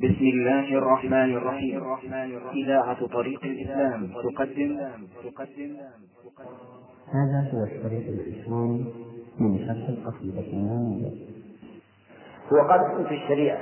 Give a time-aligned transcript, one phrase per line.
[0.00, 1.82] بسم الله الرحمن الرحيم.
[2.54, 4.80] إذاعة طريق الإسلام تقدم.
[5.24, 5.76] تقدم
[7.08, 8.94] هذا هو الطريق الإسلامي
[9.40, 11.10] من شرح القصيدة النونية
[12.52, 13.58] هو قدح في الشريعة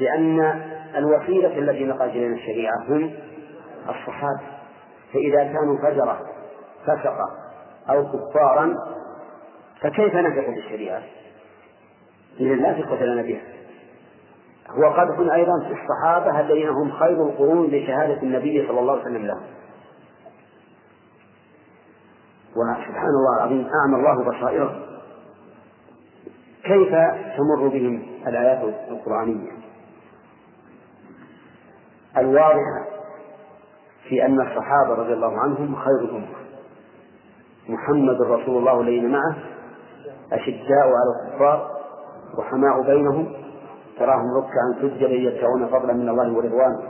[0.00, 0.40] لأن
[0.96, 3.14] الوسيلة التي نقلت إلينا الشريعة هم
[3.88, 4.40] الصحابة.
[5.12, 6.20] فإذا كانوا فجرة
[6.82, 7.28] فسقة
[7.90, 8.74] أو كفارا
[9.80, 11.02] فكيف نثق بالشريعة؟
[12.40, 13.42] إذا لا ثقة لنا بها.
[14.70, 19.26] هو قدح أيضا في الصحابة الذين هم خير القرون بشهادة النبي صلى الله عليه وسلم
[19.26, 19.42] لهم
[22.56, 24.80] وسبحان الله العظيم أعمى الله بصائرهم
[26.64, 26.88] كيف
[27.36, 29.50] تمر بهم الآيات القرآنية؟
[32.16, 32.84] الواضحة
[34.08, 36.26] في أن الصحابة رضي الله عنهم خير الأمة.
[37.68, 39.36] محمد رسول الله الذين معه
[40.32, 41.70] أشداء على الكفار
[42.38, 43.43] وحماء بينهم
[43.98, 46.82] تراهم ركعا سجدا يدعون فضلا من الله ورضوانه.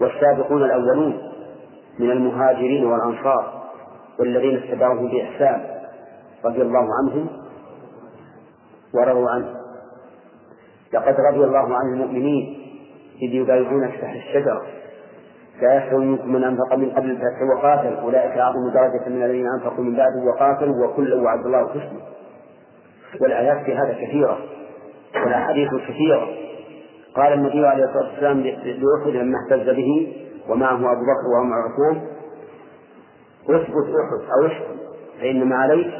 [0.00, 1.18] والسابقون الأولون
[1.98, 3.62] من المهاجرين والأنصار
[4.20, 5.66] والذين اتبعوهم بإحسان
[6.44, 7.28] رضي الله عنهم
[8.94, 9.54] ورضوا عنه.
[10.92, 12.58] لقد رضي الله عن المؤمنين
[13.22, 14.62] إذ يبايعونك تحت الشجرة.
[15.62, 17.96] لا منكم من أنفق من قبل الفتح وقاتل.
[17.96, 22.00] أولئك أعظم درجة من الذين أنفقوا من بعد وقاتلوا وكل وعد الله الحسنى
[23.20, 24.38] والآيات في هذا كثيرة.
[25.14, 26.28] والأحاديث كثيرة
[27.14, 30.12] قال النبي عليه الصلاة والسلام لأحد لما اهتز به
[30.48, 32.06] ومعه أبو بكر وعمر وعثمان
[33.48, 34.76] اثبت أحد أو احكم
[35.20, 35.90] فإنما عليك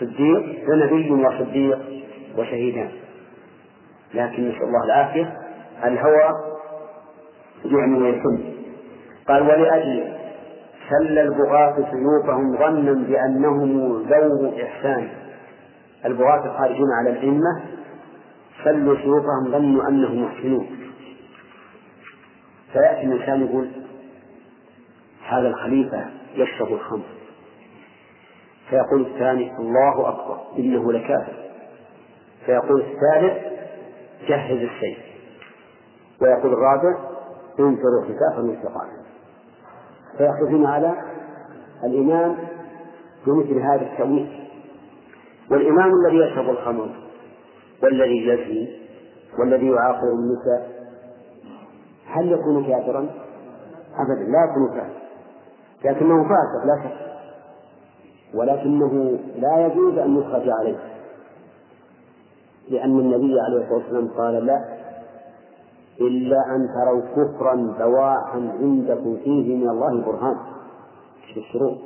[0.00, 1.78] صديق فنبي وصديق
[2.38, 2.88] وشهيدان.
[4.14, 5.36] لكن نسأل الله العافية
[5.84, 6.30] الهوى
[7.64, 8.38] يعمي ويحل
[9.28, 10.12] قال ولأجل
[10.90, 15.08] سل البغاة سيوفهم ظنا بأنهم ذو إحسان.
[16.04, 17.60] البغاة الخارجون على الأئمة
[18.64, 20.66] سلوا سيوفهم ظنوا أنهم محسنون.
[22.72, 23.68] فيأتي الإنسان يقول
[25.28, 27.04] هذا الخليفة يشرب الخمر.
[28.70, 31.34] فيقول الثاني الله أكبر إنه لكافر.
[32.46, 33.52] فيقول الثالث
[34.28, 34.98] جهز السيف.
[36.22, 36.98] ويقول الرابع
[37.60, 39.02] انفروا خفافا واستقامة
[40.18, 40.94] فيأخذون على
[41.84, 42.36] الإمام
[43.26, 44.48] بمثل هذا التأويل.
[45.50, 47.01] والإمام الذي يشرب الخمر
[47.82, 48.82] والذي يزني
[49.38, 50.82] والذي يعاقب النساء
[52.06, 53.10] هل يكون كافرا؟
[53.98, 55.02] أبدا لا يكون كافرا.
[55.84, 57.12] لكنه فاسق لا شك.
[58.34, 60.78] ولكنه لا يجوز أن يخرج عليه.
[62.68, 64.64] لأن النبي عليه الصلاة والسلام قال لا
[66.00, 70.36] إلا أن تروا كفرا بواحا عندكم فيه من الله برهان.
[71.34, 71.78] في الشروط.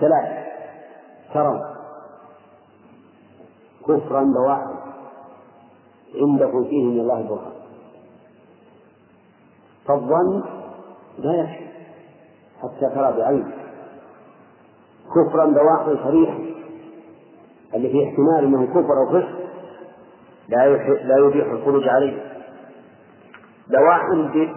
[0.00, 0.42] ثلاثة
[1.34, 1.71] تروا.
[3.88, 4.74] كفرا بواحا
[6.14, 7.52] عندكم فيه من الله برهان.
[9.86, 10.42] فالظن
[11.18, 11.66] لا يكفي
[12.62, 13.54] حتى ترى بعينك.
[15.14, 16.38] كفرا بواحا صريحا
[17.74, 19.38] اللي فيه احتمال إنه كفر أو فسق
[20.48, 22.32] لا لا يبيح الخروج عليه.
[23.68, 24.00] دواء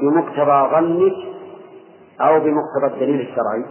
[0.02, 1.14] بمقتضى ظنك
[2.22, 3.66] أو بمقتضى الدليل الشرعي.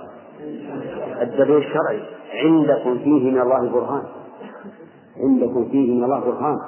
[1.22, 2.02] الدليل الشرعي.
[2.34, 4.04] عندكم فيه من الله برهان.
[5.16, 6.58] عندكم فيه من الله برهان.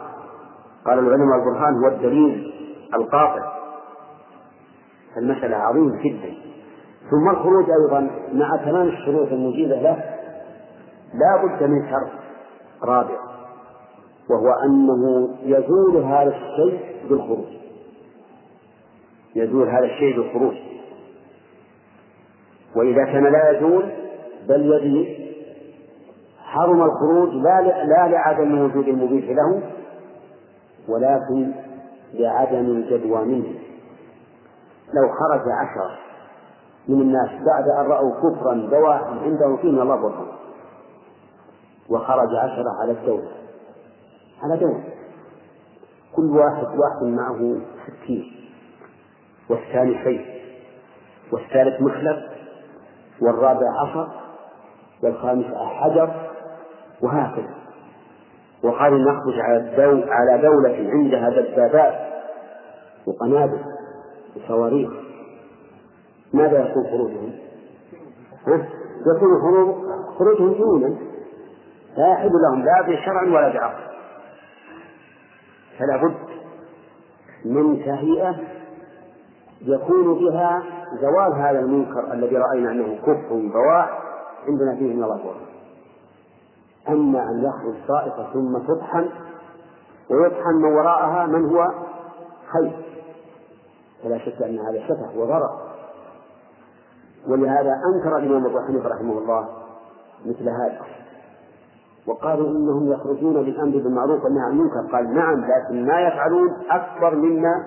[0.86, 2.52] قال العلماء البرهان هو الدليل
[2.94, 3.52] القاطع.
[5.16, 6.34] المسألة عظيمة جدا.
[7.10, 10.04] ثم الخروج أيضا مع تمام الشروط المجيبة له.
[11.14, 12.10] لا بد من شرط
[12.82, 13.16] رابع
[14.30, 17.46] وهو أنه يزول هذا الشيء بالخروج.
[19.36, 20.54] يزول هذا الشيء بالخروج.
[22.76, 23.92] وإذا كان لا يزول
[24.48, 25.16] بل يزيد
[26.56, 29.62] حرم الخروج لا لا لعدم وجود المبيح له
[30.89, 31.53] ولكن
[32.15, 33.55] لعدم الجدوى منه.
[34.94, 35.99] لو خرج عشرة
[36.89, 40.27] من الناس بعد أن رأوا كفرا بواحا عنده فيه الله برهان
[41.91, 43.28] وخرج عشرة على الدولة
[44.43, 44.84] على دولة
[46.17, 48.32] كل واحد واحد معه ستين
[49.50, 50.26] والثاني سيف
[51.32, 52.23] والثالث مخلب
[53.20, 54.09] والرابع عصا
[55.02, 56.25] والخامس حجر.
[57.02, 57.54] وهكذا.
[58.62, 61.94] وقال نخرج على الدول على دولة عندها دبابات
[63.06, 63.60] وقنابل
[64.37, 64.90] وصواريخ.
[66.34, 67.32] ماذا يكون خروجهم؟
[69.16, 69.75] يكون خروج
[70.19, 70.96] خروجهم جنونا
[71.96, 73.82] لا يحل لهم لا بشرع ولا بعقل
[75.78, 76.14] فلا بد
[77.44, 78.37] من تهيئة
[79.62, 80.62] يكون بها
[81.00, 83.99] زوال هذا المنكر الذي رأينا أنه كفر بواح
[84.49, 85.34] عندنا فيه من الله
[86.88, 89.09] أما أن يخرج طائفة ثم تطحن
[90.11, 91.71] ويطحن من وراءها من هو
[92.53, 92.87] خير.
[94.03, 95.50] فلا شك أن هذا شفه وضرر
[97.29, 99.49] ولهذا أنكر الإمام أبو حنيفة رحمه الله
[100.27, 100.81] مثل هذا.
[102.06, 104.93] وقالوا إنهم يخرجون بالأمر بالمعروف والنهي عن المنكر.
[104.93, 107.67] قال نعم لكن ما يفعلون أكبر مما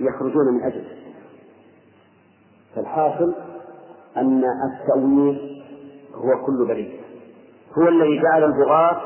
[0.00, 0.96] يخرجون من أجله
[2.74, 3.34] فالحاصل
[4.16, 5.62] أن التأويل
[6.14, 7.01] هو كل بريء.
[7.78, 9.00] هو الذي جعل البغاة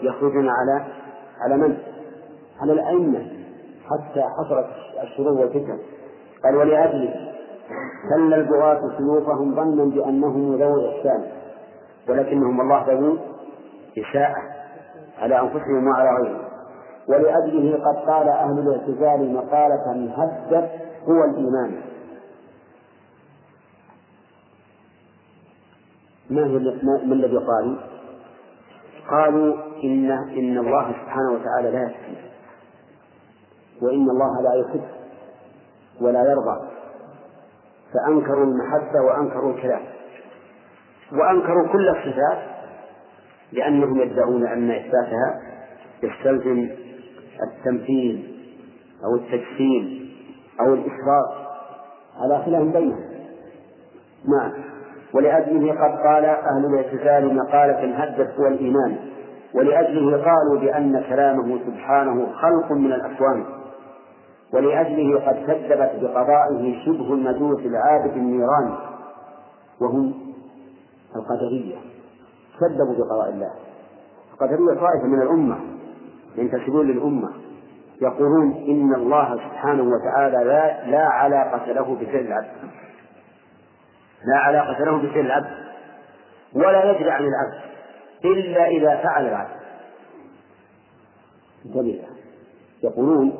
[0.00, 0.84] يخرجون على
[1.40, 1.76] على من؟
[2.60, 3.18] على الأئمة
[3.84, 4.66] حتى حصلت
[5.02, 5.78] الشرور والفتن
[6.44, 7.14] قال ولأجله
[8.10, 11.24] سل البغاة سيوفهم ظنا بأنهم ذوي إحسان
[12.08, 13.18] ولكنهم الله ذوي
[13.98, 14.42] إساءة
[15.18, 16.44] على أنفسهم وعلى غيرهم
[17.08, 20.70] ولأجله قد قال أهل الاعتزال مقالة هدت
[21.08, 21.80] هو الإيمان
[26.30, 27.93] ما هي ما الذي قالوا؟
[29.10, 32.14] قالوا إن إن الله سبحانه وتعالى لا يحكم
[33.82, 34.84] وإن الله لا يحب
[36.00, 36.68] ولا يرضى.
[37.94, 39.82] فأنكروا المحبة وأنكروا الكلام.
[41.12, 42.38] وأنكروا كل الصفات
[43.52, 45.40] لأنهم يدعون أن إثباتها
[46.02, 46.68] يستلزم
[47.42, 48.36] التمثيل
[49.04, 50.10] أو التجسيم
[50.60, 51.58] أو الإشراق
[52.20, 53.04] على خلاف بينهم.
[54.28, 54.73] نعم
[55.14, 58.96] ولأجله قد قال أهل الاعتزال مقالة هدت هو الإيمان.
[59.54, 63.44] ولأجله قالوا بأن كلامه سبحانه خلق من الأكوان.
[64.52, 68.74] ولأجله قد كذبت بقضائه شبه المجوس العابد النيران.
[69.80, 70.14] وهم
[71.16, 71.76] القدرية.
[72.60, 73.50] كذبوا بقضاء الله.
[74.32, 75.56] القدرية طائفة من الأمة.
[76.36, 77.28] ينتسبون للأمة.
[78.02, 82.46] يقولون إن الله سبحانه وتعالى لا, لا علاقة له بفعل العبد.
[84.26, 85.64] لا علاقة له بفعل العبد
[86.54, 87.60] ولا يجري عن العبد
[88.24, 89.60] إلا إذا فعل العبد.
[91.66, 92.04] انتبه
[92.82, 93.32] يقولون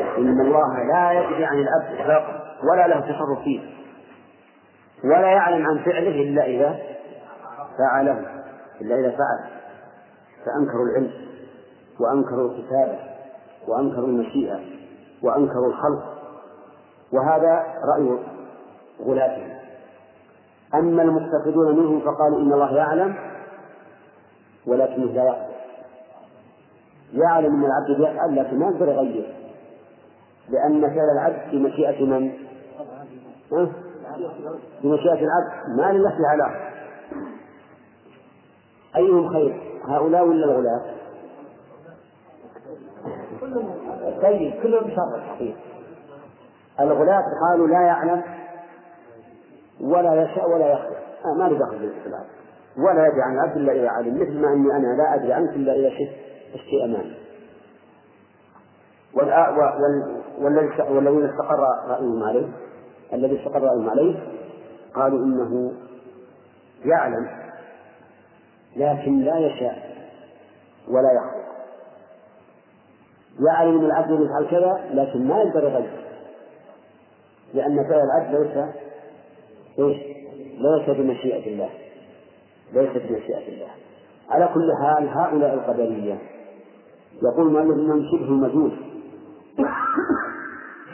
[0.00, 2.42] إن الله لا يجري عن العبد إطلاقا
[2.72, 3.60] ولا له تصرف فيه
[5.04, 6.78] ولا يعلم عن فعله إلا إذا
[7.78, 8.24] فعله
[8.80, 9.50] إلا إذا فعل.
[10.44, 11.12] فأنكروا العلم
[12.00, 12.98] وأنكروا الكتابة
[13.68, 14.60] وأنكروا المشيئة
[15.22, 16.04] وأنكروا الخلق.
[17.12, 17.64] وهذا
[17.94, 18.18] رأي
[19.00, 19.61] غلاتهم.
[20.74, 23.14] أما المعتقدون منهم فقالوا إن الله يعلم
[24.66, 25.52] ولكنه لا يقدر
[27.12, 29.34] يعلم أن العبد يفعل لكن ما يقدر يغير.
[30.48, 32.32] لأن فعل العبد في مشيئة من؟
[34.82, 35.78] في مشيئة العبد.
[35.78, 36.72] ما لله علاقة
[38.96, 40.82] أيهم خير؟ هؤلاء ولا الغلاة؟
[44.22, 45.56] طيب كلهم شر الحقيقة
[46.80, 48.22] الغلاة قالوا لا يعلم.
[49.82, 52.26] ولا يشاء ولا يخلق آه ما له دخل العبد
[52.76, 55.74] ولا يدري عن العبد إلا إذا علم مثل ما أني أنا لا أدري عنك إلا
[55.74, 56.16] إذا شفت
[56.54, 57.16] الشيء أمامي
[60.90, 62.48] والذين استقر رأيهم عليه
[63.12, 64.14] الذي استقر رأيهم عليه
[64.94, 65.72] قالوا إنه
[66.84, 67.28] يعلم
[68.76, 69.92] لكن لا يشاء
[70.88, 71.42] ولا يخلق
[73.40, 76.04] يعلم إن العبد يفعل كذا لكن ما يقدر يغير
[77.54, 78.64] لأن فعل العبد ليس
[79.78, 79.96] إيش؟
[80.58, 81.70] ليس بمشيئة الله
[82.72, 83.70] ليس بمشيئة الله
[84.30, 86.18] على كل حال هؤلاء القدرية
[87.22, 88.72] يقول المؤلف إنهم شبه المجوس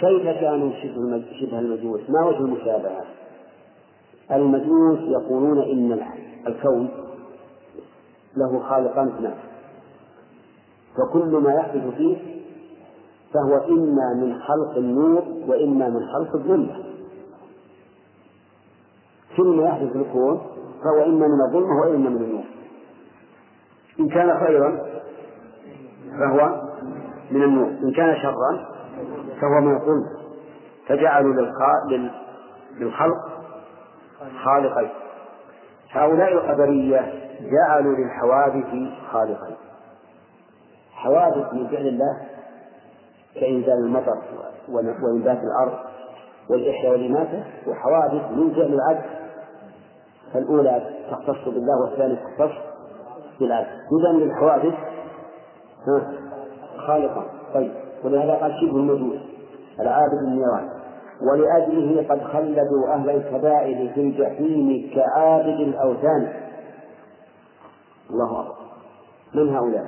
[0.01, 3.05] كيف كانوا شبه شبه المجوس؟ ما وجه المشابهة؟
[4.31, 6.01] المجوس يقولون إن
[6.47, 6.89] الكون
[8.37, 9.35] له خالقان اثنان
[10.97, 12.17] فكل ما يحدث فيه
[13.35, 16.88] فهو إما من خلق النور وإما من خلق الظلمة
[19.39, 20.41] كل ما يحدث في الكون
[20.85, 22.45] فهو إما من الظلمة وإما من النور.
[24.01, 24.87] إن كان خيرا
[26.19, 26.63] فهو
[27.31, 27.69] من النور.
[27.69, 28.69] إن كان شرا
[29.41, 30.07] فهو من الظلمة.
[30.87, 31.35] فجعلوا
[32.79, 33.29] للخلق
[34.45, 34.89] خالقين.
[35.91, 39.57] هؤلاء القدرية جعلوا للحوادث خالقين.
[40.93, 42.27] حوادث من فعل الله
[43.35, 44.19] كإنزال المطر
[45.03, 45.79] وإنبات الأرض
[46.51, 49.18] والإحياء والإماتة وحوادث من فعل العبد
[50.35, 52.55] فالأولى تختص بالله والثانية تختص
[53.41, 53.67] بالعبد
[54.01, 54.75] إذا للحوادث
[56.87, 57.73] خالقا طيب.
[58.05, 59.21] ولهذا قال شبه المجوس
[59.81, 60.69] العابد النيران.
[61.31, 66.33] ولأجله قد خلدوا أهل الكبائر في الجحيم كعابد الأوثان.
[68.11, 68.55] الله أكبر.
[69.35, 69.87] من هؤلاء؟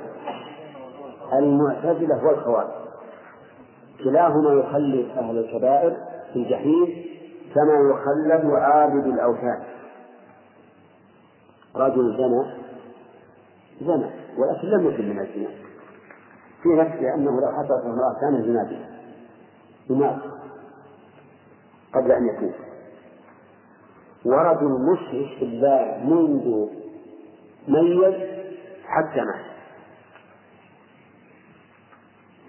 [1.32, 2.70] المعتزلة والخوارج.
[4.04, 5.96] كلاهما يخلد أهل الكبائر
[6.32, 7.04] في الجحيم
[7.54, 9.62] كما يخلد عابد الأوثان.
[11.76, 12.44] رجل زنى
[13.80, 15.48] زنى ولكن لم يكن من الزنا.
[16.62, 18.62] في نفسه أنه لو حصلت امرأة كان زنا
[19.88, 20.22] بها
[21.94, 22.52] قبل أن يتوب
[24.24, 26.66] ورجل مشرك بالله منذ
[27.68, 28.14] ميز
[28.84, 29.50] حتى مات.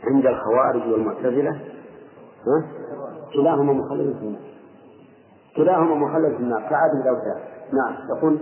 [0.03, 1.59] عند الخوارج والمعتزلة
[3.33, 4.41] كلاهما مخلد في النار.
[5.55, 7.41] كلاهما مخلد في النار كعادل الأوثان.
[7.73, 8.39] نعم يقول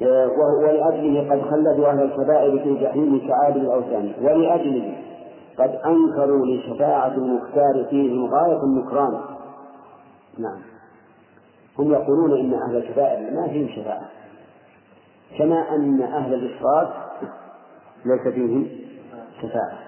[0.00, 4.96] ولأجله قد خلدوا أهل الكبائر في جحيم كعادل الأوثان ولأجله
[5.58, 9.20] قد أنكروا لشفاعة المختار فيهم غاية النكران.
[10.38, 10.60] نعم.
[11.78, 14.08] هم يقولون إن أهل الكبائر ما فيهم شفاعة
[15.38, 16.88] كما أن أهل الإفراد
[18.04, 18.68] ليس فيهم
[19.42, 19.78] شفاعة.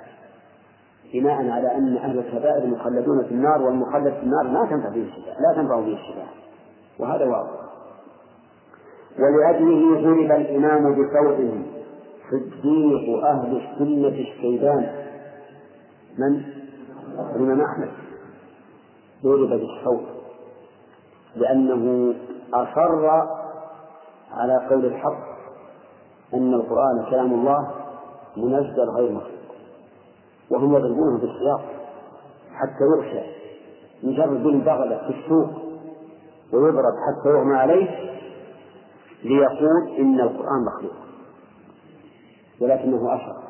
[1.14, 5.36] بناء على أن أهل الكبائر مخلدون في النار والمخلد في النار لا تنفع فيه الشفاعة
[5.40, 6.28] لا تنفع فيه الشفاعة
[6.98, 7.65] وهذا واضح.
[9.18, 11.62] ولأجله ضرب الإمام بصوته
[12.30, 14.90] صديق أهل السنة الشيبان.
[16.18, 16.42] من؟
[17.36, 17.88] الإمام أحمد.
[19.22, 20.06] ضرب بالصوت.
[21.36, 22.14] لأنه
[22.54, 23.06] أصر
[24.32, 25.26] على قول الحق
[26.34, 27.70] أن القرآن كلام الله
[28.36, 29.30] منزل غير مخلوق.
[30.50, 31.64] وهم يضربونه بالسياق
[32.54, 33.26] حتى يغشى.
[34.02, 35.50] مجرد بالبغلة في السوق.
[36.52, 38.15] ويضرب حتى يغمى عليه.
[39.24, 40.96] ليقول إن القرآن مخلوق
[42.60, 43.46] ولكنه أشر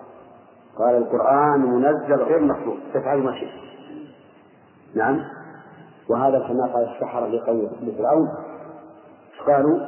[0.78, 2.76] قال القرآن منزل غير مخلوق.
[2.94, 3.50] تفعل ما شئت.
[4.94, 5.24] نعم.
[6.08, 8.28] وهذا كما قال السحرة لقوم لفرعون.
[9.46, 9.78] قالوا؟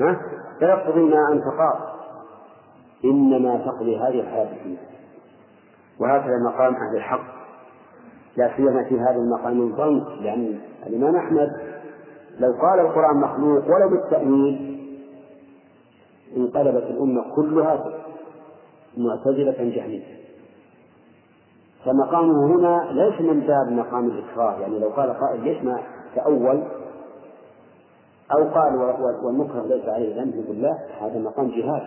[0.00, 0.20] ها؟
[0.58, 1.96] فيقضي ما أنت قاض.
[3.04, 4.78] إنما تقضي هذه الحياة الدنيا.
[6.00, 7.36] وهكذا مقام أهل الحق.
[8.36, 11.48] لا سيما في هذا المقام الضنك لأن الإمام أحمد
[12.40, 14.76] لو قال القرآن مخلوق ولو بالتأويل
[16.36, 17.84] انقلبت الأمة كلها
[18.96, 20.16] معتزلة جهمية.
[21.84, 25.80] فمقامه هنا ليس من باب مقام الإكراه يعني لو قال قائل ليش ما
[26.14, 26.62] تأول؟
[28.32, 28.76] أو قال
[29.22, 31.82] والمكره ليس عليه ذنب بالله هذا مقام جهاد.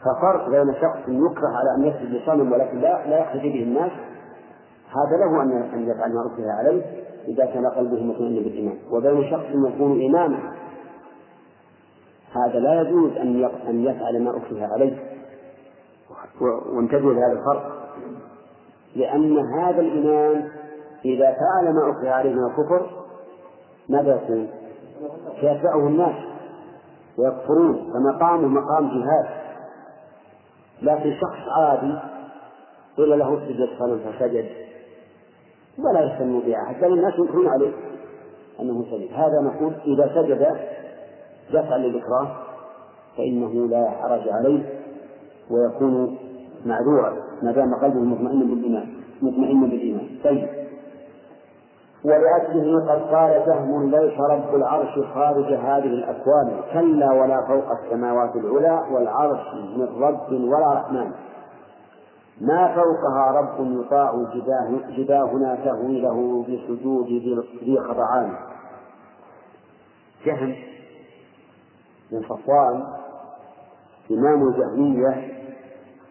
[0.00, 3.92] ففرق بين شخص يكره على أن يسجد لصنم ولكن لا لا يقتدي به الناس
[4.88, 7.05] هذا له أن أن يفعل ما أكره عليه.
[7.28, 8.78] إذا كان قلبه مطمئن بالإيمان.
[8.90, 10.52] وبين شخص يكون إماما
[12.32, 14.98] هذا لا يجوز أن أن يفعل ما أكره عليه.
[16.76, 17.76] وانتبهوا لهذا الفرق.
[18.96, 20.48] لأن هذا الإمام
[21.04, 22.90] إذا فعل ما أكره عليه من الكفر
[23.88, 24.48] ماذا يكون؟
[25.40, 26.16] سيتبعه الناس
[27.18, 29.26] ويكفرون فمقامه مقام جهاد.
[30.82, 31.94] لكن شخص عادي
[32.96, 34.65] قيل له اسجد صنم فسجد.
[35.84, 37.72] ولا يهتم بأحد بل الناس ينكرون عليه
[38.60, 40.56] أنه سجد هذا نقول إذا سجد
[41.52, 42.28] دفعا للإكراه
[43.16, 44.62] فإنه لا حرج عليه
[45.50, 46.18] ويكون
[46.66, 48.86] معذورا ما دام قلبه مطمئن بالإيمان
[49.22, 50.08] مطمئن بالإيمان.
[50.24, 50.48] طيب.
[52.04, 58.84] ولأجله قد قال فهم ليس رب العرش خارج هذه الأكوان كلا ولا فوق السماوات العلى
[58.92, 61.10] والعرش من رب ولا رحمن.
[62.40, 67.06] ما فوقها رب يطاع جباه جباهنا تهويله بسجود
[67.64, 68.36] ذي خضعان
[70.26, 70.54] جهم
[72.10, 72.84] بن صفوان
[74.10, 75.36] إمام الجهمية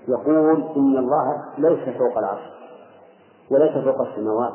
[0.08, 2.50] يقول إن الله ليس فوق العرش
[3.52, 4.54] وليس فوق السماوات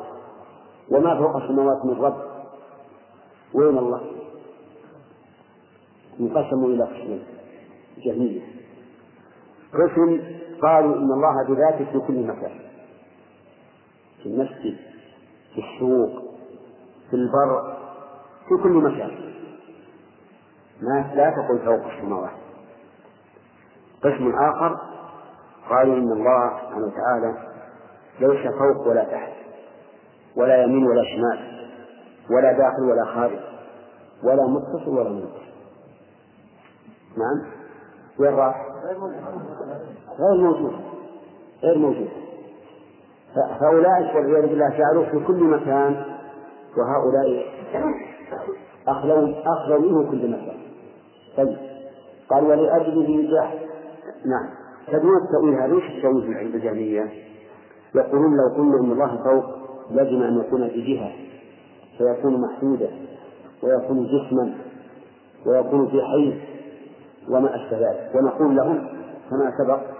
[0.91, 2.31] وما فوق السماوات من رب.
[3.53, 4.01] وين الله؟
[6.19, 7.23] انقسموا إلى قسمين
[8.05, 8.41] جهمية.
[9.73, 10.21] قسم
[10.61, 12.59] قالوا إن الله بذاته في كل مكان.
[14.23, 14.77] في المسجد
[15.55, 16.23] في السوق
[17.09, 17.77] في البر
[18.49, 19.11] في كل مكان.
[20.81, 22.31] ما لا تقل فوق السماوات.
[24.03, 24.77] قسم آخر
[25.69, 27.37] قالوا إن الله سبحانه وتعالى
[28.19, 29.31] ليس فوق ولا تحت
[30.35, 31.69] ولا يمين ولا شمال
[32.29, 33.39] ولا داخل ولا خارج
[34.23, 35.51] ولا متصل ولا منفصل
[37.17, 37.51] نعم؟
[38.19, 38.65] وين راح؟
[40.21, 40.73] غير موجود
[41.63, 42.09] غير موجود.
[43.59, 46.03] فأولئك والعياذ بالله جعلوه في كل مكان
[46.77, 47.45] وهؤلاء
[48.87, 50.57] أخلوا أخلوا منه كل مكان.
[51.37, 51.57] طيب.
[52.29, 53.57] قال ولأجله جحد
[54.25, 54.49] نعم.
[54.87, 57.09] تدون التأويل هذا؟ وش التأويل عند الجهمية؟
[57.95, 59.45] يقولون لو قلنا إن الله فوق
[59.91, 61.11] لازم أن يكون في جهة
[61.97, 62.89] فيكون محدودا
[63.63, 64.53] ويكون جسما
[65.45, 66.33] ويكون في حيز
[67.29, 68.11] وما أشبه ذلك.
[68.15, 68.87] ونقول لهم
[69.29, 69.90] كما سبق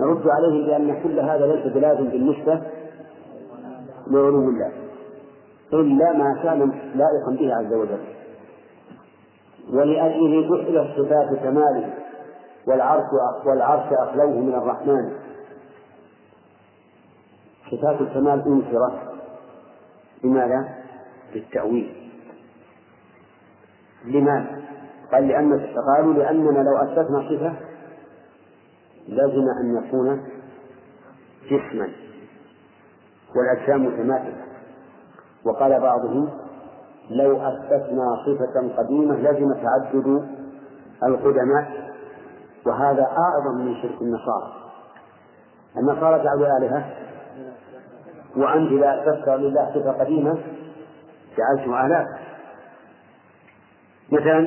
[0.00, 2.62] نرد عليهم بأن كل هذا ليس بلازم بالنسبة
[4.06, 4.72] لعلو الله.
[5.72, 6.58] إلا ما كان
[6.94, 8.00] لائقا به عز وجل.
[9.72, 11.94] ولأجله جعل الصفات كماله
[12.66, 13.04] والعرش
[13.46, 15.12] والعرش أخلوه من الرحمن.
[17.70, 18.98] صفات الكمال أنكرت
[20.24, 20.68] لماذا؟
[21.34, 22.10] للتأويل.
[24.04, 24.60] لماذا؟
[25.12, 25.66] قال لأن
[25.96, 27.69] قالوا لأننا لو أثبتنا صفة
[29.08, 30.22] لازم أن يكون
[31.50, 31.88] جسما
[33.36, 34.44] والأجسام متماثلة
[35.44, 36.28] وقال بعضهم
[37.10, 40.28] لو أثبتنا صفة قديمة لزم تعدد
[41.02, 41.90] القدماء
[42.66, 44.52] وهذا أعظم من شرك النصارى.
[45.76, 46.84] النصارى جعلوا آلهة
[48.36, 50.38] وأنت إذا أثبت لله صفة قديمة
[51.38, 52.06] جعلته آلاف.
[54.12, 54.38] مثلا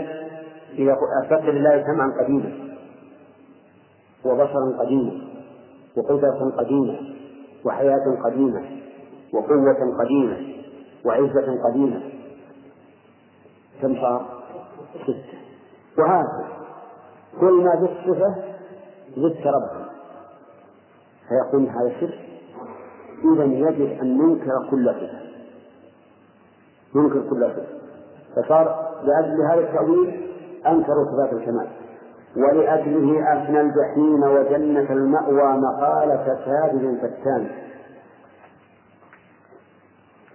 [0.73, 2.62] إذا أثبت لله سمعا قديما
[4.25, 5.11] وبصرا قديما
[5.97, 6.99] وقدرة قديمة
[7.65, 8.61] وحياة قديمة
[9.33, 10.37] وقوة قديمة
[11.05, 12.01] وعزة قديمة.
[13.81, 14.25] كم صار؟
[15.03, 15.37] ستة
[15.97, 16.47] وهذا
[17.39, 18.35] كل ما بالصفة
[19.17, 19.85] زدت ربا
[21.29, 22.19] فيقول هذا شرك
[23.33, 25.19] إذا يجب أن ننكر كل صفة
[26.95, 27.65] ننكر كل صفة
[28.35, 30.29] فصار لأجل هذا التأويل
[30.67, 31.67] أنكروا صفات الكمال.
[32.37, 37.47] ولأجله أفنى الجحيم وجنة المأوى مقالة سابل فتان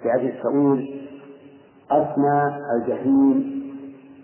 [0.04, 1.08] لأجل التأويل
[1.90, 3.58] أفنى الجحيم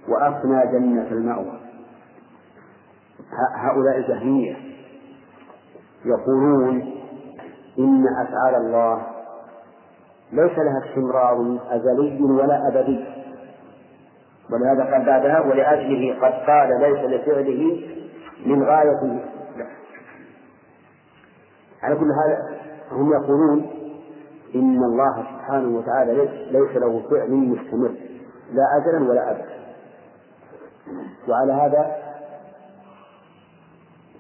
[0.09, 1.61] وأفنى جنة المأوى.
[3.54, 4.57] هؤلاء الجهمية
[6.04, 6.93] يقولون
[7.78, 9.02] إن أفعال الله
[10.33, 13.04] ليس لها استمرار أزلي ولا أبدي.
[14.55, 17.81] ولهذا قال بعدها ولأجله قد قال ليس لفعله
[18.47, 19.21] من غاية
[21.83, 22.59] على كل هذا
[22.91, 23.71] هم يقولون
[24.55, 26.15] إن الله سبحانه وتعالى
[26.51, 27.95] ليس له فعل مستمر
[28.53, 29.55] لا أجلا ولا أبدا.
[31.29, 31.97] وعلى هذا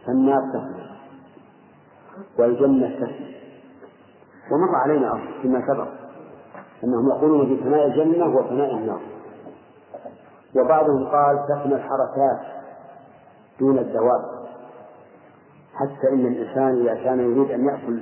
[0.06, 0.84] فالنار تفنى
[2.38, 3.34] والجنة تفنى
[4.52, 5.88] ومر علينا أصلا فيما سبق
[6.84, 9.00] أنهم يقولون في فناء الجنة وفناء النار.
[10.56, 12.40] وبعضهم قال تفنى الحركات
[13.60, 14.44] دون الدواب
[15.74, 18.00] حتى إن الإنسان إذا كان يريد أن يأكل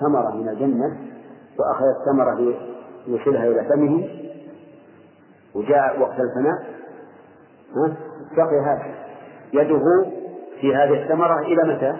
[0.00, 0.98] ثمرة من الجنة
[1.58, 2.34] وأخذ الثمرة
[3.06, 4.08] ليوصلها إلى فمه
[5.54, 6.76] وجاء وقت الفناء
[8.36, 8.94] بقي هكذا
[9.52, 9.82] يده
[10.60, 11.96] في هذه الثمرة إلى متى؟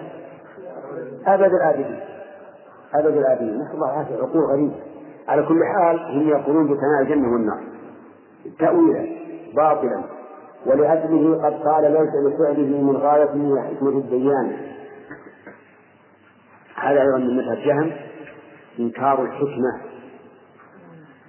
[1.27, 1.99] أبد الآبدين
[2.93, 4.15] أبد الآبدين نسأل الله العافية.
[4.15, 4.75] عقول غريبة.
[5.27, 7.63] على كل حال هم يقولون بثناء الجنة والنار.
[8.59, 9.26] تأويلا.
[9.55, 10.03] باطلا.
[10.65, 14.57] ولأجله قد قال ليس لفعله من غاية من حكمة الديان
[16.75, 17.91] هذا أيضا من مذهب جهم
[18.79, 19.81] إنكار الحكمة.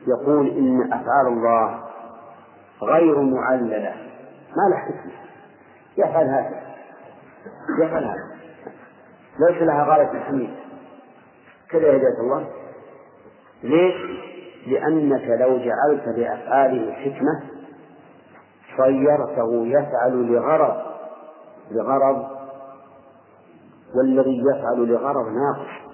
[0.06, 1.84] يقول إن أفعال الله
[2.82, 3.94] غير معللة.
[4.56, 5.12] ما له حكمة.
[5.96, 6.62] يفعل هذا.
[7.82, 8.28] يفعل هذا.
[9.48, 10.50] ليس لها غاية الحميد.
[11.70, 12.48] كذا هداية الله.
[13.62, 13.94] ليش؟
[14.66, 17.57] لأنك لو جعلت لأفعاله حكمة
[18.78, 20.76] صيرته يفعل لغرض
[21.70, 22.26] لغرض
[23.94, 25.88] والذي يفعل لغرض ناقص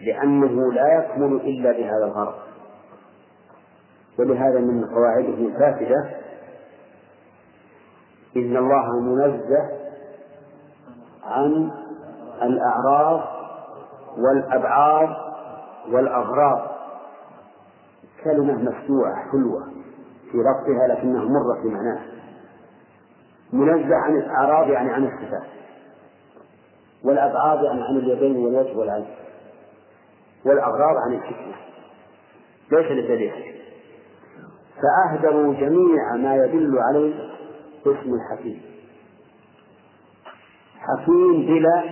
[0.00, 2.34] لأنه لا يكمل إلا بهذا الغرض.
[4.18, 6.10] ولهذا من قواعده الفاسدة
[8.36, 9.70] إن الله منزه
[11.24, 11.70] عن
[12.42, 13.20] الأعراض
[14.18, 15.08] والأبعاد
[15.92, 16.70] والأغراض.
[18.24, 19.66] كلمة مفتوحة حلوة.
[20.32, 22.16] في لفظها لكنها مرة في معناها
[23.52, 25.42] منزه عن الأعراض يعني عن الصفات.
[27.04, 29.06] والأبعاد يعني عن اليدين والوجه والعين.
[30.44, 31.54] والأغراض عن الحكمة.
[32.72, 33.32] ليس لدليل.
[34.82, 37.14] فأهدروا جميع ما يدل عليه
[37.82, 38.62] اسم الحكيم.
[40.78, 41.82] حكيم بلا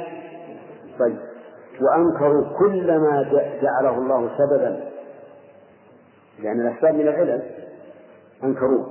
[0.99, 1.19] طيب.
[1.81, 3.23] وأنكروا كل ما
[3.63, 4.91] جعله الله سببا.
[6.39, 7.64] لأن الأسباب من العلل.
[8.45, 8.91] أنكروه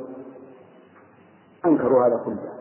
[1.65, 2.53] أنكروا هذا كله.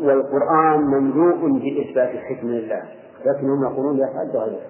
[0.00, 2.82] والقرآن مملوء بإثبات الحكمة لله.
[3.26, 4.60] لكنهم يقولون يفعل بغير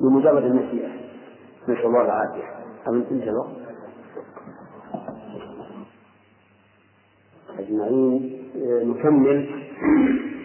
[0.00, 0.88] بمجرد المشيئة
[1.62, 2.44] نسأل الله العافية.
[2.88, 3.62] أم انتهى الوقت؟
[7.58, 9.64] أجمعين نكمل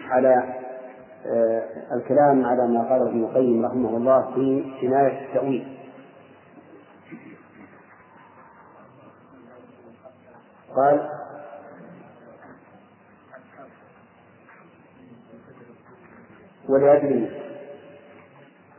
[0.08, 0.54] على
[1.92, 5.77] الكلام على ما قاله ابن القيم رحمه الله في عناية التأويل.
[10.78, 11.08] قال
[16.68, 17.30] ولأجله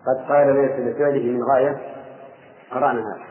[0.07, 1.77] قد قال ليس لفعله من غاية
[2.71, 3.29] قرأنا هذا.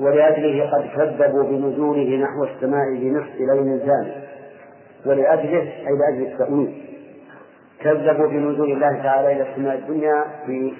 [0.00, 4.12] ولأجله قد كذبوا بنزوله نحو السماء بنصف ليل ثاني
[5.06, 6.82] ولأجله أي لأجل التأويل.
[7.80, 10.74] كذبوا بنزول الله تعالى إلى السماء الدنيا في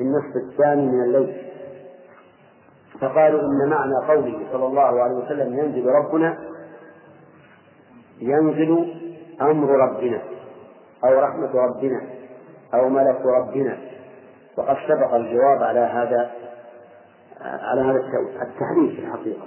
[0.00, 1.45] النصف الثاني من الليل.
[3.00, 6.38] فقالوا إن معنى قوله صلى الله عليه وسلم ينزل ربنا
[8.20, 8.94] ينزل
[9.40, 10.22] أمر ربنا
[11.04, 12.00] أو رحمة ربنا
[12.74, 13.78] أو ملك ربنا.
[14.58, 16.30] وقد سبق الجواب على هذا
[17.40, 18.00] على هذا
[18.42, 19.46] التحريف في الحقيقة.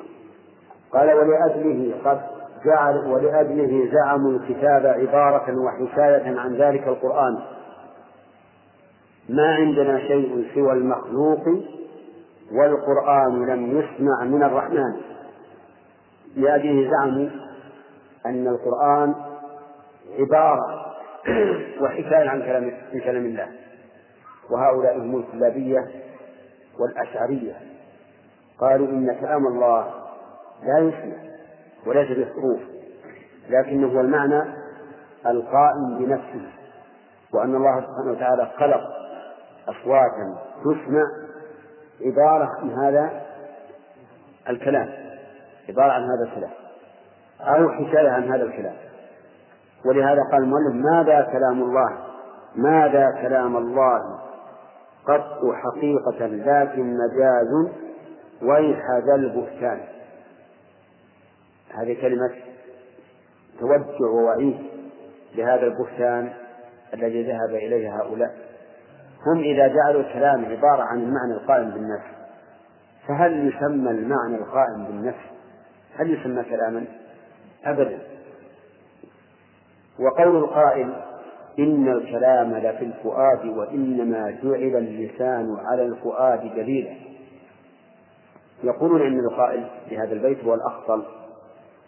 [0.93, 2.21] قال ولأجله قد
[2.65, 7.39] جعل ولأجله زعموا الكتاب عبارة وحكاية عن ذلك القرآن.
[9.29, 11.43] ما عندنا شيء سوى المخلوق
[12.51, 15.01] والقرآن لم يسمع من الرحمن.
[16.35, 17.29] لأجله زعموا
[18.25, 19.15] أن القرآن
[20.19, 20.85] عبارة
[21.81, 23.47] وحكاية عن كلام من كلام الله.
[24.49, 25.87] وهؤلاء هم الكلابية
[26.79, 27.55] والأشعرية.
[28.59, 29.93] قالوا إن كلام الله
[30.63, 31.29] لا يسمع
[31.87, 32.59] وليس بالحروف
[33.49, 34.43] لكنه هو المعنى
[35.25, 36.49] القائم بنفسه
[37.33, 38.81] وأن الله سبحانه وتعالى خلق
[39.67, 41.03] أصواتا تسمع
[42.01, 43.21] عبارة عن هذا
[44.49, 44.89] الكلام.
[45.69, 46.51] عبارة عن هذا الكلام.
[47.41, 48.75] أو حكاية عن هذا الكلام.
[49.85, 51.97] ولهذا قال المؤلف ماذا كلام الله؟
[52.55, 54.19] ماذا كلام الله؟
[55.05, 57.71] قط حقيقة لكن مجاز
[58.41, 59.79] ويح ذا البهتان.
[61.69, 62.35] هذه كلمة
[63.59, 64.57] توجع ووعيد
[65.35, 66.33] لهذا البهتان
[66.93, 68.48] الذي ذهب إليه هؤلاء.
[69.27, 72.19] هم إذا جعلوا الكلام عبارة عن المعنى القائم بالنفس.
[73.07, 75.25] فهل يسمى المعنى القائم بالنفس؟
[75.95, 76.85] هل يسمى كلاما؟
[77.65, 77.99] أبدا.
[79.99, 80.93] وقول القائل
[81.59, 86.95] إن الكلام لفي الفؤاد وإنما جعل اللسان على الفؤاد دليلا.
[88.63, 91.03] يقولون إن القائل في هذا البيت هو الأخطل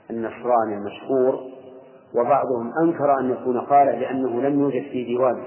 [0.09, 1.39] النصراني المشهور
[2.15, 5.43] وبعضهم أنكر أن يكون قال لأنه لم يوجد في ديوانه.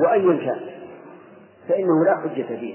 [0.00, 0.60] وأيا كان
[1.68, 2.74] فإنه لا حجة فيه.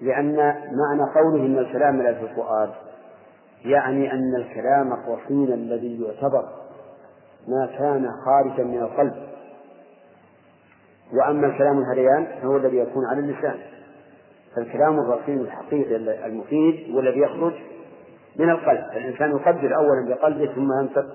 [0.00, 2.70] لأن معنى قوله إن الكلام لا في الفؤاد
[3.64, 6.44] يعني أن الكلام الرصين الذي يعتبر
[7.48, 9.14] ما كان خارجا من القلب.
[11.12, 13.56] وأما الكلام الهذيان فهو الذي يكون على اللسان.
[14.56, 17.52] فالكلام الرصين الحقيقي المفيد هو الذي يخرج
[18.36, 18.84] من القلب.
[18.96, 21.06] الإنسان يقدر أولا بقلبه ثم ينطق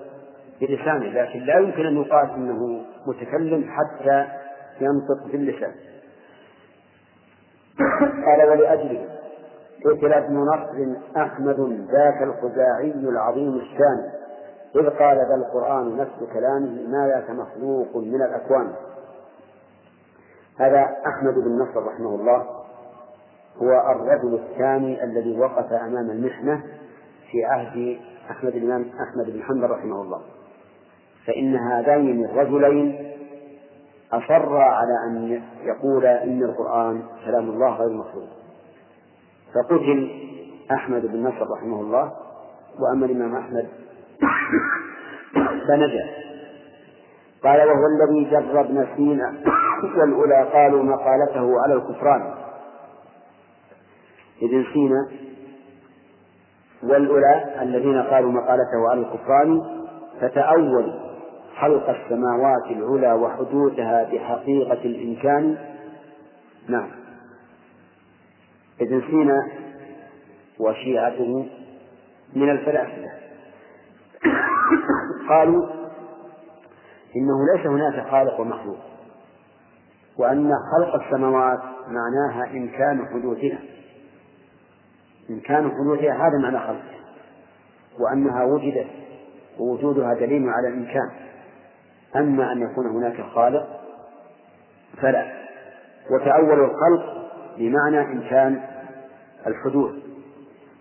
[0.60, 4.26] بلسانه لكن لا يمكن أن يقال إنه متكلم حتى
[4.82, 5.72] ينطق باللسان
[8.26, 9.08] قال ولأجله
[9.84, 14.10] قتل ابن نصر أحمد ذاك الخزاعي العظيم الشان
[14.76, 18.72] إذ قال ذا القرآن نفس كلامه ما ذاك مخلوق من الأكوان.
[20.58, 22.46] هذا أحمد بن نصر رحمه الله
[23.62, 26.62] هو الرجل الثاني الذي وقف أمام المحنة
[27.30, 27.98] في عهد
[28.30, 30.20] أحمد الإمام أحمد بن حنبل رحمه الله.
[31.26, 33.11] فإن هذين الرجلين
[34.12, 38.28] أصرا على أن يقول إن القرآن كلام الله غير مخلوق
[39.54, 40.10] فقتل
[40.72, 42.12] أحمد بن نصر رحمه الله
[42.80, 43.68] وأما الإمام أحمد
[45.68, 46.06] فنجا.
[47.44, 49.34] قال وهو الذي جر ابن سينا
[49.96, 52.34] والأولى قالوا مقالته على الكفران.
[54.42, 55.08] ابن سينا
[56.82, 59.60] والأولى الذين قالوا مقالته على الكفران
[60.20, 61.11] فتأولوا
[61.60, 65.58] خلق السماوات العلى وحدوثها بحقيقة الإمكان.
[66.68, 66.90] نعم.
[68.80, 69.48] ابن سينا
[70.60, 71.46] وشيعته
[72.36, 73.10] من الفلاسفة.
[75.28, 75.66] قالوا
[77.16, 78.78] إنه ليس هناك خالق ومخلوق
[80.18, 83.58] وأن خلق السماوات معناها إمكان حدوثها.
[85.30, 87.02] إمكان حدوثها هذا معنى خلقها
[88.00, 88.86] وأنها وجدت
[89.58, 91.10] ووجودها دليل على الإمكان.
[92.16, 93.80] أما أن يكون هناك خالق
[95.02, 95.32] فلا.
[96.10, 98.60] وتأول الخلق بمعنى إمكان
[99.46, 99.92] الحدوث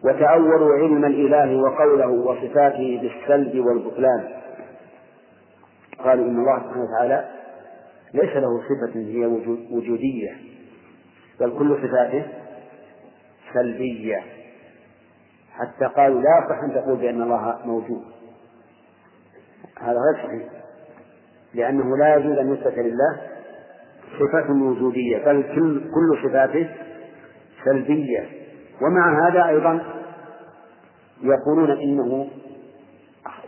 [0.04, 4.30] وتأولوا علم الإله وقوله وصفاته بالسلب والبطلان.
[6.00, 7.30] قالوا إن الله سبحانه وتعالى
[8.14, 9.26] ليس له صفة هي
[9.72, 10.38] وجودية
[11.40, 12.28] بل كل صفاته
[13.54, 14.24] سلبية.
[15.52, 18.04] حتى قالوا لا يصح أن تقول بأن الله موجود.
[19.80, 20.50] هذا غير صحيح.
[21.54, 23.22] لأنه لا يجوز أن يثبت لله
[24.20, 26.70] صفة وجودية بل كل كل صفاته
[27.66, 28.30] سلبية.
[28.82, 29.80] ومع هذا أيضا
[31.24, 32.28] يقولون إنه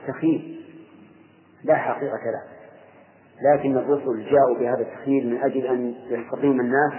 [0.08, 0.42] سخيف
[1.64, 2.44] لا حقيقة له.
[3.54, 6.94] لكن الرسل جاءوا بهذا التخيل من أجل أن يستقيم الناس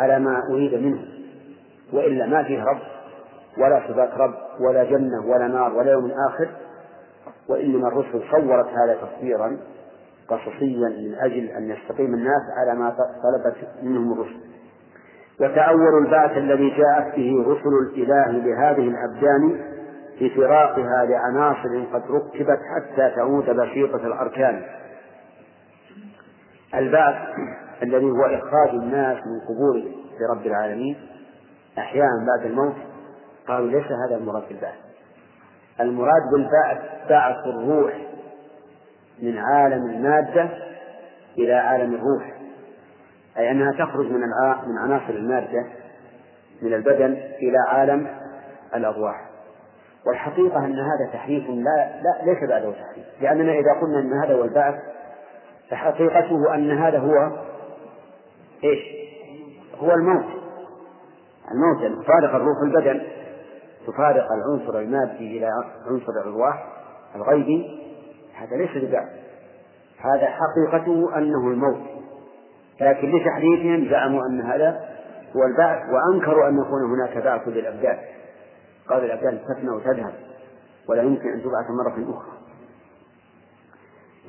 [0.00, 1.04] على ما أريد منه.
[1.92, 2.80] وإلا ما فيه رب
[3.58, 4.34] ولا صفات رب
[4.68, 6.48] ولا جنة ولا نار ولا يوم آخر.
[7.48, 9.58] وإنما الرسل صورت هذا تصويرا
[10.28, 12.90] قصصيا من أجل أن يستقيم الناس على ما
[13.22, 14.40] طلبت منهم الرسل.
[15.40, 19.60] وتأول البعث الذي جاءت به رسل الإله لهذه الأبدان
[20.18, 24.62] في فراقها لعناصر قد ركبت حتى تعود بسيطة الأركان.
[26.74, 27.16] البعث
[27.82, 29.82] الذي هو إخراج الناس من قبور
[30.20, 30.96] لرب العالمين
[31.78, 32.74] أحيانا بعد الموت
[33.48, 34.74] قالوا ليس هذا المراد بالبعث.
[35.80, 36.78] المراد بالبعث
[37.10, 38.05] بعث الروح
[39.22, 40.48] من عالم المادة
[41.38, 42.36] إلى عالم الروح
[43.38, 44.20] أي أنها تخرج من
[44.66, 45.66] من عناصر المادة
[46.62, 48.06] من البدن إلى عالم
[48.74, 49.26] الأرواح
[50.06, 54.44] والحقيقة أن هذا تحريف لا, لا ليس بعده تحريف لأننا إذا قلنا أن هذا هو
[54.44, 54.74] البعث
[55.70, 57.30] فحقيقته أن هذا هو
[58.64, 58.78] إيش؟
[59.78, 60.24] هو الموت
[61.50, 63.02] الموت تفارق الروح البدن
[63.86, 65.50] تفارق العنصر المادي إلى
[65.86, 66.66] عنصر الأرواح
[67.16, 67.85] الغيبي
[68.36, 69.08] هذا ليس ببعث
[69.98, 71.82] هذا حقيقته أنه الموت.
[72.80, 74.88] لكن لتحريفهم زعموا أن هذا
[75.36, 77.98] هو البعث وأنكروا أن يكون هناك بعث للأبدان.
[78.88, 80.14] قال الأبدان تفنى وتذهب
[80.88, 82.36] ولا يمكن أن تبعث مرة أخرى.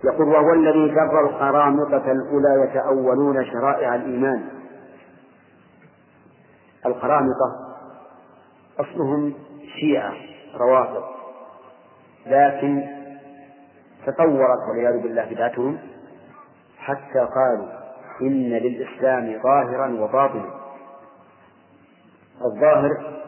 [0.04, 4.48] يقول وهو الذي جر القرامطة الأولى يتأولون شرائع الإيمان.
[6.86, 7.56] القرامطة
[8.80, 9.34] أصلهم
[9.80, 10.13] شيعة
[10.58, 11.04] روافض.
[12.26, 12.97] لكن
[14.08, 15.78] تطورت والعياذ بالله بدعتهم
[16.78, 17.67] حتى قالوا
[18.22, 20.50] إن للإسلام ظاهرا وباطنا.
[22.46, 23.22] الظاهر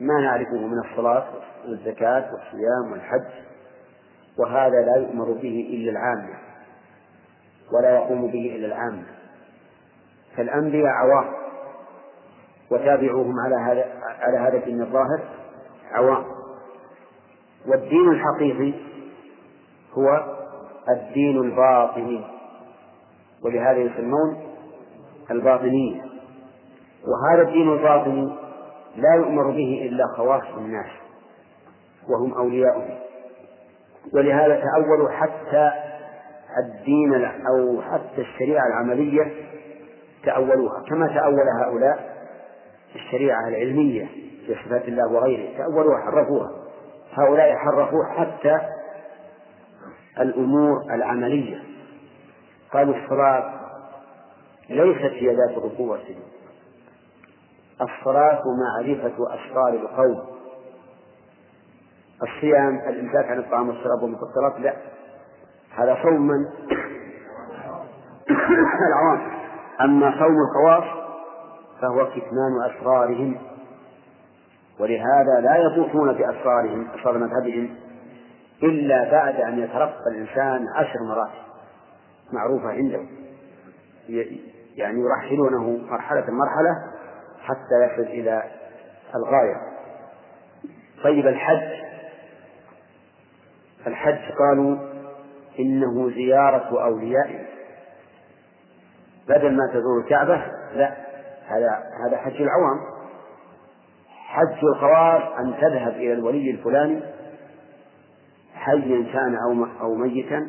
[0.00, 1.26] ما نعرفه من الصلاة
[1.68, 3.44] والزكاة والصيام والحج
[4.38, 6.38] وهذا لا يؤمر به إلا العامة
[7.72, 9.04] ولا يقوم به إلا العامة.
[10.36, 11.34] فالأنبياء عوام
[12.70, 13.84] وتابعوهم على هذا
[14.20, 15.20] على هذا الدين الظاهر
[15.92, 16.24] عوام.
[17.66, 18.93] والدين الحقيقي
[19.98, 20.34] هو
[20.88, 22.24] الدين الباطني.
[23.44, 24.36] ولهذا يسمون
[25.30, 26.02] الباطنية
[27.06, 28.32] وهذا الدين الباطني
[28.96, 30.90] لا يؤمر به إلا خواص الناس
[32.08, 32.98] وهم أولياؤهم
[34.14, 35.70] ولهذا تأولوا حتى
[36.64, 39.32] الدين أو حتى الشريعة العملية
[40.24, 40.82] تأولوها.
[40.88, 42.14] كما تأول هؤلاء
[42.94, 44.06] الشريعة العلمية
[44.46, 46.50] في صفات الله وغيره تأولوها حرفوها.
[47.12, 48.58] هؤلاء حرفوا حتى
[50.20, 51.62] الأمور العملية.
[52.72, 53.60] قالوا الصلاة
[54.70, 56.34] ليست هي ذات والسجود
[57.80, 60.22] الصلاة معرفة أسرار القوم.
[62.22, 64.76] الصيام الإمساك عن الطعام والشراب والمفطرات لا.
[65.70, 66.46] هذا صوم من؟
[68.88, 69.30] العوام.
[69.80, 70.84] أما صوم الخواص
[71.82, 73.38] فهو كتمان أسرارهم.
[74.80, 77.76] ولهذا لا يطوفون بأسرارهم أسرار مذهبهم.
[78.62, 81.32] إلا بعد أن يترقى الإنسان عشر مرات.
[82.32, 83.00] معروفة عنده.
[84.76, 86.92] يعني يرحلونه مرحلة مرحلة
[87.42, 88.42] حتى يصل إلى
[89.14, 89.56] الغاية.
[91.04, 91.84] طيب الحج.
[93.86, 94.76] الحج قالوا
[95.58, 97.44] إنه زيارة أوليائه
[99.28, 100.94] بدل ما تزور الكعبة لا
[101.46, 102.80] هذا هذا حج العوام.
[104.08, 107.00] حج الخواص أن تذهب إلى الولي الفلاني
[108.64, 109.36] حيا كان
[109.80, 110.48] أو ميتا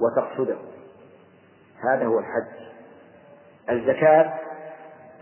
[0.00, 0.56] وتقصده.
[1.90, 2.62] هذا هو الحج.
[3.70, 4.34] الزكاة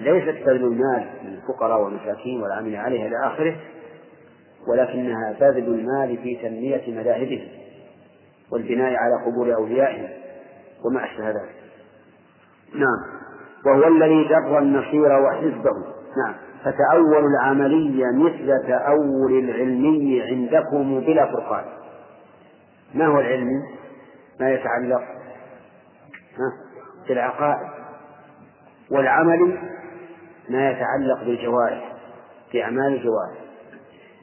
[0.00, 3.56] ليست بذل المال للفقراء والمساكين والعاملين عليها إلى آخره
[4.68, 7.48] ولكنها بذل المال في تنمية مذاهبهم
[8.52, 10.08] والبناء على قبور أوليائهم
[10.84, 11.54] وما أشبه ذلك.
[12.74, 13.20] نعم.
[13.66, 15.72] وهو الذي جر النصير وحزبه.
[16.24, 16.34] نعم.
[16.60, 21.64] فتأول العملية مثل تأول العلمي عندكم بلا فرقان.
[22.94, 23.62] ما هو العلمي؟
[24.40, 25.02] ما يتعلق.
[27.08, 27.68] بالعقائد.
[28.90, 29.58] والعمل
[30.48, 31.92] ما يتعلق بالجوارح
[32.50, 33.40] في أعمال الجوارح.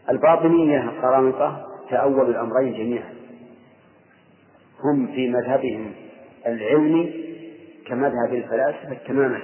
[0.09, 3.13] الباطنية القرامطة تأولوا الأمرين جميعا.
[4.83, 5.91] هم في مذهبهم
[6.47, 7.27] العلمي
[7.87, 9.41] كمذهب الفلاسفة تماما.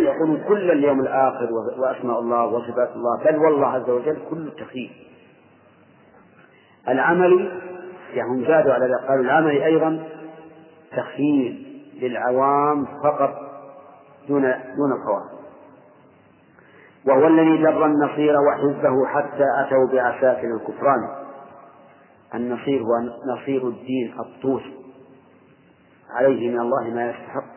[0.00, 4.90] يقولون كل اليوم الآخر وأسماء الله وصفات الله بل والله عز وجل كل تخيل
[6.88, 7.60] العمل
[8.14, 10.04] يعني هم زادوا على قالوا العمل أيضا
[10.96, 13.34] تخييل للعوام فقط
[14.28, 14.42] دون
[14.76, 15.34] دون الخواص
[17.06, 21.08] وهو الذي جر النصير وحزبه حتى أتوا بعساكر الكفران.
[22.34, 22.92] النصير هو
[23.34, 24.62] نصير الدين الطوس
[26.10, 27.54] عليه من الله ما يستحق.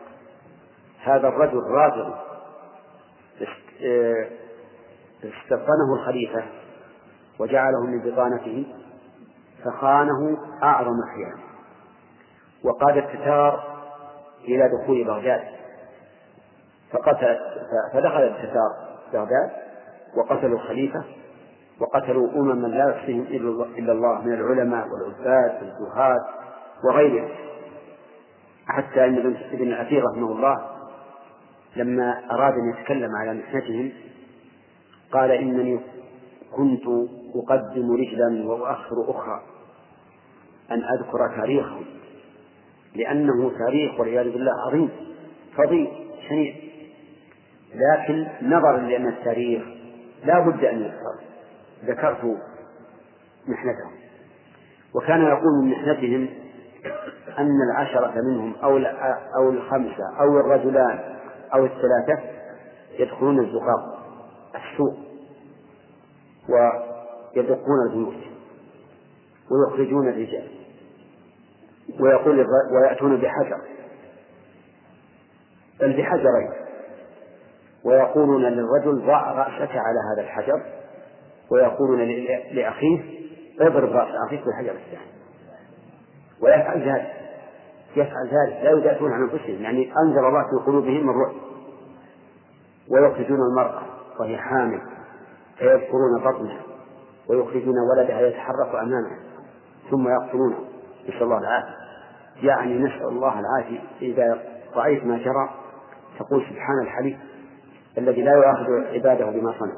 [1.02, 2.14] هذا الرجل رافض
[5.24, 6.42] استبطنه الخليفة
[7.38, 8.66] وجعله من بطانته
[9.64, 11.42] فخانه أعظم خيانة
[12.64, 13.78] وقاد التتار
[14.44, 15.42] إلى دخول بغداد.
[16.92, 17.38] فقتل
[17.92, 19.50] فدخل التتار بغداد
[20.16, 21.04] وقتلوا الخليفة
[21.80, 23.22] وقتلوا أمما لا يحصيهم
[23.78, 26.20] إلا الله من العلماء والعباد والزهاد
[26.84, 27.28] وغيرهم.
[28.66, 29.16] حتى أن
[29.52, 30.77] ابن الأثير رحمه الله
[31.78, 33.92] لما أراد أن يتكلم على محنتهم
[35.12, 35.80] قال إنني
[36.56, 36.82] كنت
[37.34, 39.42] أقدم رجلا وأؤخر أخرى
[40.70, 41.84] أن أذكر تاريخهم
[42.94, 44.90] لأنه تاريخ والعياذ بالله عظيم
[45.56, 45.88] فضيل
[46.28, 46.54] شنيع.
[47.74, 49.62] لكن نظرا لأن التاريخ
[50.24, 51.14] لا بد أن يذكر
[51.84, 52.38] ذكرت
[53.48, 53.92] محنتهم.
[54.94, 56.28] وكان يقول من محنتهم
[57.38, 58.78] أن العشرة منهم أو
[59.36, 61.17] أو الخمسة أو الرجلان
[61.54, 62.22] أو الثلاثة
[62.98, 63.98] يدخلون الزقاق
[64.54, 64.94] السوق
[66.48, 68.24] ويدقون البيوت
[69.50, 70.48] ويخرجون الرجال
[72.00, 73.60] ويقول ويأتون بحجر
[75.80, 76.50] بل بحجرين
[77.84, 80.62] ويقولون للرجل ضع رأسك على هذا الحجر
[81.50, 81.98] ويقولون
[82.52, 83.18] لأخيه
[83.60, 85.18] اضرب رأس أخيك بالحجر الثاني.
[86.42, 87.27] ويفعل ذلك.
[87.96, 91.34] يفعل ذلك لا يدافعون عن أنفسهم يعني أنزل الله في قلوبهم الرعب.
[92.90, 93.82] ويخرجون المرأة
[94.20, 94.80] وهي حامل
[95.58, 96.62] فيذكرون بطنها
[97.28, 99.18] ويخرجون ولدها يتحرك أمامها
[99.90, 100.56] ثم يقتلونه
[101.08, 101.74] نسأل الله العافية.
[102.42, 103.80] يعني نسأل الله العافية.
[104.02, 104.42] إذا
[104.76, 105.48] رأيت ما جرى
[106.18, 107.18] تقول سبحان الحليم
[107.98, 109.74] الذي لا يؤاخذ عباده بما صنع.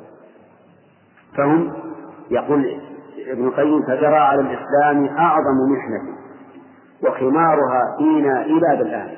[1.37, 1.73] فهم؟
[2.31, 2.81] يقول
[3.27, 6.20] ابن القيم فجرى على الإسلام أعظم محنة.
[7.05, 9.17] وخمارها فينا إلى الآن.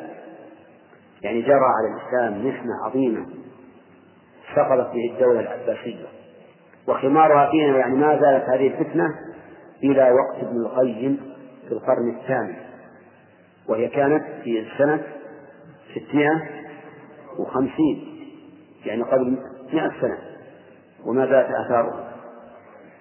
[1.22, 3.26] يعني جرى على الإسلام محنة عظيمة
[4.56, 6.06] سقطت به الدولة العباسية.
[6.88, 9.06] وخمارها فينا يعني ما زالت هذه الفتنة
[9.84, 11.20] إلى وقت ابن القيم
[11.68, 12.54] في القرن الثامن.
[13.68, 15.02] وهي كانت في سنة
[15.94, 16.42] ستمائة
[17.38, 18.18] وخمسين
[18.86, 19.38] يعني قبل
[19.72, 20.18] مئة سنة
[21.06, 22.12] وما زالت آثاره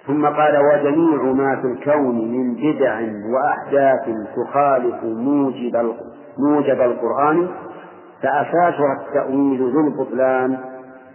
[0.07, 3.01] ثم قال وجميع ما في الكون من بدع
[3.33, 5.93] وأحداث تخالف موجب
[6.37, 7.47] موجب القرآن
[8.23, 10.57] فأساسها التأويل ذو البطلان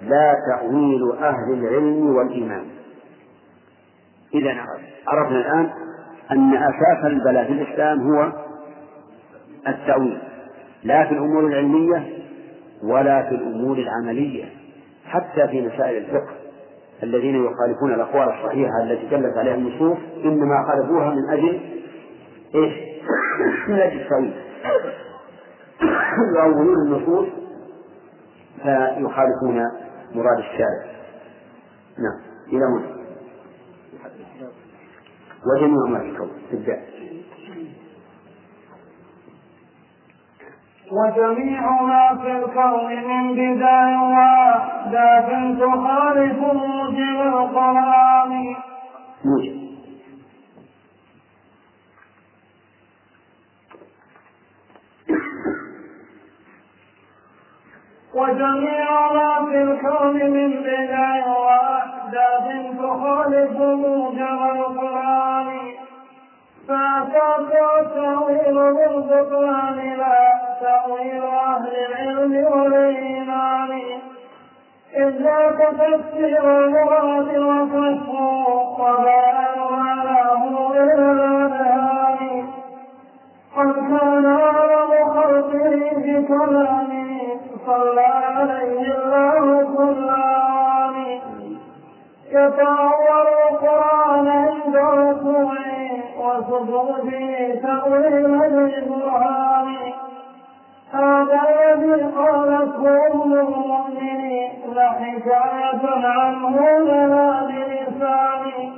[0.03, 2.65] لا تأويل أهل العلم والإيمان.
[4.35, 4.55] إذا
[5.09, 5.71] عرفنا الآن
[6.31, 8.33] أن أساس البلاء في الإسلام هو
[9.69, 10.19] التأويل
[10.85, 12.05] لا في الأمور العلمية
[12.85, 14.45] ولا في الأمور العملية
[15.07, 16.46] حتى في مسائل الفقه.
[17.03, 21.61] الذين يخالفون الأقوال الصحيحة التي دلت عليها النصوص إنما خالفوها من أجل
[22.55, 22.73] إيش؟
[23.69, 24.35] من أجل التأويل.
[26.37, 27.27] يؤولون النصوص
[28.63, 29.57] فيخالفون
[30.15, 30.97] مراد الشارع.
[31.99, 32.21] نعم.
[32.53, 32.97] إلى هنا.
[35.47, 36.81] وجميع ما في الكون تبدأ
[40.93, 48.57] وجميع ما في الكون من بداية وأحداث تخالف موجب القرآن.
[49.25, 49.57] موجب.
[58.15, 65.86] وجميع ما في الكون من بداية وأحداث تخالف موجب القرآن.
[67.81, 70.19] التأويل بالبطلان لا
[70.61, 73.81] تأويل أهل العلم والإيمان.
[74.97, 78.47] إذ ذاك تفسير المراد وكشفه
[78.79, 82.47] وبيان معناه إلى الأذهان
[83.57, 87.21] قد كان أعلم خلقه بكلامه
[87.67, 90.97] صلى عليه الله كل عام
[92.31, 95.66] يتأول القرآن عند ركوعه
[96.27, 99.77] وسجوده تأويل البرهان
[100.93, 108.73] هذا الذي قالته أم المؤمنين لحكاية عنه لنا بلساني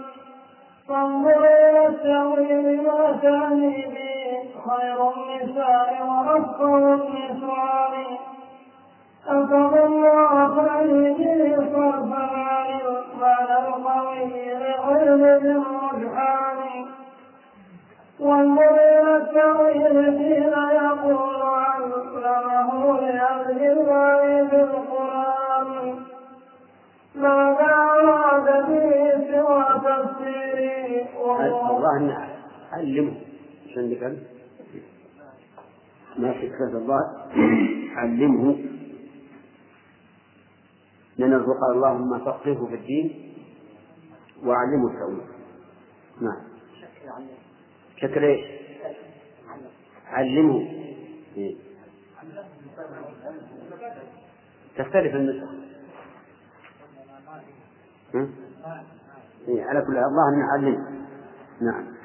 [0.89, 4.19] فانظر إلى التأويل ما تعني به.
[4.69, 7.95] خير النساء وأفقه النسوان
[9.29, 16.59] أفضل أخرجه صرفا عن المعنى القوي لعلم الرجحان
[18.21, 26.01] وانظر إلى التأويل حين يقول علمه لأهل الله بالقرآن
[27.15, 31.09] ماذا أراد به سوى تفسيره
[31.77, 32.29] الله أن
[32.73, 33.17] علمه
[33.67, 34.19] إيش عندك؟
[36.19, 37.01] ما فكرة الله
[37.97, 38.57] علمه
[41.19, 43.35] لأن قال اللهم فقهه في الدين
[44.45, 45.21] وعلمه التأويل.
[46.21, 46.49] نعم.
[48.01, 48.41] شكل إيش؟
[50.07, 50.69] علمه.
[51.37, 51.57] إيه.
[54.77, 55.49] تختلف النسخ.
[59.49, 61.07] إيه على كل الله نعلم
[61.61, 61.99] نعم.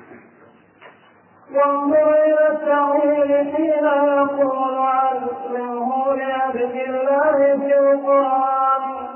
[1.52, 9.08] وانظر إلى التأويل حين يقول علمه لعبد الله في القرآن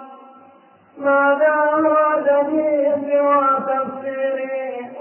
[0.98, 4.57] ماذا أراد به سوى تفسيره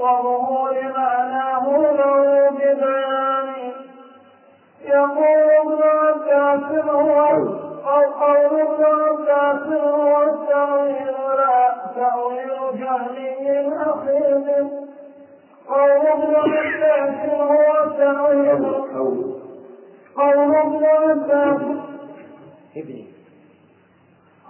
[0.07, 1.64] وظهور معناه
[1.98, 3.48] له ببيان
[4.84, 7.20] يقول ابن عباس هو
[7.86, 11.07] أو قول ابن عباس هو التأويل
[11.38, 14.66] لا تأويل جهلي أخير
[15.68, 18.64] قول ابن عباس هو التأويل.
[20.16, 21.61] قول ابن عباس.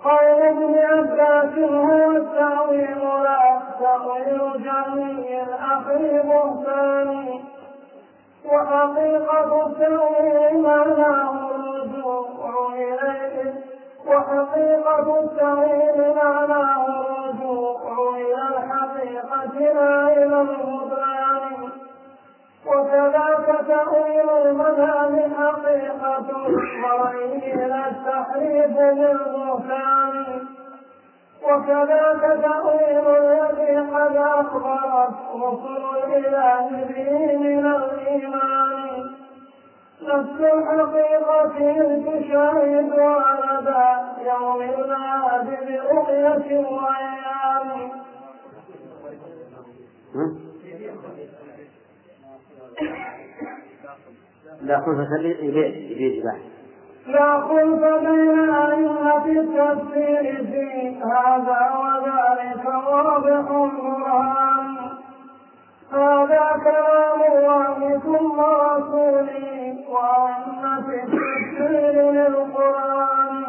[0.07, 5.43] قول ابن عباس هو التأويل لا تأويل جهلي
[5.73, 7.41] أخي بهتان
[8.45, 13.55] وحقيقة التأويل معناه الرجوع إليه.
[14.07, 21.06] وحقيقة التأويل معناه الرجوع إلى الحقيقة لا إلى البطلان
[22.67, 30.47] وكذاك تأويل المنام حقيقة المرء إلى التحريف بالبهتان
[31.45, 39.11] وكذاك تأويل الذي قد أخبرت رسل الإله به من الإيمان.
[40.03, 41.49] نفس الحقيقة
[42.07, 47.91] تشاهد على يوم المعاد برؤية وأيام
[54.63, 56.23] لا خلفة إليه إليه
[57.07, 64.77] لا خلف بين أئمة التفسير في هذا وذلك واضح برهان
[65.93, 73.45] هذا كلام الله ثم رسوله وأئمة التفسير للقرآن.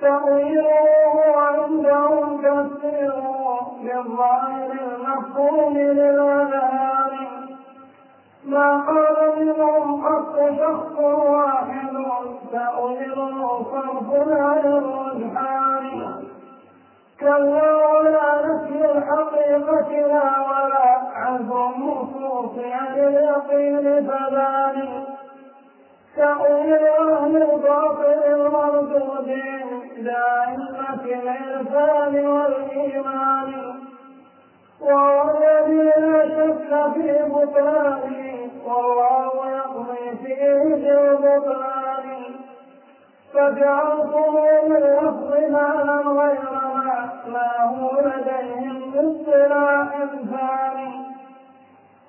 [0.00, 0.84] تأويله
[1.14, 7.43] هو عندهم تفسيره بالظاهر المفهوم للأذهان.
[8.46, 11.94] ما قال منهم قط شخص واحد
[12.52, 16.14] تأويله صرف على الرجحان
[17.20, 20.84] كلا ولا نفي الحقيقة لا ولا
[21.14, 25.04] عزم النصوص عن اليقين فذلك
[26.16, 29.64] تأويل أهل الباطل المردودين
[29.96, 33.73] دائمة العرفان والإيمان.
[34.80, 42.34] وهو الذي لا شك في بطلانه والله يقضي فيه بالبطلان
[43.34, 44.34] فجعلتم
[44.68, 49.88] باللفظ معنى غير معناه لديهم باصطلاح
[50.30, 51.04] ثاني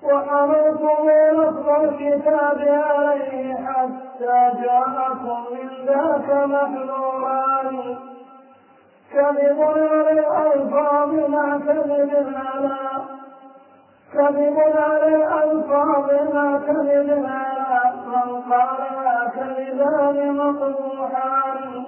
[0.03, 7.95] وحملتم لفظ الكتاب عليه حتى جاءكم من ذاك محذوران
[9.13, 12.77] كذب على الألفاظ مع كذب على
[14.13, 21.83] كذب على الألفاظ مع كذب على من قال كذبان مقبوحان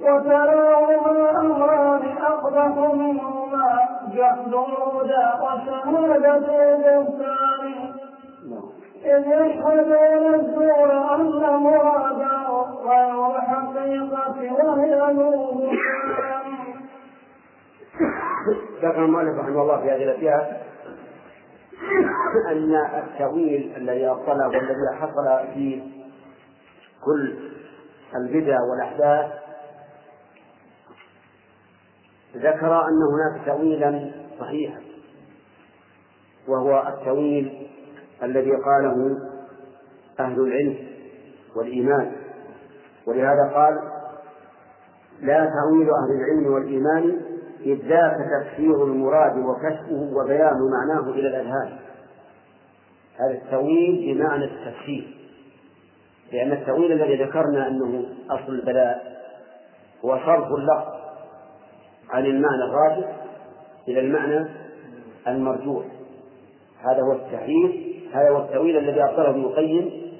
[0.00, 3.78] وتراهما الأمران أقبح منهما.
[4.14, 7.92] جهد الهدى وشهادة البهتان
[9.04, 12.61] إذ يشهدون الزور أن مراده
[18.82, 20.62] ذكر المؤلف رحمه الله في هذه الأبيات
[22.50, 25.82] أن التأويل الذي أبطله والذي حصل في
[27.04, 27.50] كل
[28.16, 29.32] البدع والأحداث
[32.36, 34.80] ذكر أن هناك تأويلا صحيحا
[36.48, 37.68] وهو التأويل
[38.22, 39.18] الذي قاله
[40.20, 40.76] أهل العلم
[41.56, 42.21] والإيمان.
[43.06, 43.78] ولهذا قال
[45.20, 47.20] لا تأويل أهل العلم والإيمان
[47.60, 51.78] إذ ذاك تفسير المراد وكشفه وبيان معناه إلى الأذهان.
[53.20, 55.16] هذا التأويل بمعنى التفسير
[56.32, 59.12] لأن التأويل الذي ذكرنا أنه أصل البلاء
[60.04, 60.92] هو صرف اللفظ
[62.10, 63.16] عن المعنى الراجح
[63.88, 64.48] إلى المعنى
[65.28, 65.84] المرجوح.
[66.84, 70.11] هذا هو التحريف هذا هو التأويل الذي أبطله ابن القيم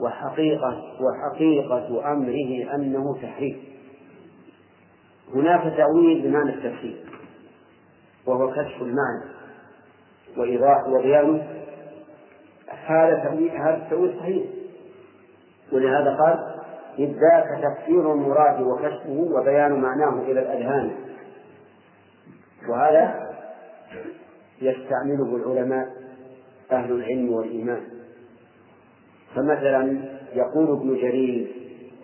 [0.00, 3.56] وحقيقة وحقيقة أمره أنه تحريف.
[5.34, 7.04] هناك تأويل بمعنى التفسير
[8.26, 9.24] وهو كشف المعنى
[10.36, 11.46] وإيضاح وبيانه
[12.86, 14.46] هذا تأويل هذا التأويل صحيح.
[15.72, 16.58] ولهذا قال
[16.98, 20.90] إذ ذاك تفسير المراد وكشفه وبيان معناه إلى الأذهان.
[22.68, 23.28] وهذا
[24.62, 25.86] يستعمله العلماء
[26.72, 27.97] أهل العلم والإيمان.
[29.34, 30.00] فمثلا
[30.34, 31.46] يقول ابن جرير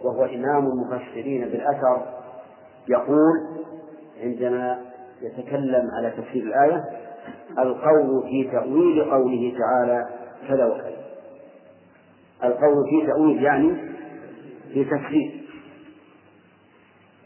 [0.04, 2.06] وهو إمام المفسرين بالأثر
[2.88, 3.32] يقول
[4.22, 4.80] عندما
[5.22, 6.84] يتكلم على تفسير الآية
[7.58, 10.08] القول في تأويل قوله تعالى
[10.48, 11.04] كذا وكذا.
[12.44, 13.74] القول في تأويل يعني
[14.72, 15.44] في تفسير.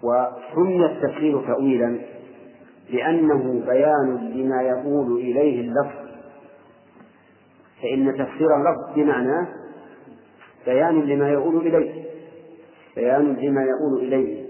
[0.02, 1.98] وسمي التفسير تأويلا
[2.90, 6.08] لأنه بيان لما يقول إليه اللفظ.
[7.82, 9.48] فإن تفسير اللفظ بمعنى
[10.66, 12.04] بيان لما يقول إليه.
[12.96, 14.48] بيان لما يقول إليه.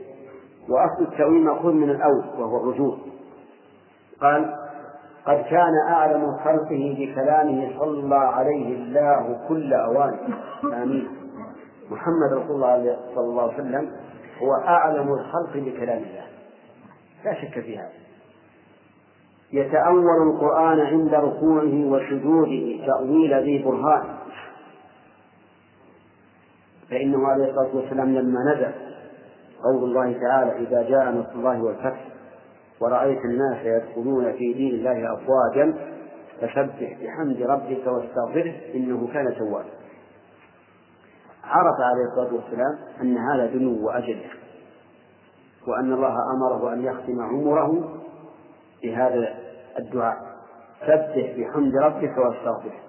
[0.69, 2.97] وأصل التأويل مأخوذ من الأول وهو الرجوع.
[4.21, 4.55] قال
[5.27, 10.19] قد كان أعلم خلقه بكلامه صلى عليه الله كل أوان.
[10.83, 11.09] آمين.
[11.91, 13.91] محمد رسول الله صلى الله عليه وسلم
[14.43, 16.25] هو أعلم الخلق بكلام الله.
[17.25, 17.93] لا شك في هذا.
[19.53, 24.18] يتأول القرآن عند ركوعه وسجوده تأويل ذي برهان.
[26.91, 28.73] فإنه عليه الصلاة والسلام لما نزل
[29.63, 32.09] قول الله تعالى إذا جاء نصر الله والفتح
[32.81, 35.75] ورأيت الناس يدخلون في دين الله أفواجا
[36.41, 39.71] فسبح بحمد ربك واستغفره إنه كان توابا.
[41.45, 44.21] عرف عليه الصلاة والسلام أن هذا دنو وأجل
[45.69, 48.01] وأن الله أمره أن يختم عمره
[48.83, 49.35] بهذا
[49.79, 50.17] الدعاء.
[50.81, 52.81] سبح بحمد ربك واستغفره.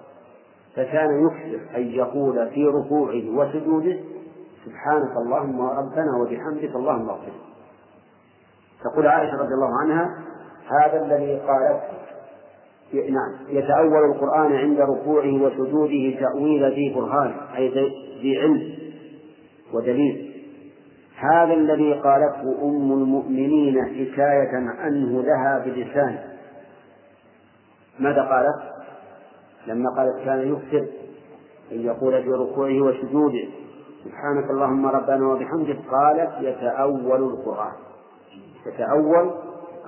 [0.76, 3.98] فكان يكثر أن يقول في ركوعه وسجوده
[4.64, 7.32] سبحانك اللهم ربنا وبحمدك اللهم اغفر
[8.84, 10.18] تقول عائشة رضي الله عنها
[10.70, 11.80] هذا الذي قالت
[12.92, 17.68] نعم يتأول القرآن عند ركوعه وسجوده تأويل ذي برهان أي
[18.22, 18.74] ذي علم
[19.72, 20.30] ودليل.
[21.16, 26.18] هذا الذي قالته أم المؤمنين حكاية عنه لها بلسان.
[27.98, 28.69] ماذا قالت؟
[29.66, 30.86] لما قالت كان يكثر
[31.72, 33.48] أن يقول في ركوعه وسجوده
[34.04, 37.72] سبحانك اللهم ربنا وبحمدك قالت يتأول القرآن
[38.66, 39.30] يتأول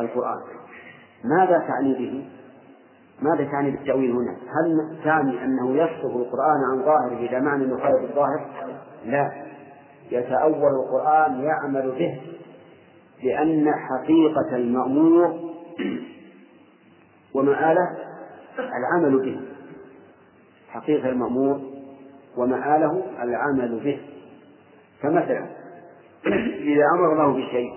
[0.01, 0.41] القرآن
[1.25, 2.25] ماذا تعني به؟
[3.23, 8.47] ماذا تعني بالتأويل هنا؟ هل تعني أنه يصرف القرآن عن ظاهره إلى معنى يخالف الظاهر؟
[9.05, 9.33] لا
[10.11, 12.21] يتأول القرآن يعمل به
[13.25, 15.41] لأن حقيقة المأمور
[17.35, 17.91] ومآله
[18.59, 19.52] العمل به
[20.73, 21.61] حقيقة المأمور
[22.37, 24.01] ومآله العمل به.
[25.03, 25.47] فمثلا
[26.73, 27.73] إذا أمر الله بشيء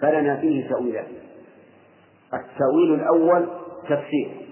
[0.00, 1.06] فلنا فيه تأويلان
[2.34, 3.48] التأويل الأول
[3.82, 4.46] تفسير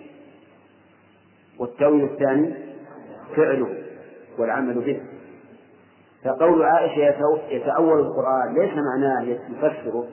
[1.58, 2.54] والتأويل الثاني
[3.36, 3.82] فعله
[4.38, 5.00] والعمل به.
[6.24, 7.16] فقول عائشة
[7.50, 10.08] يتأول القرآن ليس معناه يفسره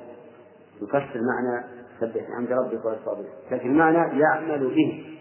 [0.82, 1.64] يفسر معنى
[2.00, 5.17] سبح عند ربك واستغفر لكن معنى يعمل به.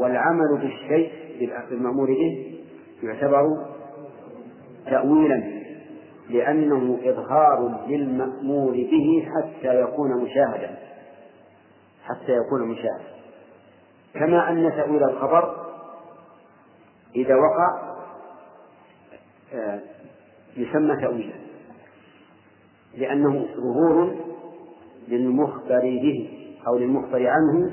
[0.00, 1.12] والعمل بالشيء
[1.70, 2.60] بالمأمور به
[3.02, 3.66] يعتبر
[4.86, 5.60] تأويلا
[6.30, 10.78] لأنه إظهار للمأمور به حتى يكون مشاهدا
[12.04, 13.10] حتى يكون مشاهدا.
[14.14, 15.66] كما أن تأويل الخبر
[17.16, 17.90] إذا وقع
[19.54, 19.80] آه،
[20.56, 21.34] يسمى تأويلا
[22.94, 24.16] لأنه ظهور
[25.08, 26.30] للمخبر به
[26.66, 27.70] أو للمخبر عنه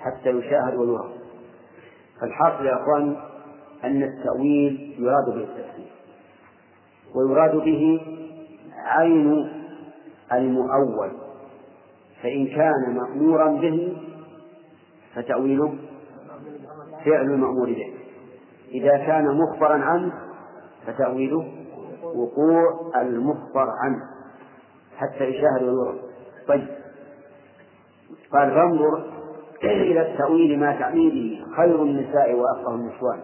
[0.00, 1.17] حتى يشاهد ويرى.
[2.20, 3.16] فالحاصل يا أخوان
[3.84, 5.92] أن التأويل يراد به التفسير
[7.14, 8.00] ويراد به
[8.84, 9.52] عين
[10.32, 11.10] المؤول
[12.22, 13.96] فإن كان مأمورا به
[15.14, 15.74] فتأويله
[17.04, 17.94] فعل المأمور به
[18.70, 20.12] إذا كان مخبرا عنه
[20.86, 21.52] فتأويله
[22.02, 24.02] وقوع المخبر عنه
[24.96, 25.98] حتى يشاهد ويرى.
[26.48, 26.66] طيب
[28.32, 29.04] قال فانظر
[29.64, 33.20] إلى التأويل ما تأويله خير النساء وأفقه النسوان.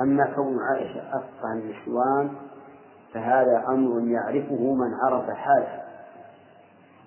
[0.00, 2.30] أما كون عائشة أفقه النسوان
[3.14, 5.82] فهذا أمر يعرفه من عرف حاله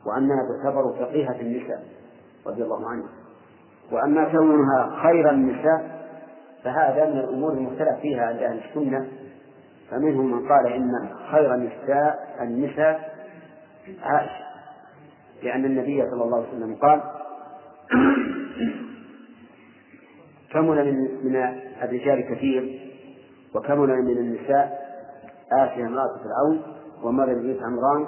[0.05, 1.84] وأنها تعتبر فقيهة النساء
[2.47, 3.09] رضي الله عنها.
[3.91, 6.01] وأما كونها خير النساء
[6.64, 9.07] فهذا من الأمور المختلف فيها عند أهل السنة.
[9.91, 13.14] فمنهم من قال إن خير النساء النساء
[14.03, 14.50] عائشة.
[15.43, 17.01] لأن النبي صلى الله عليه وسلم قال
[20.53, 21.35] كمل من من
[21.83, 22.91] الرجال كثير
[23.55, 24.81] وكمل من النساء
[25.51, 26.61] آسيا امرأة فرعون
[27.03, 28.07] ومريم بنت عمران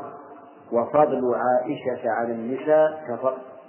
[0.72, 3.20] وفضل عائشة على النساء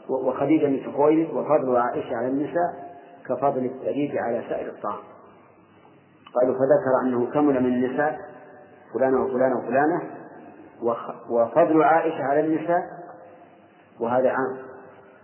[0.09, 2.95] وخديجة بنت خويلد وفضل عائشة على النساء
[3.27, 4.99] كفضل الثريد على سائر الطعام.
[6.35, 8.19] قالوا فذكر أنه كمل من النساء
[8.95, 10.03] فلانة وفلانة وفلانة
[11.31, 13.04] وفضل عائشة على النساء
[14.01, 14.57] وهذا عام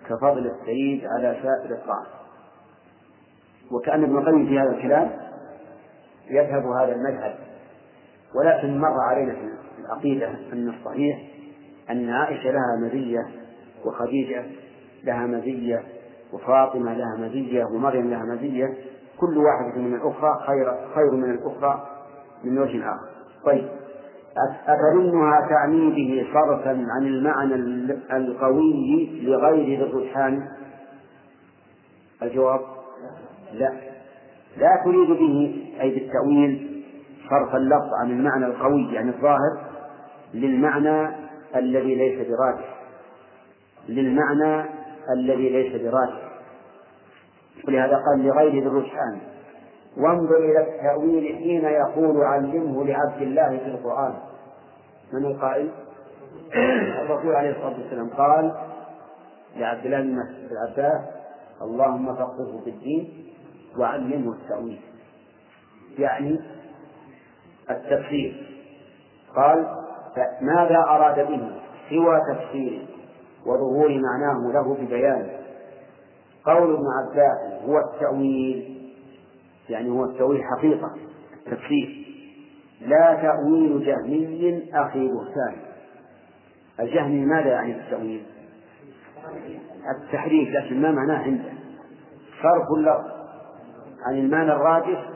[0.09, 2.07] كفضل الثريد على سائر الطعام.
[3.71, 5.11] وكأن ابن القيم في هذا الكلام
[6.31, 7.35] يذهب هذا المذهب.
[8.35, 9.51] ولكن مر علينا في
[9.85, 11.19] العقيدة أن الصحيح
[11.91, 13.27] أن عائشة لها مزية
[13.85, 14.45] وخديجة
[15.05, 15.83] لها مزية
[16.33, 18.75] وفاطمة لها مزية ومريم لها مزية
[19.17, 21.87] كل واحدة من الأخرى خير خير من الأخرى
[22.45, 23.09] من وجه آخر.
[23.45, 23.69] طيب.
[24.69, 27.55] أتظنها تعني به صرفا عن المعنى
[28.13, 30.49] القوي لغير ذي الرجحان؟
[32.23, 32.61] الجواب
[33.53, 33.73] لا.
[34.57, 36.83] لا تريد به أي بالتأويل
[37.31, 39.61] صرف اللفظ عن المعنى القوي يعني الظاهر
[40.35, 41.15] للمعنى
[41.57, 42.77] الذي ليس براجح
[43.89, 44.65] للمعنى
[45.17, 46.31] الذي ليس براجح
[47.69, 49.21] ولهذا قال لغير ذي الرجحان.
[49.97, 54.15] وانظر إلى التأويل حين يقول علمه لعبد الله في القرآن.
[55.13, 55.71] من القائل؟
[57.03, 58.55] الرسول عليه الصلاة والسلام قال
[59.57, 60.19] لعبد الله بن
[60.69, 61.01] عباس
[61.63, 63.27] اللهم فقهه في الدين
[63.79, 64.81] وعلمه التأويل.
[65.99, 66.41] يعني
[67.71, 68.47] التفسير.
[69.37, 69.67] قال
[70.41, 71.51] ماذا أراد به
[71.91, 72.87] سوى تفسيره
[73.47, 75.31] وظهور معناه له ببيانه
[76.45, 78.80] قول ابن عباس هو التأويل
[79.71, 80.95] يعني هو التأويل حقيقة
[81.47, 82.07] التفسير
[82.81, 85.57] لا تأويل جهمي أخي بهتان.
[86.81, 88.23] الجهمي ماذا يعني التأويل؟
[89.97, 91.53] التحريف لكن ما معناه عنده.
[92.43, 93.11] صرف اللفظ
[94.07, 95.09] عن المعنى الراجح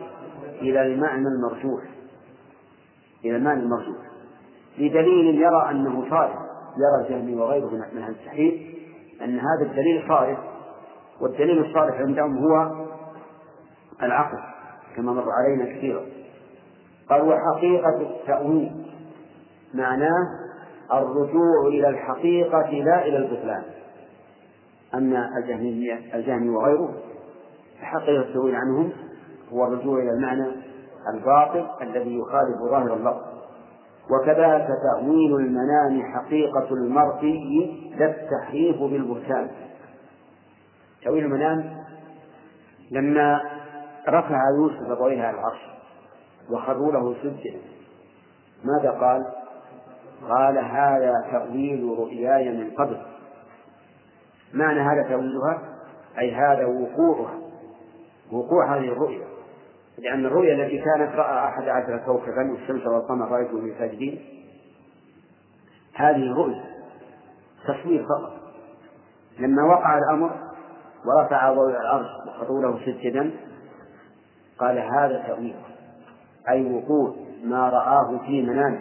[0.61, 1.83] إلى المعنى المرجوح.
[3.25, 4.05] إلى المعنى المرجوح.
[4.79, 6.39] بدليل يرى أنه صالح
[6.77, 8.55] يرى الجهمي وغيره من أهل التحريف
[9.25, 10.39] أن هذا الدليل صالح
[11.21, 12.84] والدليل الصالح عندهم هو
[14.03, 14.39] العقل
[14.97, 16.03] كما مر علينا كثيرا.
[17.11, 18.87] قال وحقيقة التأويل
[19.75, 20.27] معناه
[20.93, 23.63] الرجوع إلى الحقيقة لا إلى البطلان.
[24.95, 26.95] أما الجهمية الجهمي وغيره
[27.81, 28.93] فحقيقة التأويل عنهم
[29.53, 30.47] هو الرجوع إلى المعنى
[31.15, 33.35] الباطل الذي يخالف ظاهر اللفظ
[34.11, 39.51] وكذلك تأويل المنام حقيقة المرئي لا التحريف بالبهتان
[41.05, 41.85] تأويل المنام
[42.91, 43.41] لما
[44.09, 45.61] رفع يوسف أبويه على العرش
[46.51, 47.61] وخروا له سجدا.
[48.65, 49.27] ماذا قال؟
[50.29, 53.03] قال هذا تأويل رؤياي من قبل.
[54.55, 55.63] معنى هذا تأويلها؟
[56.19, 57.39] أي هذا وقوعها.
[58.33, 59.25] وقوع هذه الرؤيا.
[59.99, 64.25] لأن الرؤيا التي كانت رأى أحد عشر كوكبا والشمس والقمر رأيته ساجدين
[65.95, 66.65] هذه رؤيا
[67.65, 68.33] تصوير فقط.
[69.39, 70.31] لما وقع الأمر
[71.07, 73.31] ورفع ضوء العرش وخطوا له سجدا
[74.59, 75.55] قال هذا تأويل.
[76.49, 78.81] أي وقوع ما رآه في منامه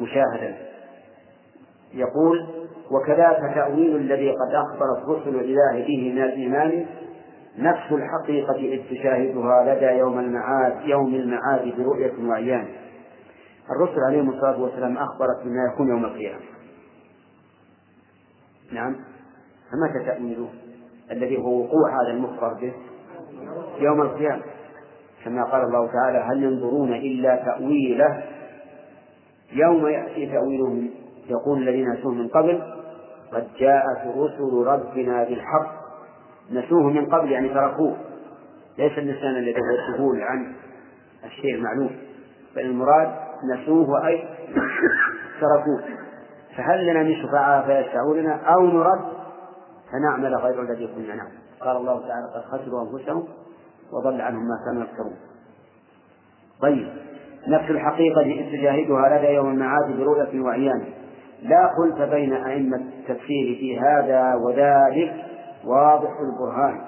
[0.00, 0.56] مشاهدا.
[1.94, 2.46] يقول
[2.90, 6.86] وكذلك تأويل الذي قد أخبرت رسل الإله به من الإيمان
[7.58, 12.68] نفس الحقيقة إذ تشاهدها لدى يوم المعاد يوم المعاد برؤية وعيان.
[13.70, 16.40] الرسل عليهم الصلاة والسلام أخبرت بما يكون يوم القيامة.
[18.72, 18.96] نعم.
[19.72, 20.48] فمتى تأويله
[21.10, 22.72] الذي هو وقوع هذا المخبر به؟
[23.78, 24.42] يوم القيامة.
[25.24, 28.22] كما قال الله تعالى هل ينظرون إلا تأويله؟
[29.52, 30.90] يوم يأتي تأويله
[31.28, 32.62] يقول الذين نسوه من قبل
[33.32, 35.80] قد جاءت رسل ربنا بالحق.
[36.52, 37.96] نسوه من قبل يعني تركوه.
[38.78, 40.52] ليس النسيان الذي هو السهول عن
[41.24, 41.90] الشيء المعلوم.
[42.56, 43.10] بل المراد
[43.54, 44.28] نسوه أي
[45.40, 45.84] تركوه.
[46.56, 49.00] فهل لنا من شفعاء فيشفعوا لنا؟ أو نرد
[49.92, 51.38] فنعمل غير الذي كنا نعمل.
[51.60, 53.28] قال الله تعالى قد خسروا أنفسهم
[53.92, 55.16] وضل عنهم ما كانوا يذكرون.
[56.62, 56.88] طيب
[57.48, 58.22] نفس الحقيقة
[58.52, 60.84] تجاهدها لدى يوم المعاد برؤية وعيان.
[61.42, 65.24] لا خلف بين أئمة التفسير في هذا وذلك
[65.64, 66.80] واضح البرهان.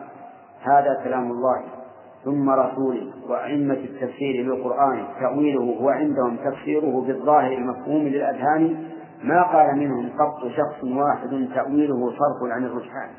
[0.62, 1.62] هذا كلام الله.
[2.24, 8.88] ثم رسوله وأئمة التفسير للقرآن تأويله هو عندهم تفسيره بالظاهر المفهوم للأذهان
[9.22, 13.10] ما قال منهم قط شخص واحد تأويله صرف عن الرجحان.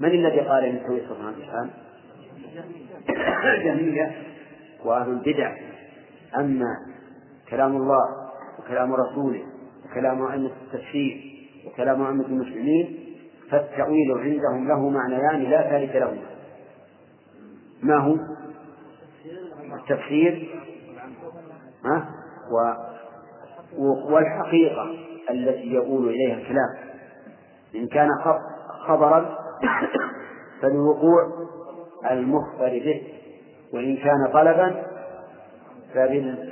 [0.00, 1.70] من الذي قال التأويل صرف عن الرجحان؟
[3.54, 4.12] الجهمية
[4.84, 5.56] وأهل البدع.
[6.38, 6.76] أما
[7.50, 8.04] كلام الله
[8.58, 9.42] وكلام رسوله
[9.84, 12.98] وكلام أئمة التفسير وكلام أئمة المسلمين
[13.50, 16.28] فالتأويل عندهم له معنيان لا ثالث لهما.
[17.82, 18.16] ما هو؟
[19.74, 20.60] التفسير.
[24.08, 24.90] والحقيقة
[25.30, 26.88] التي يقول إليها الكلام.
[27.74, 28.08] إن كان
[28.86, 29.38] خبرا
[30.62, 31.48] فالوقوع
[32.10, 33.02] المخبر به
[33.74, 34.82] وإن كان طلبا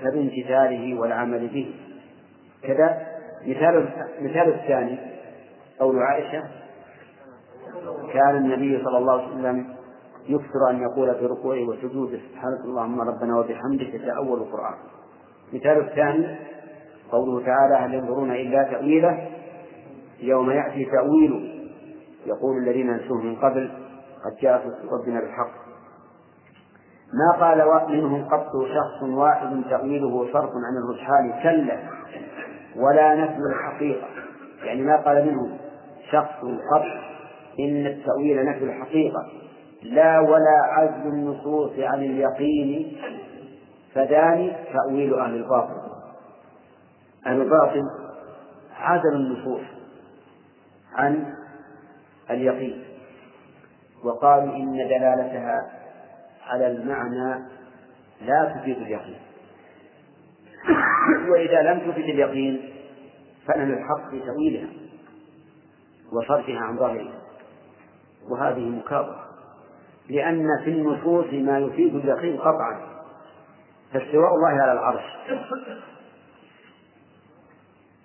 [0.03, 1.75] فبامتثاله والعمل به.
[2.63, 3.07] كذا
[3.47, 3.89] مثال
[4.21, 4.99] مثال الثاني
[5.81, 6.43] قول عائشة
[8.13, 9.67] كان النبي صلى الله عليه وسلم
[10.29, 14.75] يكثر أن يقول في ركوعه وسجوده سبحانك اللهم ربنا وبحمدك يتأول القرآن.
[15.53, 16.37] مثال الثاني
[17.13, 19.29] قوله تعالى هل ينظرون إلا تأويله؟
[20.21, 21.57] يوم يأتي تأويله.
[22.27, 23.71] يقول الذين نسوه من قبل
[24.27, 24.63] قد جاء
[24.93, 25.67] ربنا بالحق.
[27.13, 31.79] ما قال منهم قط شخص واحد تأويله صرف عن الرجحان كلا
[32.77, 34.07] ولا نفي الحقيقة.
[34.65, 35.59] يعني ما قال منهم
[36.11, 36.85] شخص قط
[37.61, 39.27] إن التأويل نفي الحقيقة.
[39.83, 42.97] لا ولا عزل النصوص عن اليقين
[43.95, 45.81] فدان تأويل أهل الباطل.
[47.27, 47.83] أهل الباطل
[48.77, 49.63] عزلوا النصوص
[50.95, 51.35] عن
[52.31, 52.86] اليقين.
[54.07, 55.71] وقالوا إن دلالتها
[56.47, 57.45] على المعنى
[58.27, 59.19] لا تفيد اليقين.
[61.31, 62.73] وإذا لم تفيد اليقين
[63.47, 64.69] فلن الحق في تأويلها
[66.13, 67.23] وصرفها عن ظاهرها.
[68.31, 69.27] وهذه مكابرة.
[70.09, 72.81] لأن في النصوص ما يفيد اليقين قطعا.
[73.93, 75.05] فاستواء الله على العرش.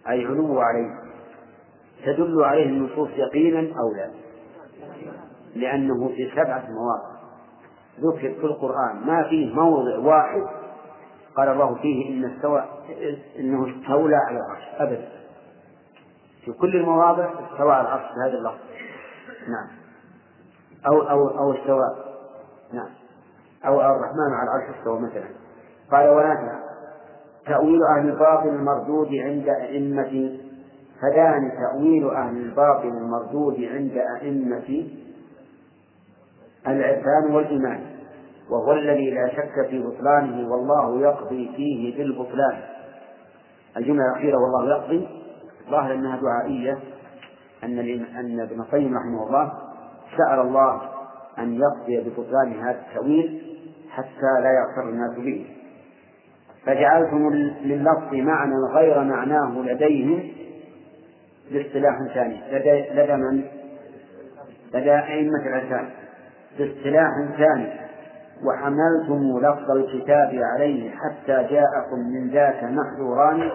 [0.09, 1.11] أي علو عليه.
[2.05, 4.11] تدل عليه النصوص يقينا أو لا.
[5.55, 7.11] لأنه في سبعة مواقع
[7.99, 10.41] ذكر في القرآن ما فيه موضع واحد
[11.37, 12.65] قال الله فيه إن استوى
[13.39, 15.09] إنه استولى على العرش أبدا.
[16.45, 18.59] في كل المواضع استوى على العرش بهذا اللفظ.
[19.47, 19.67] نعم.
[20.87, 21.95] أو أو أو استوى
[22.73, 22.89] نعم.
[23.65, 25.27] أو الرحمن على العرش استوى مثلا.
[25.91, 26.61] قال ولا
[27.45, 30.37] تأويل أهل الباطل المردود عند أئمة
[31.01, 34.87] فدان تأويل أهل الباطل المردود عند أئمة
[36.67, 37.81] العرفان والإيمان
[38.49, 42.61] وهو الذي لا شك في بطلانه والله يقضي فيه بالبطلان.
[43.77, 45.07] الجملة الأخيرة والله يقضي
[45.69, 46.77] ظاهر أنها دعائية
[47.63, 47.79] أن
[48.19, 49.51] أن ابن القيم رحمه الله
[50.17, 50.81] سأل الله
[51.39, 53.41] أن يقضي ببطلان هذا التأويل
[53.89, 55.45] حتى لا يغتر الناس به.
[56.65, 57.33] فجعلتم
[57.63, 60.31] لللفظ معنى غير معناه لديهم
[61.51, 63.43] باصطلاح ثاني لدى, لدى من؟
[64.73, 65.89] لدى أئمة العرفان
[66.57, 67.81] باصطلاح ثاني.
[68.45, 73.51] وحملتم لفظ الكتاب عليه حتى جاءكم من ذاك محذوران.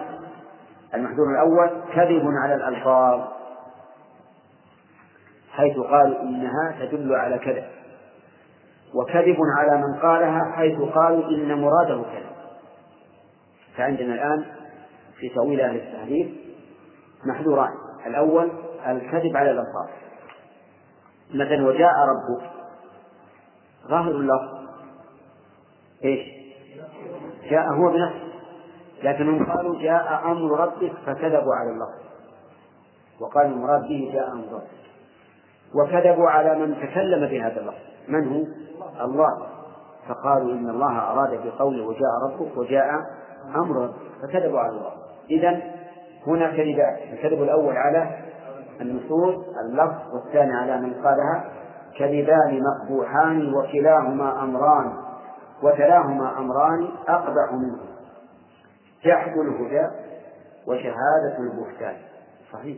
[0.93, 3.21] المحذور الأول كذب على الألفاظ.
[5.51, 7.65] حيث قالوا إنها تدل على كذا
[8.95, 12.31] وكذب على من قالها حيث قالوا إن مراده كذا
[13.77, 14.45] فعندنا الآن
[15.19, 16.27] في تأويل أهل التحريف
[17.25, 17.71] محذوران.
[18.05, 18.51] الأول
[18.87, 19.89] الكذب على الألفاظ.
[21.33, 22.56] مثلا وجاء ربك.
[23.87, 24.57] ظاهر اللفظ
[26.03, 26.19] إيش؟
[27.49, 28.27] جاء هو بنفسه.
[29.03, 32.07] لكنهم قالوا جاء أمر ربك فكذبوا على اللفظ
[33.19, 34.77] وقالوا المراد به جاء أمر ربك.
[35.75, 37.83] وكذبوا على من تكلم بهذا اللفظ.
[38.07, 38.43] من هو؟
[39.05, 39.47] الله.
[40.07, 42.89] فقالوا إن الله أراد بقوله وجاء ربك وجاء
[43.55, 43.95] أمر ربك.
[44.21, 44.91] فكذبوا على الله.
[45.29, 45.61] إذا
[46.27, 48.19] هنا كذبان الكذب الأول على
[48.81, 49.35] النصوص
[49.65, 51.51] اللفظ والثاني على من قالها
[51.97, 54.93] كذبان مقبوحان وكلاهما أمران
[55.63, 57.79] وكلاهما أمران أقبح منه
[59.03, 59.87] جحد الهدى
[60.67, 61.95] وشهادة البهتان.
[62.53, 62.77] صحيح.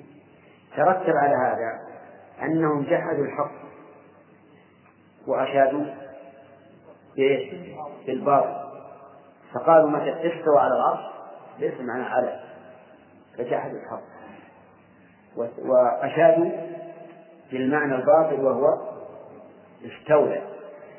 [0.78, 1.80] ترتب على هذا
[2.42, 3.52] أنهم جحدوا الحق
[5.28, 5.86] وأشادوا
[7.16, 7.54] بإيش؟
[8.08, 8.70] بالباطل.
[9.54, 11.00] فقالوا متى استوى على العرش؟
[11.60, 12.40] ليس معنى على.
[13.38, 14.02] فجحدوا الحق.
[15.66, 16.52] وأشادوا
[17.52, 18.99] بالمعنى الباطل وهو
[19.86, 20.42] استولى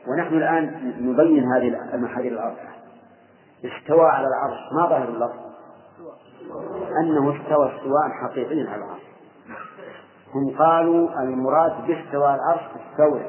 [0.08, 2.70] ونحن الآن نبين هذه المحاذير الأربعة.
[3.64, 4.60] استوى على العرش.
[4.72, 5.38] ما ظاهر اللفظ؟
[7.02, 9.02] أنه استوى استواء حقيقيا على العرش.
[10.34, 12.60] هم قالوا المراد باستوى العرش
[12.90, 13.28] استولى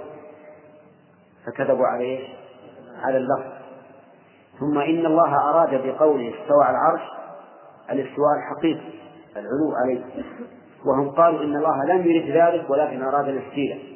[1.46, 2.28] فكذبوا عليه
[3.04, 3.52] على اللفظ.
[4.60, 7.02] ثم إن الله أراد بقوله استوى على العرش
[7.92, 8.90] الاستواء الحقيقي
[9.36, 10.04] العلو عليه.
[10.86, 13.91] وهم قالوا إن الله لم يرد ذلك ولكن أراد الاستيلاء.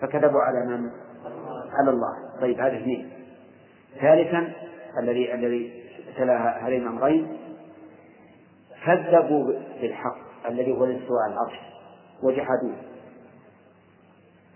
[0.00, 0.90] فكذبوا على من؟
[1.72, 2.16] على الله.
[2.40, 3.10] طيب هذا اثنين.
[4.00, 4.52] ثالثا
[4.98, 5.84] الذي الذي
[6.16, 7.38] تلا هذين الأمرين
[8.86, 10.16] كذبوا بالحق
[10.48, 11.60] الذي هو الاستواء على العرش
[12.22, 12.76] وجحدوه.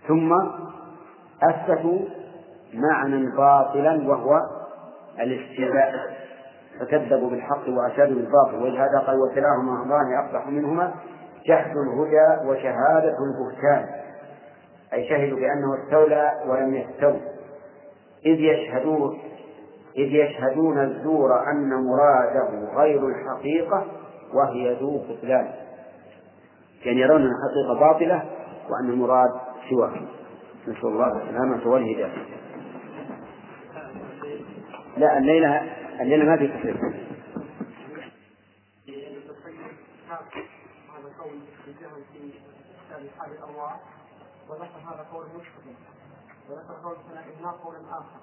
[0.07, 0.33] ثم
[1.43, 1.99] أثبتوا
[2.73, 4.39] معنى باطلا وهو
[5.19, 5.93] الاستيلاء
[6.79, 8.63] فكذبوا بالحق وأشادوا بالباطل.
[8.63, 10.93] ولهذا قال وكلاهما أمران أقبح منهما
[11.45, 14.04] جحد الهدى وشهادة البهتان.
[14.93, 17.13] أي شهدوا بأنه استولى ولم يستو
[18.25, 19.19] إذ يشهدون
[19.97, 23.85] إذ يشهدون الزور أن مراده غير الحقيقة
[24.33, 25.53] وهي ذو بطلان.
[26.85, 28.25] يعني يرون أن الحقيقة باطلة
[28.69, 29.29] وأن المراد
[29.69, 29.93] سواه
[30.67, 32.25] نسأل الله السلامة والهداية.
[34.97, 35.61] لا الليلة
[36.01, 36.77] الليلة ما في تفريق.
[44.49, 45.75] وذكر هذا قول مسلم
[46.49, 48.19] وذكر قول سنة قولا آخر.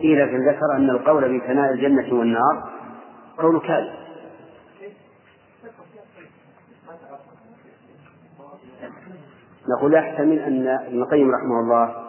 [0.00, 2.70] إيه لكن ذكر أن القول بثناء الجنة والنار
[3.38, 4.00] قول كاذب.
[9.68, 12.06] نقول يحتمل أن ابن القيم رحمه الله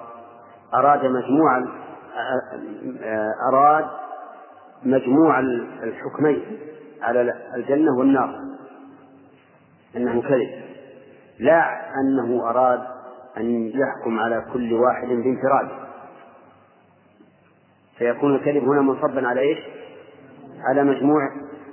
[0.74, 1.66] أراد مجموع
[3.52, 3.88] أراد
[4.84, 5.40] مجموع
[5.84, 6.60] الحكمين.
[7.02, 8.42] على الجنة والنار.
[9.96, 10.62] أنه كذب.
[11.40, 12.82] لا أنه أراد
[13.38, 15.82] أن يحكم على كل واحد بانفراده
[17.98, 19.60] فيكون الكذب هنا منصبا على إيش؟
[20.70, 21.22] على مجموع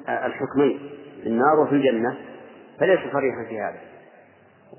[0.08, 0.78] الحكمين
[1.22, 2.16] في النار وفي الجنة.
[2.80, 3.80] فليس صريحا في هذا.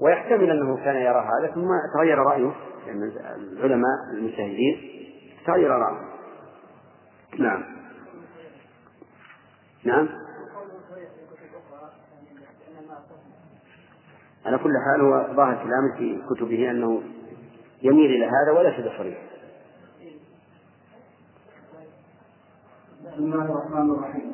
[0.02, 2.52] ويحتمل أنه كان يرى هذا ثم تغير رأيه
[2.88, 3.12] لأن
[3.54, 4.78] العلماء المجتهدين
[5.46, 6.10] تغير رأيه.
[7.40, 7.64] نعم.
[9.84, 10.10] نعم.
[14.46, 17.02] على كل حال هو ظاهر كلامه في كتبه أنه
[17.82, 19.18] يميل إلى هذا وليس بصريح
[23.06, 24.32] بسم الله الرحمن الرحيم.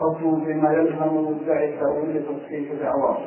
[0.00, 3.26] فصل فيما يلزم مدعي التأويل تصحيح الأعوام.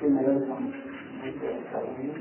[0.00, 0.72] فيما يلزم
[1.24, 2.12] مدعي التأويل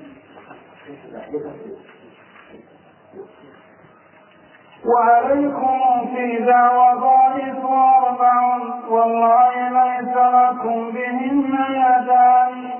[4.86, 5.79] وعليكم
[6.15, 8.57] في دعوى ضائف أربع
[8.89, 12.71] والله ليس لكم بهن يدان.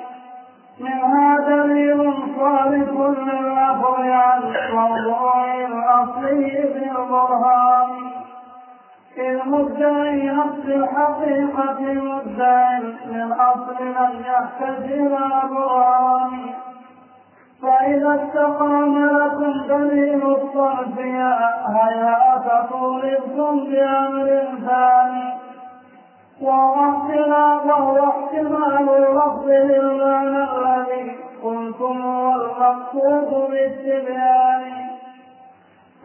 [0.80, 7.89] منها دليل صارف للأخذ عن موضوع الأصلي بالبرهان
[9.18, 16.39] إذ مدعي نفس الحقيقة مدعي للأصل لم يحتج إلى برهان.
[17.64, 22.18] فإذا استقام لكم دليل الصرف هيا
[22.72, 24.28] طولبتم بأمر
[24.66, 25.34] ثاني.
[26.41, 26.76] وهو
[28.09, 34.64] احتمال اللفظ للمعنى الذي قلتم هو المقصود بالتبيان.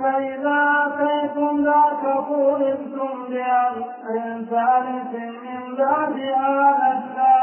[0.00, 3.84] فإذا أتيتم ذاك طولبتم بأمر
[4.50, 7.38] ثالث من بعد هذا الثاني.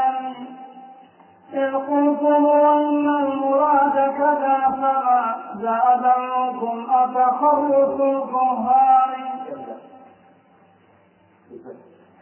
[1.54, 9.10] إذ قلتم أن المراد كذا فما زاد منكم أتخلص الكهان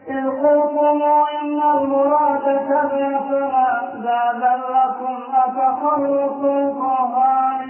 [0.09, 1.01] إذ قلتم
[1.41, 7.69] إن المراد كذا فما زاد لكم أتخلص الكهان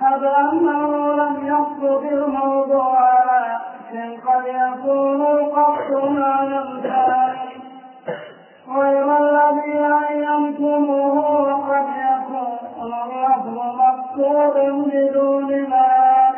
[0.00, 7.52] هب أنه لم يقصد الموضوع لكن قد يكون القصد معنى ثاني
[8.68, 9.78] غير الذي
[10.10, 16.36] أيمتموه وقد يكون اللفظ مقصودا بدون مال.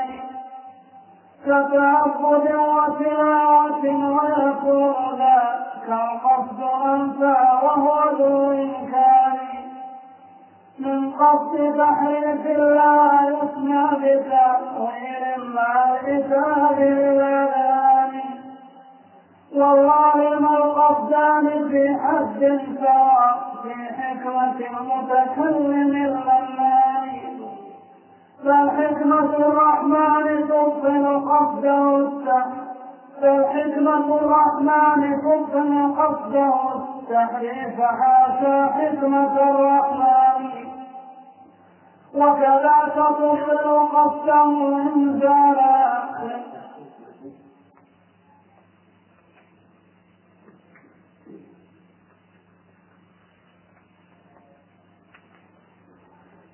[1.45, 9.39] كتعبد وتلاوة ويكون ذاك القصد أنفى وهو ذو إمكان.
[10.79, 15.97] من قصد تحريف لا يسمع بتأويل مع
[16.79, 18.21] الأذان.
[19.57, 20.39] والله
[21.35, 27.41] القصدان في حد سواء في حكمة المتكلم المنان
[28.45, 32.45] فالحكمة الرحمن تبطل قصده
[33.21, 40.65] فالحكمة الرحمن تبطل قصده التحريف حاشا حكمة الرحمن.
[42.15, 44.45] وكذا تبطل قصده
[44.97, 45.95] إنزالا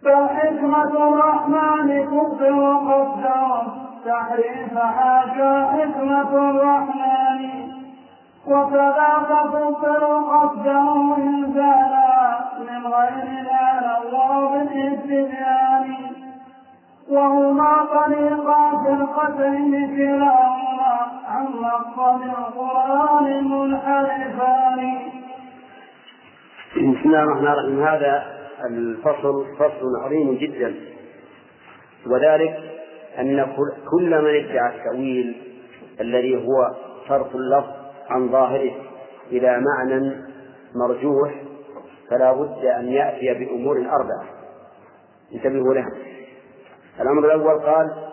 [0.05, 2.57] فحكمة الرحمن قدر
[4.05, 7.71] تحريف حاشا حكمة الرحمن.
[8.47, 15.97] وكذاك تبطل قصده إنزالا من غير لا الله بالاستبيان
[17.11, 20.95] وهما طريقا في القتل كلاهما
[21.29, 24.99] عن مقصد القرآن منحرفان.
[26.77, 27.83] بسم الله الرحمن الرحيم.
[27.83, 30.75] هذا الفصل فصل عظيم جدا.
[32.07, 32.59] وذلك
[33.19, 33.47] أن
[33.91, 35.37] كل من ادعى التأويل
[36.01, 36.75] الذي هو
[37.09, 37.73] صرف اللفظ
[38.09, 38.73] عن ظاهره
[39.33, 40.13] إلى معنى
[40.75, 41.35] مرجوح
[42.11, 44.25] فلا بد أن يأتي بأمور أربعة.
[45.35, 45.93] انتبهوا لها.
[47.01, 48.11] الأمر الأول قال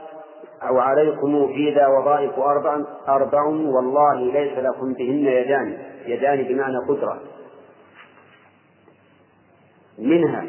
[0.69, 5.77] أو عليكم في ذا وظائف أربع أربع والله ليس لكم بهن يدان.
[6.05, 7.21] يدان بمعنى قدرة.
[9.97, 10.45] منها.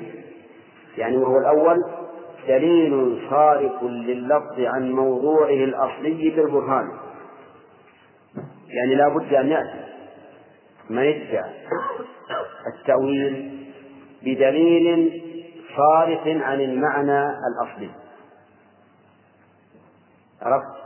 [0.99, 1.85] يعني وهو الأول
[2.49, 6.89] دليل صارف لللفظ عن موضوعه الأصلي بالبرهان
[8.69, 9.85] يعني لا بد أن يأتي.
[10.91, 11.51] ما يدعي
[12.75, 13.65] التأويل
[14.23, 15.23] بدليل
[15.77, 17.91] صارف عن المعنى الأصلي.
[20.43, 20.79] عرفت؟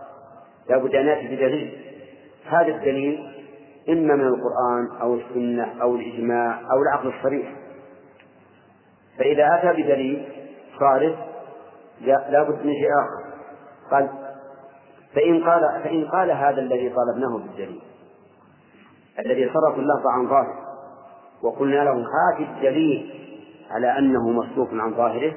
[0.71, 1.79] لا بد أن يأتي بدليل.
[2.47, 3.33] هذا الدليل
[3.89, 7.62] إما من القرآن أو السنة أو الإجماع أو العقل الصريح.
[9.19, 10.29] فإذا أتى بدليل
[10.81, 11.15] صارف
[12.01, 13.33] لا بد من شيء آخر
[13.91, 14.09] قال
[15.15, 17.81] فإن قال فإن قال هذا الذي طلبناه بالدليل
[19.19, 20.63] الذي صرف اللفظ عن ظاهره
[21.43, 23.11] وقلنا له هات الدليل
[23.71, 25.33] على أنه مصروف عن ظاهره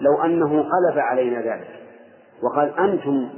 [0.00, 1.68] لو أنه قلب علينا ذلك
[2.42, 3.28] وقال أنتم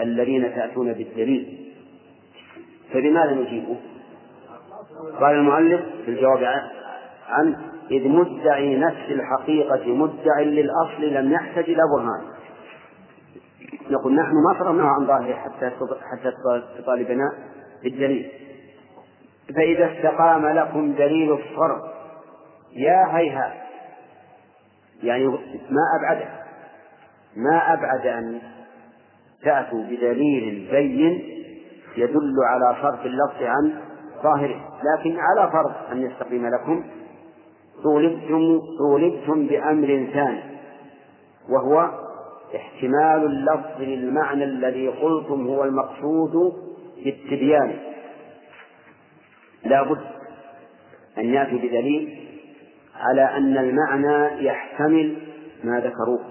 [0.00, 1.72] الذين تأتون بالدليل
[2.92, 3.76] فبماذا نجيبه؟
[5.20, 6.44] قال المؤلف في الجواب
[7.28, 7.56] عن
[7.92, 12.22] إذ مدعي نفس الحقيقة مدع للأصل لم يحتج إلى برهان
[13.90, 15.70] نقول نحن ما صرفناه عن ظاهره حتى
[16.12, 16.32] حتى
[16.78, 17.32] تطالبنا
[17.82, 18.30] بالدليل.
[19.54, 21.82] فإذا استقام لكم دليل الصرف
[22.72, 23.52] يا هيهات
[25.02, 25.26] يعني
[25.70, 26.28] ما أبعده
[27.36, 28.40] ما أبعد أن
[29.42, 31.22] تأتوا بدليل بين
[31.96, 33.80] يدل على صرف اللفظ عن
[34.22, 36.84] ظاهره لكن على فرض أن يستقيم لكم
[37.82, 40.42] طولبتم طولبتم بأمر ثاني
[41.48, 41.90] وهو
[42.56, 46.52] احتمال اللفظ للمعنى الذي قلتم هو المقصود
[47.04, 47.78] بالتبيان.
[49.64, 50.06] لا بد
[51.18, 52.18] أن يأتي بدليل
[52.96, 55.16] على أن المعنى يحتمل
[55.64, 56.24] ما ذكروه.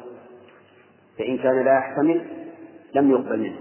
[1.18, 2.22] فإن كان لا يحتمل
[2.96, 3.58] لم يقبل منه.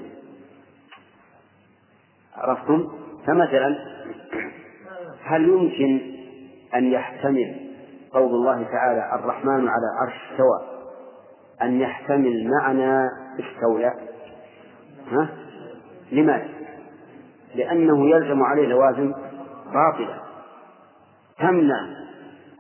[2.37, 2.89] عرفتم؟
[3.27, 3.77] فمثلا
[5.23, 6.01] هل يمكن
[6.75, 7.70] أن يحتمل
[8.13, 10.81] قول الله تعالى الرحمن على عرش استوى
[11.63, 13.09] أن يحتمل معنى
[13.41, 13.95] استولى
[15.11, 15.29] ها؟
[16.13, 16.49] لماذا؟
[17.55, 19.13] لأنه يلزم عليه لوازم
[19.73, 20.21] باطلة.
[21.39, 21.81] تمنع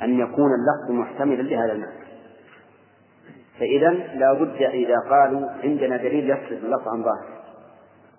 [0.02, 2.00] أن يكون اللفظ محتملا لهذا المعنى.
[3.58, 7.40] فإذا لا بد إذا قالوا عندنا دليل يصرف اللفظ عن ظاهر.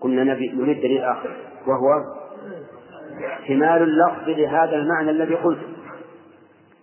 [0.02, 1.90] قلنا نبي نريد دليل آخر وهو
[3.26, 5.71] احتمال اللفظ لهذا المعنى الذي قلته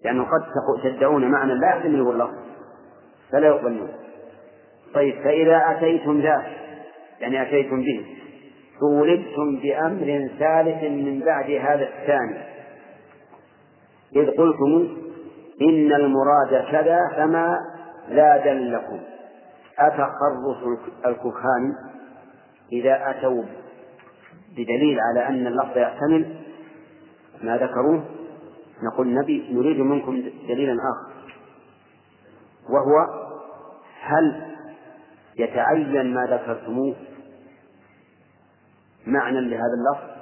[0.05, 0.43] لأنه قد
[0.83, 2.39] تدعون معنى لا يحتمله اللفظ
[3.33, 3.89] فلا يقبلون.
[4.95, 6.47] طيب فإذا أتيتم ذا
[7.21, 8.07] يعني أتيتم به
[8.81, 12.39] طولبتم بأمر ثالث من بعد هذا الثاني.
[14.17, 14.89] إذ قلتم
[15.63, 17.59] إن المراد كذا فما
[18.09, 19.01] لا لكم.
[19.79, 21.73] أتخرص الكهان؟
[22.73, 23.43] إذا أتوا
[24.53, 26.37] بدليل على أن اللفظ يحتمل
[27.43, 28.18] ما ذكروه؟
[28.83, 31.13] نقول نبي نريد منكم دليلا آخر
[32.71, 33.07] وهو
[34.01, 34.55] هل
[35.39, 36.95] يتعين ما ذكرتموه
[39.07, 40.19] معنى لهذا اللفظ؟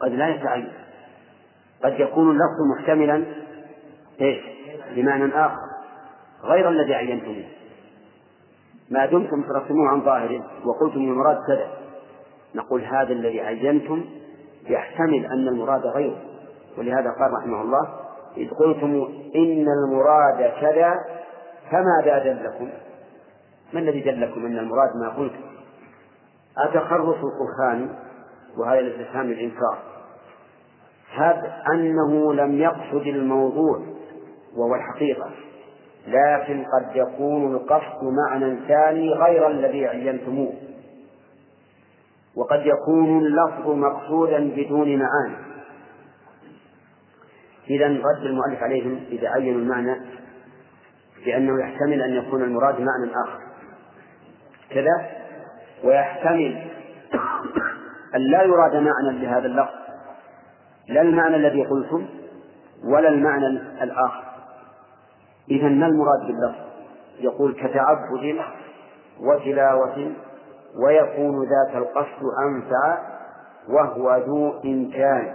[0.00, 0.72] قد لا يتعين
[1.84, 3.24] قد يكون اللفظ محتملا
[4.20, 4.40] إيش؟
[4.96, 5.68] بمعنى آخر
[6.42, 7.44] غير الذي عينتموه.
[8.90, 11.70] ما دمتم صرفتموه عن ظاهره وقلتم المراد كذا
[12.54, 14.04] نقول هذا الذي عينتم
[14.68, 16.27] يحتمل أن المراد غيره.
[16.78, 17.88] ولهذا قال رحمه الله
[18.36, 20.94] إذ قلتم إن المراد كذا
[21.70, 22.68] فماذا دلكم؟
[23.72, 25.40] ما الذي دلكم أن المراد ما قلتم؟
[26.58, 27.88] أتخرص القرآن
[28.56, 29.78] وهذا الاستفهام للإنكار
[31.14, 33.80] هذا أنه لم يقصد الموضوع
[34.56, 35.30] وهو الحقيقة
[36.06, 40.52] لكن قد يكون القصد معنى ثاني غير الذي عينتموه
[42.36, 45.36] وقد يكون اللفظ مقصودا بدون معاني
[47.70, 50.00] إذا رد المؤلف عليهم إذا عينوا المعنى
[51.24, 53.40] بأنه يحتمل أن يكون المراد معنى آخر.
[54.70, 55.10] كذا؟
[55.84, 56.70] ويحتمل
[58.14, 59.74] أن لا يراد معنى لهذا اللفظ.
[60.88, 62.06] لا المعنى الذي قلتم
[62.84, 63.46] ولا المعنى
[63.82, 64.24] الآخر.
[65.50, 66.68] إذا ما المراد باللفظ؟
[67.20, 68.38] يقول كتعبد
[69.20, 70.12] وتلاوة
[70.84, 72.98] ويكون ذاك القصد أنفع
[73.68, 75.34] وهو ذو إمكان.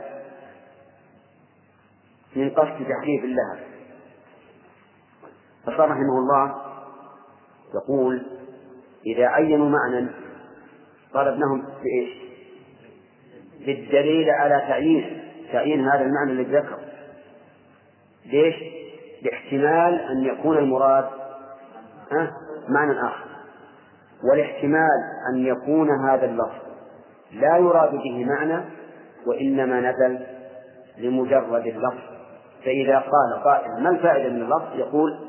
[2.35, 3.59] من قصد تحريف الله
[5.65, 6.55] فصار رحمه الله
[7.75, 8.25] يقول
[9.05, 10.07] إذا عينوا معنى
[11.13, 12.23] طلبناهم بإيش؟
[13.65, 16.79] بالدليل على تعيين تعيين هذا المعنى الذي ذكر.
[18.25, 18.55] ليش؟
[19.21, 21.05] لاحتمال أن يكون المراد
[22.69, 23.25] معنى آخر.
[24.23, 24.99] والاحتمال
[25.33, 26.63] أن يكون هذا اللفظ.
[27.31, 28.63] لا يراد به معنى
[29.27, 30.25] وإنما نزل
[30.97, 32.12] لمجرد اللفظ.
[32.65, 35.19] فإذا قال قائل ما الفائدة من اللفظ يقول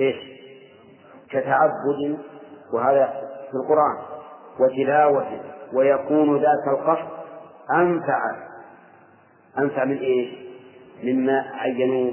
[0.00, 0.16] إيش؟
[1.30, 2.18] كتعبد
[2.72, 3.06] وهذا
[3.50, 3.96] في القرآن
[4.60, 5.40] وتلاوة
[5.72, 7.08] ويكون ذات القصد
[7.74, 8.20] أنفع.
[9.58, 10.28] أنفع من إيش؟
[11.02, 12.10] مما عينوا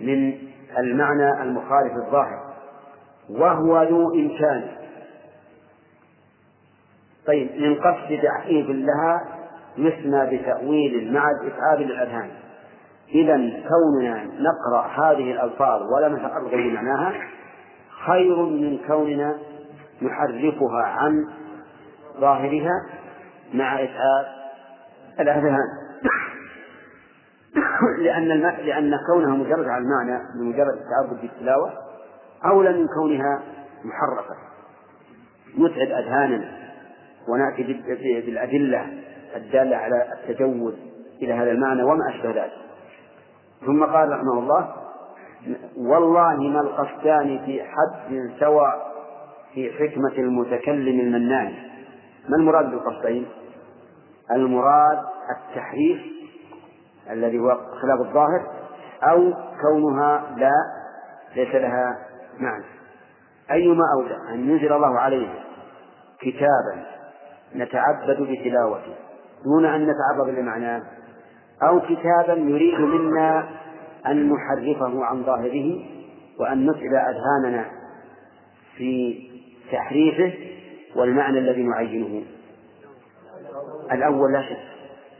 [0.00, 0.38] من
[0.78, 2.54] المعنى المخالف الظاهر.
[3.30, 4.68] وهو ذو إمكان.
[7.26, 9.20] طيب من قصد تعقيب لها
[9.76, 12.30] يسمى بتأويل مع الإتعاب للأذهان.
[13.08, 13.36] إذا
[13.68, 17.12] كوننا نقرأ هذه الألفاظ ولا نتعرض لمعناها
[18.06, 19.38] خير من كوننا
[20.02, 21.28] نحرفها عن
[22.20, 22.86] ظاهرها
[23.54, 24.26] مع إتعاب
[25.20, 25.68] الأذهان.
[28.04, 28.46] لأن الم...
[28.46, 31.72] لأن كونها مجرد على المعنى بمجرد التعبد بالتلاوة
[32.44, 33.42] أولى من كونها
[33.84, 34.34] محرفة.
[35.56, 36.48] يتعب أذهاننا
[37.28, 37.62] ونأتي
[38.26, 38.86] بالأدلة
[39.36, 40.74] الدالة على التجوز
[41.22, 42.61] إلى هذا المعنى وما أشبه ذلك.
[43.66, 44.74] ثم قال رحمه الله
[45.76, 48.92] والله ما القصدان في حد سواء
[49.54, 51.54] في حكمة المتكلم المنان.
[52.28, 53.26] ما المراد بالقصدين؟
[54.30, 54.98] المراد
[55.30, 56.00] التحريف
[57.10, 57.48] الذي هو
[57.82, 58.46] خلاف الظاهر
[59.02, 59.32] أو
[59.62, 60.52] كونها لا
[61.36, 61.96] ليس لها
[62.40, 62.64] معنى.
[63.50, 65.34] أيما أولى أن ينزل الله علينا
[66.20, 66.84] كتابا
[67.54, 68.94] نتعبد بتلاوته
[69.44, 70.82] دون أن نتعرض لمعناه
[71.68, 73.48] أو كتابا يريد منا
[74.06, 75.84] أن نحرفه عن ظاهره
[76.40, 77.64] وأن نتعب أذهاننا
[78.76, 79.20] في
[79.72, 80.32] تحريفه
[80.96, 82.24] والمعنى الذي نعينه.
[83.92, 84.72] الأول لا شك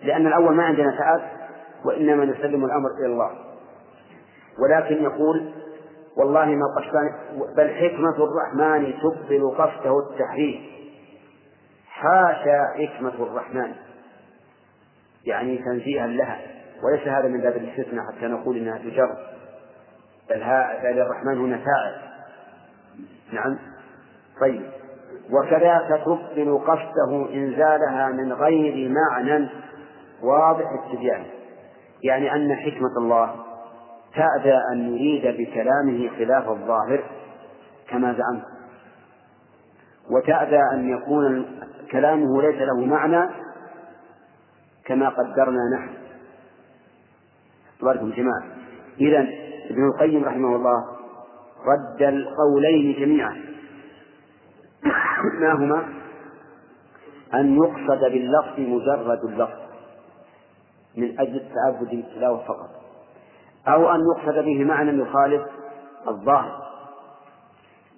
[0.05, 1.21] لأن الأول ما عندنا تعب
[1.85, 3.31] وإنما نسلم الأمر إلى الله.
[4.63, 5.53] ولكن يقول
[6.17, 7.13] والله ما قصدان
[7.57, 10.61] بل حكمة الرحمن تبطل قصده التحريف.
[11.89, 13.73] حاشا حكمة الرحمن.
[15.27, 16.39] يعني تنزيها لها.
[16.83, 19.17] وليس هذا من باب الاستثناء حتى نقول إنها تجر
[20.31, 20.41] بل
[20.83, 22.13] بل الرحمن هنا فاعل.
[23.33, 23.59] نعم.
[24.41, 24.63] طيب.
[25.31, 29.49] وكذاك تبطل قصده إنزالها من غير معنى
[30.23, 31.25] واضح التبيان
[32.03, 33.35] يعني أن حكمة الله
[34.15, 37.03] تأبى أن يريد بكلامه خلاف الظاهر
[37.89, 38.45] كما زعمت.
[40.11, 41.47] وتأبى أن يكون
[41.93, 43.31] كلامه ليس له معنى
[44.85, 45.95] كما قدرنا نحن.
[47.83, 48.43] باركم جماعة.
[49.01, 49.21] إذا
[49.71, 50.87] ابن القيم رحمه الله
[51.67, 53.43] رد القولين جميعا.
[55.41, 55.89] ما هما؟
[57.35, 59.63] أن يقصد باللفظ مجرد اللفظ
[60.97, 62.71] من أجل التعبد بالتلاوة فقط.
[63.69, 65.43] أو أن يقصد به معنى يخالف
[66.09, 66.63] الظاهر.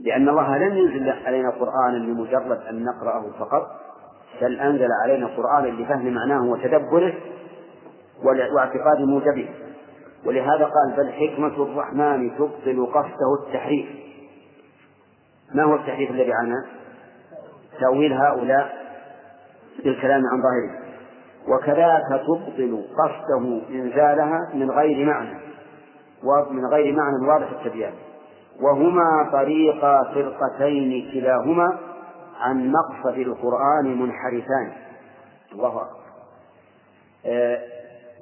[0.00, 3.66] لأن الله لم ينزل علينا قرآنا لمجرد أن نقرأه فقط.
[4.40, 7.14] بل أنزل علينا قرآنا لفهم معناه وتدبره
[8.54, 9.48] واعتقاد موجبه.
[10.26, 13.86] ولهذا قال بل حكمة الرحمن تبطل قصده التحريف.
[15.54, 16.64] ما هو التحريف الذي عنا
[17.80, 18.72] تأويل هؤلاء
[19.84, 20.84] بالكلام عن ظاهره.
[21.48, 25.38] وكذاك تبطل قصده إنزالها من غير معنى.
[26.24, 27.92] ومن غير معنى واضح التبيان.
[28.62, 31.78] وهما طريقا فرقتين كلاهما
[32.40, 34.72] عن مقصد القرآن منحرفان.
[35.52, 36.04] الله أكبر.
[37.26, 37.58] آه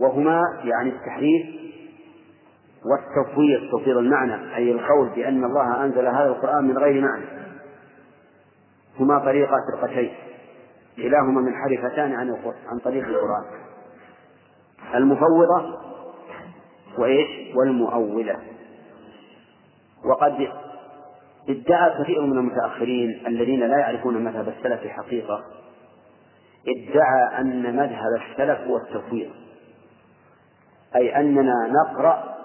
[0.00, 1.46] وهما يعني التحريف
[2.84, 7.24] والتفويض تفويض المعنى أي القول بأن الله أنزل هذا القرآن من غير معنى.
[9.00, 10.14] هما طريقا فرقتين.
[10.96, 12.36] كلاهما منحرفتان عن
[12.66, 13.44] عن طريق القرآن.
[14.94, 15.78] المفوضة
[16.98, 18.36] وإيش؟ والمؤولة.
[20.04, 20.48] وقد
[21.48, 25.44] ادعى كثير من المتأخرين الذين لا يعرفون مذهب السلف حقيقة
[26.68, 29.30] ادعى أن مذهب السلف هو التفويض.
[30.96, 32.36] أي أننا نقرأ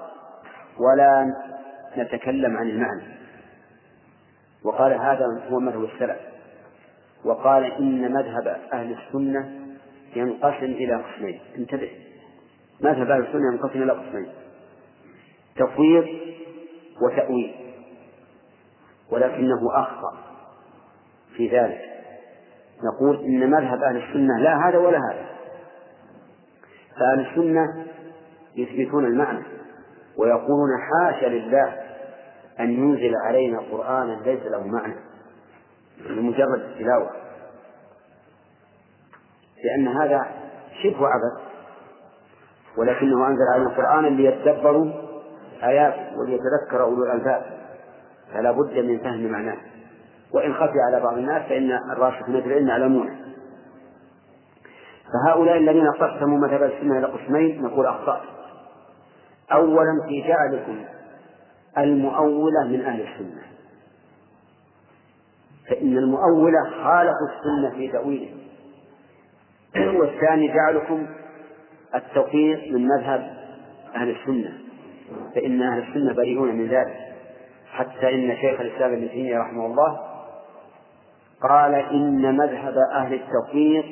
[0.79, 1.25] ولا
[1.97, 3.03] نتكلم عن المعنى.
[4.63, 6.17] وقال هذا هو مذهب السلف.
[7.25, 9.51] وقال إن مذهب أهل السنة
[10.15, 11.39] ينقسم إلى قسمين.
[11.57, 11.91] انتبه.
[12.81, 14.27] مذهب أهل السنة ينقسم إلى قسمين.
[15.55, 16.07] تفويض
[17.01, 17.66] وتأويل.
[19.11, 20.17] ولكنه أخطأ
[21.35, 21.81] في ذلك.
[22.83, 25.25] نقول إن مذهب أهل السنة لا هذا ولا هذا.
[26.99, 27.85] فأهل السنة
[28.55, 29.43] يثبتون المعنى
[30.17, 31.87] ويقولون حاشا لله
[32.59, 34.95] أن ينزل علينا قرآنا ليس له معنى
[36.09, 37.11] لمجرد التلاوة
[39.63, 40.27] لأن هذا
[40.83, 41.47] شبه عبث
[42.77, 44.91] ولكنه أنزل علينا قرآنا ليتدبروا
[45.63, 47.56] آياته وليتذكر أولو الألباب.
[48.33, 49.57] فلا بد من فهم معناه.
[50.33, 53.17] وإن خفي على بعض الناس فإن الراسخين في العلم يعلمونه.
[55.13, 58.21] فهؤلاء الذين قسموا مذهب السنة إلى قسمين نقول أخطأ
[59.51, 60.85] أولا في جعلكم
[61.77, 63.41] المؤولة من أهل السنة.
[65.69, 68.29] فإن المؤولة خالفوا السنة في تأويله.
[69.99, 71.07] والثاني جعلكم
[71.95, 73.37] التوفيق من مذهب
[73.95, 74.53] أهل السنة.
[75.35, 77.06] فإن أهل السنة بريئون من ذلك.
[77.77, 79.99] حتى إن شيخ الإسلام ابن تيمية رحمه الله
[81.49, 83.85] قال إن مذهب أهل التوفيق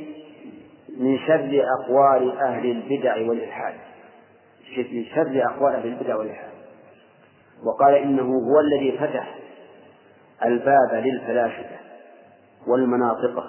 [1.00, 3.74] من شر أقوال أهل البدع والإلحاد.
[4.78, 6.52] من شر أقوال أهل البدع والإلحاد.
[7.64, 9.36] وقال إنه هو الذي فتح
[10.46, 11.76] الباب للفلاسفة
[12.68, 13.44] والمناطقة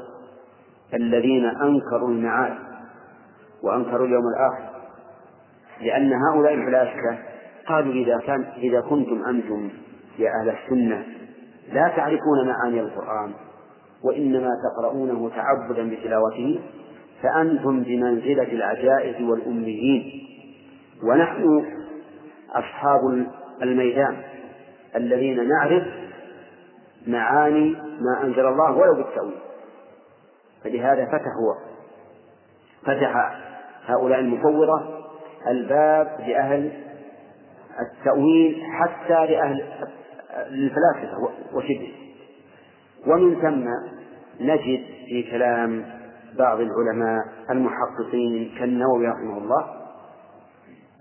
[0.95, 2.57] الذين أنكروا المعاد
[3.63, 4.77] وأنكروا اليوم الآخر
[5.81, 7.19] لأن هؤلاء الفلاسفة
[7.69, 9.71] قالوا إذا كان إذا كنتم أنتم
[10.19, 11.05] يا أهل السنة
[11.73, 13.33] لا تعرفون معاني القرآن
[14.05, 16.61] وإنما تقرؤونه تعبدا بتلاوته
[17.23, 20.27] فأنتم بمنزلة العجائز والأميين.
[21.03, 21.65] ونحن
[22.53, 23.27] أصحاب
[23.63, 24.17] الميدان
[24.97, 25.83] الذين نعرف
[27.07, 29.39] معاني ما أنزل الله ولو بالتأويل.
[30.65, 31.55] فلهذا فتحوا
[32.83, 33.37] فتح
[33.87, 34.83] هؤلاء المفوضة
[35.49, 36.73] الباب لأهل
[37.81, 39.65] التأويل حتى لأهل
[40.51, 41.93] للفلاسفة وشبه
[43.07, 43.69] ومن ثم
[44.45, 45.85] نجد في كلام
[46.39, 49.67] بعض العلماء المحققين كالنووي رحمه الله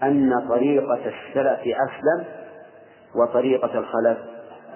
[0.04, 2.26] أن طريقة السلف أسلم
[3.16, 4.18] وطريقة الخلف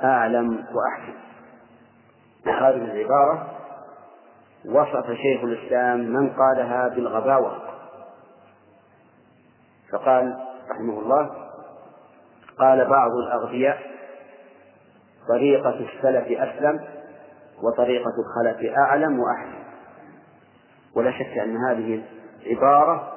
[0.03, 1.19] أعلم وأحسن.
[2.45, 3.47] هذه العبارة
[4.65, 7.61] وصف شيخ الإسلام من قالها بالغباوة.
[9.91, 10.37] فقال
[10.71, 11.29] رحمه الله
[12.59, 13.98] قال بعض الأغبياء
[15.27, 16.79] طريقة السلف أسلم
[17.63, 19.63] وطريقة الخلف أعلم وأحسن.
[20.95, 22.03] ولا شك أن هذه
[22.45, 23.13] عبارة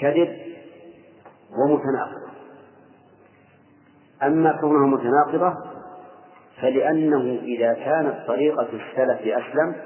[0.00, 0.36] كذب
[1.58, 2.28] ومتناقضة.
[4.22, 5.54] أما كونها متناقضة
[6.62, 9.76] فلأنه إذا كانت طريقة السلف أسلم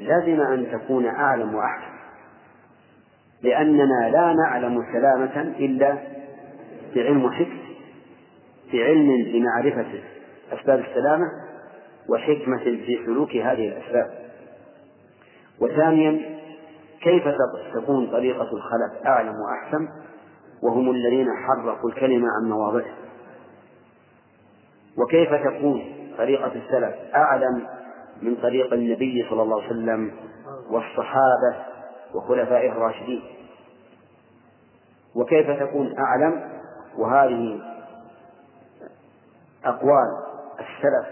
[0.00, 1.94] لزم أن تكون أعلم وأحسن.
[3.42, 5.98] لأننا لا نعلم سلامة إلا
[6.94, 7.63] بعلم وحكمة.
[8.72, 10.00] بعلم بمعرفة
[10.52, 11.26] أسباب السلامة
[12.08, 14.10] وحكمة في سلوك هذه الأسباب.
[15.60, 16.20] وثانيا
[17.00, 17.24] كيف
[17.74, 19.88] تكون طريقة الخلف أعلم وأحسن
[20.62, 22.94] وهم الذين حرفوا الكلمة عن مواضعه؟
[24.98, 25.84] وكيف تكون
[26.18, 27.66] طريقة السلف أعلم
[28.22, 30.12] من طريق النبي صلى الله عليه وسلم
[30.70, 31.56] والصحابة
[32.14, 33.22] وخلفائه الراشدين؟
[35.14, 36.50] وكيف تكون أعلم؟
[36.98, 37.60] وهذه
[39.64, 40.08] أقوال
[40.60, 41.06] السلف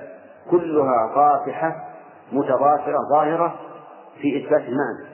[0.50, 1.88] كلها قاطحة
[2.32, 3.58] متضافرة ظاهرة
[4.20, 5.12] في إثبات المعنى.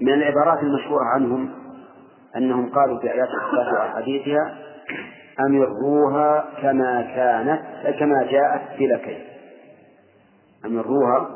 [0.00, 1.50] من العبارات المشهورة عنهم
[2.36, 4.58] أنهم قالوا في آيات الصلاة وأحاديثها
[5.40, 7.62] أمروها كما كانت
[7.98, 9.22] كما جاءت بلا كيف
[10.64, 11.28] أمروها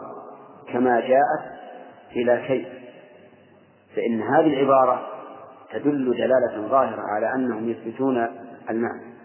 [0.73, 1.59] كما جاءت
[2.15, 2.69] بلا كيف
[3.97, 5.07] فإن هذه العبارة
[5.73, 8.29] تدل دلالة ظاهرة على أنهم يثبتون
[8.71, 9.18] المعنى.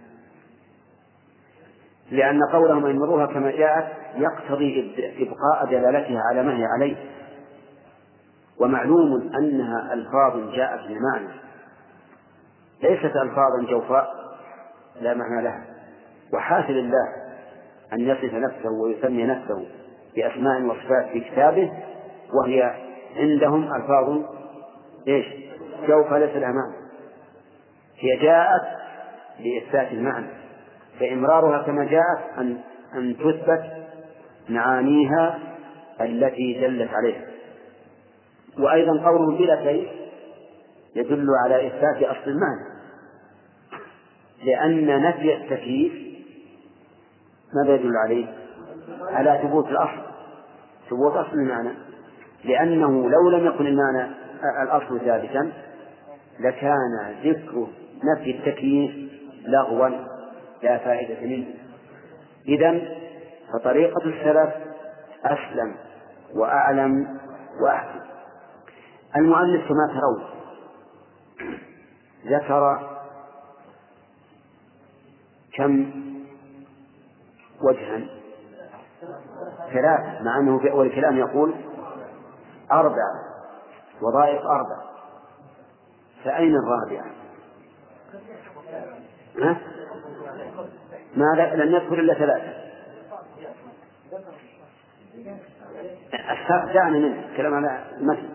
[2.13, 6.95] لأن قولهم أمروها كما جاءت يقتضي إبقاء دلالتها على ما هي عليه.
[8.59, 11.33] ومعلوم أنها ألفاظ جاءت بمعنى
[12.83, 14.13] ليست ألفاظا جوفاء
[15.01, 15.65] لا معنى لها.
[16.33, 17.07] وحاسب الله
[17.93, 19.65] أن يصف نفسه ويسمي نفسه
[20.15, 21.71] بأسماء وصفات في كتابه
[22.33, 22.73] وهي
[23.17, 24.21] عندهم ألفاظ
[25.07, 25.25] إيش؟
[25.87, 26.75] جوف ليس لها معنى.
[27.99, 28.63] هي جاءت
[29.39, 30.42] لإثبات المعنى.
[31.03, 32.57] فإمرارها كما جاءت أن
[32.95, 33.63] أن تثبت
[34.49, 35.39] معانيها
[36.01, 37.25] التي دلت عليها.
[38.59, 39.89] وأيضا قوله بلا كيف
[40.95, 42.73] يدل على إثبات أصل المعنى.
[44.43, 45.93] لأن نفي التكييف
[47.53, 48.25] ماذا يدل عليه؟
[49.01, 50.01] على ثبوت الأصل.
[50.89, 51.73] ثبوت أصل المعنى.
[52.45, 54.11] لأنه لو لم يكن المعنى
[54.63, 55.51] الأصل ثابتا
[56.39, 57.67] لكان ذكر
[58.03, 59.11] نفي التكييف
[59.45, 60.12] لغوا.
[60.63, 61.47] لا فائدة منه.
[62.47, 62.81] إذا
[63.53, 64.53] فطريقة السلف
[65.25, 65.75] أسلم
[66.35, 67.19] وأعلم
[67.61, 68.01] وأحسن
[69.15, 70.23] المؤلف كما ترون.
[72.25, 72.89] ذكر
[75.53, 75.91] كم
[77.61, 78.01] وجها.
[79.73, 81.53] ثلاث مع أنه في أول الكلام يقول
[82.71, 83.05] أربع
[84.01, 84.93] وظائف أربع
[86.23, 87.11] فأين الرابعة؟
[89.41, 89.61] ها؟
[91.15, 92.53] ما لم يذكر إلا ثلاثة.
[96.13, 98.29] الساق دعني منه كلام على المثل.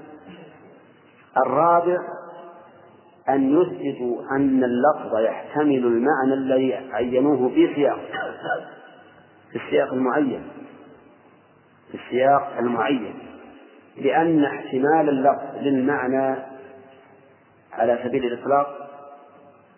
[1.37, 1.99] الرابع
[3.29, 8.01] أن يثبتوا أن اللفظ يحتمل المعنى الذي عينوه في سياق.
[9.53, 10.49] في السياق المعين.
[11.89, 13.15] في السياق المعين.
[13.97, 16.37] لأن احتمال اللفظ للمعنى
[17.73, 18.89] على سبيل الإطلاق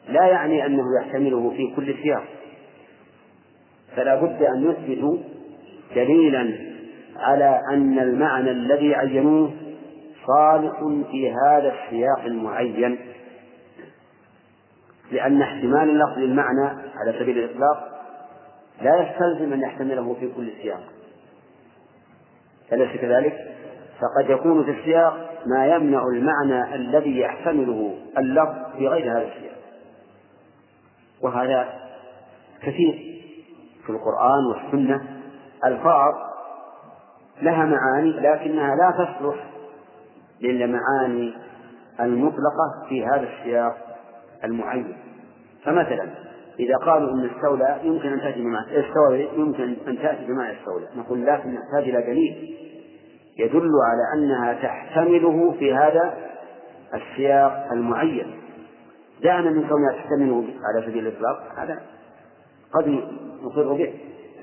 [0.08, 2.24] لا يعني أنه يحتمله في كل سياق.
[3.96, 5.18] فلا بد أن يثبتوا
[5.96, 6.54] دليلا
[7.16, 9.50] على أن المعنى الذي عينوه
[10.26, 10.78] صالح
[11.10, 12.98] في هذا السياق المعين
[15.12, 17.90] لأن احتمال اللفظ للمعنى على سبيل الإطلاق
[18.82, 20.82] لا يستلزم أن يحتمله في كل سياق.
[22.72, 23.56] أليس كذلك؟
[24.00, 29.56] فقد يكون في السياق ما يمنع المعنى الذي يحتمله اللفظ في غير هذا السياق.
[31.22, 31.68] وهذا
[32.62, 33.20] كثير.
[33.86, 35.00] في القرآن والسنة
[35.64, 36.14] ألفاظ
[37.42, 39.50] لها معاني لكنها لا تصلح
[40.40, 41.34] للمعاني
[42.00, 43.76] المطلقة في هذا السياق
[44.44, 44.96] المعين.
[45.64, 46.08] فمثلا
[46.60, 51.26] إذا قالوا أن استولى يمكن أن تأتي بمعنى استوى يمكن أن تأتي بمعنى استولى نقول
[51.26, 52.56] لكن نحتاج إلى دليل
[53.38, 56.14] يدل على أنها تحتمله في هذا
[56.94, 58.40] السياق المعين.
[59.22, 61.80] دعنا من كونها تحتمله على سبيل الإطلاق هذا
[62.74, 63.02] قد
[63.42, 63.94] نقر به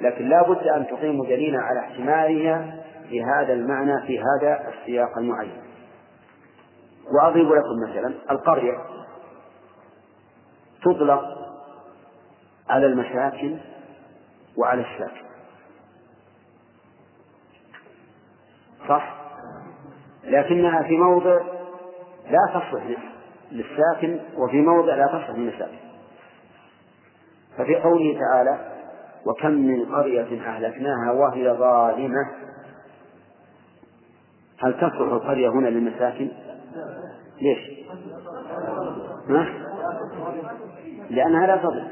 [0.01, 5.61] لكن لا بد أن تقيموا دليلا على احتمالها في هذا المعنى في هذا السياق المعين.
[7.11, 8.77] وأضرب لكم مثلا القرية
[10.81, 11.23] تطلق
[12.69, 13.57] على المساكن
[14.57, 15.27] وعلى الساكن
[18.87, 19.17] صح؟
[20.23, 21.41] لكنها في موضع
[22.29, 22.83] لا تصلح
[23.51, 25.77] للساكن وفي موضع لا تصلح للساكن
[27.57, 28.76] ففي قوله تعالى
[29.27, 32.31] وكم من قرية أهلكناها وهي ظالمة
[34.59, 36.29] هل تصلح القرية هنا للمساكن؟
[37.41, 37.87] ليش؟
[39.29, 39.47] ها؟
[41.09, 41.87] لأنها لا تظلم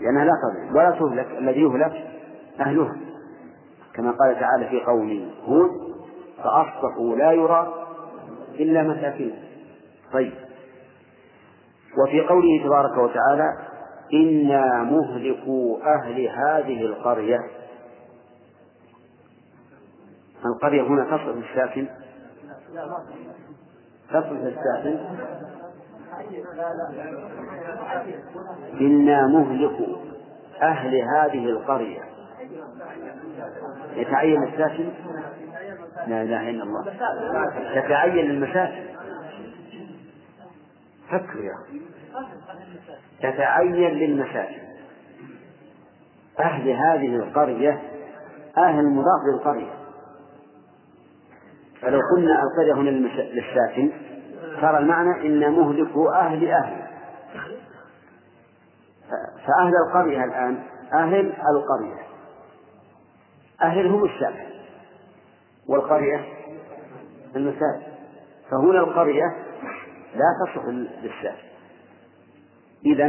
[0.00, 2.06] لأنها لا تظلم ولا تهلك الذي يهلك
[2.60, 2.96] أهلها
[3.94, 5.70] كما قال تعالى في قوم هود
[6.36, 7.74] فأصبحوا لا يرى
[8.60, 9.38] إلا مساكنهم
[10.12, 10.32] طيب
[11.98, 13.69] وفي قوله تبارك وتعالى
[14.12, 17.38] إنا مهلكوا أهل هذه القرية.
[20.44, 21.88] القرية هنا تصل الساكن
[24.10, 24.98] تصل الساكن
[28.80, 29.88] إنا مهلك
[30.62, 32.00] أهل هذه القرية.
[33.94, 34.88] يتعين الساكن؟
[36.06, 36.84] لا إله إلا الله.
[37.74, 38.84] تتعين المساكن.
[41.08, 41.80] فكر يا أخي.
[43.22, 44.70] تتعين للمساكن
[46.40, 47.82] أهل هذه القرية
[48.58, 49.72] أهل المضاف للقرية.
[51.80, 52.90] فلو قلنا القرية هنا
[53.20, 53.92] للساكن
[54.60, 56.86] صار المعنى إن مهلك أهل أهل.
[59.46, 62.00] فأهل القرية الآن أهل القرية.
[63.62, 64.50] أهل هم الساكن.
[65.68, 66.24] والقرية
[67.36, 67.90] المساكن.
[68.50, 69.36] فهنا القرية
[70.14, 70.64] لا تصلح
[71.02, 71.49] للساكن.
[72.86, 73.08] إذا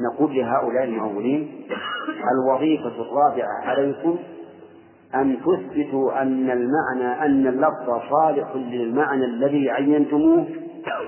[0.00, 1.66] نقول لهؤلاء المؤولين
[2.32, 4.18] الوظيفة الرابعة عليكم
[5.14, 10.44] أن تثبتوا أن المعنى أن اللفظ صالح للمعنى الذي عينتموه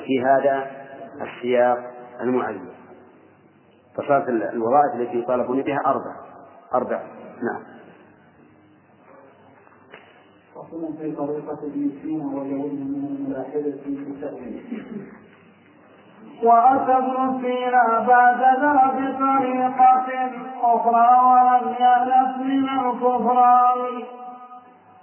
[0.06, 0.70] في هذا
[1.20, 1.78] السياق
[2.20, 2.60] المعين.
[3.94, 6.16] فصارت الوظائف التي يطالبون بها أربع.
[6.74, 7.02] أربع.
[7.42, 7.62] نعم.
[11.00, 11.58] في طريقة
[12.02, 14.62] سينا وجوز من الملاحدة في التأويل
[16.42, 20.08] وأتى ابن سينا بعد ذا بطريقة
[20.62, 24.02] أخرى ولم يألف من الكفران.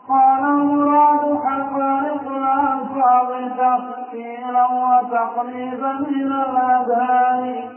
[0.10, 7.70] قال المراد حقائق الألفاظ تفصيلا وتقريبا من الأذهان.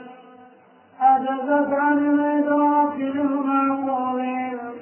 [1.01, 4.23] عجزت عن الإدراك للمعقول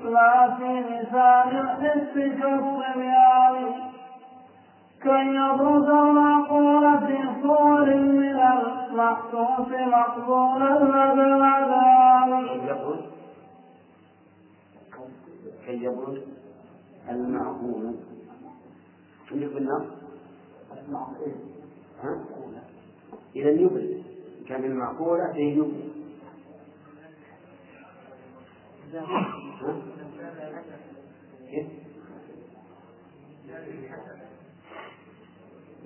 [0.05, 3.57] لا في لسان الحس كالصبيان
[5.03, 8.39] كي يبرز المعقول في صور من
[8.99, 12.31] المحسوس مقبولا لدى الأذان
[15.67, 16.23] كي يبرز
[17.09, 17.95] المعقول.
[19.47, 19.87] بالنص
[22.03, 22.25] ها؟
[23.37, 24.03] إذا يبرز
[24.49, 25.89] كان المعقولة فيه يبرز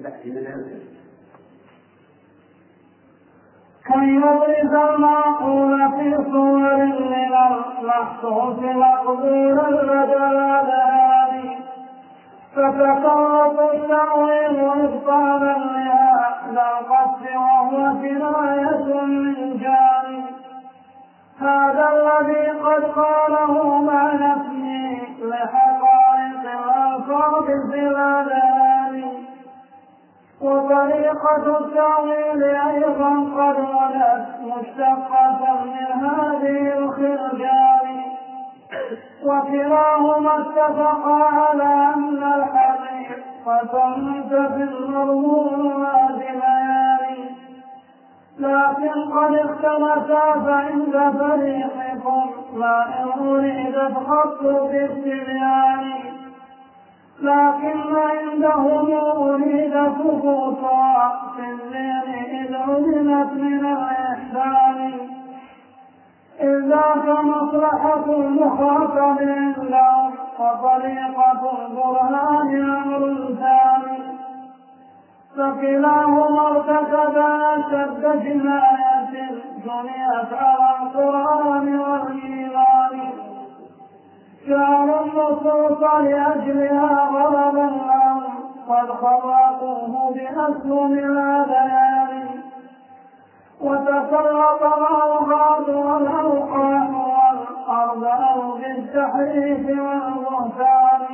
[0.00, 0.91] لا هنا لا
[3.86, 11.54] كي يبرز المعقول في صور من المحسوس مقبولا لدى الأذهان
[12.56, 20.24] فتكرر التأويل إبطالا لهذا القصد وهو كناية من جانب
[21.40, 28.61] هذا الذي قد قاله مع نفسه لحقائق الألفاظ في الأذهان
[30.42, 38.02] وطريقة التأويل أيضا قد ولت مشتقة من هذه الخرجان.
[39.24, 43.94] وكلاهما اتفقا على أن الحقيقة
[44.30, 47.16] في المرمومات بيان.
[48.38, 56.21] لكن قد اختلفا فعند فريقكم ما إن أريدت خط باستبيان
[57.22, 64.92] لكن عندهم أريد ثبوتها في الذهن إذ علمت من الإحسان.
[66.40, 74.02] إذ ذاك مصلحة المخاطب عندهم وطريقة البرهان أمر ثاني.
[75.36, 79.30] فكلاهما ارتكبا أشد جناية
[79.64, 83.31] جنيت على القرآن والإيمان.
[84.46, 88.22] جعلوا النصوص لأجلها غرضا لهم
[88.68, 92.28] قد خرقوه بأسهم الأذيان
[93.60, 96.90] وتسلط الأوقات والأوقات
[97.68, 101.06] والأرض بالتحريف والبهتان.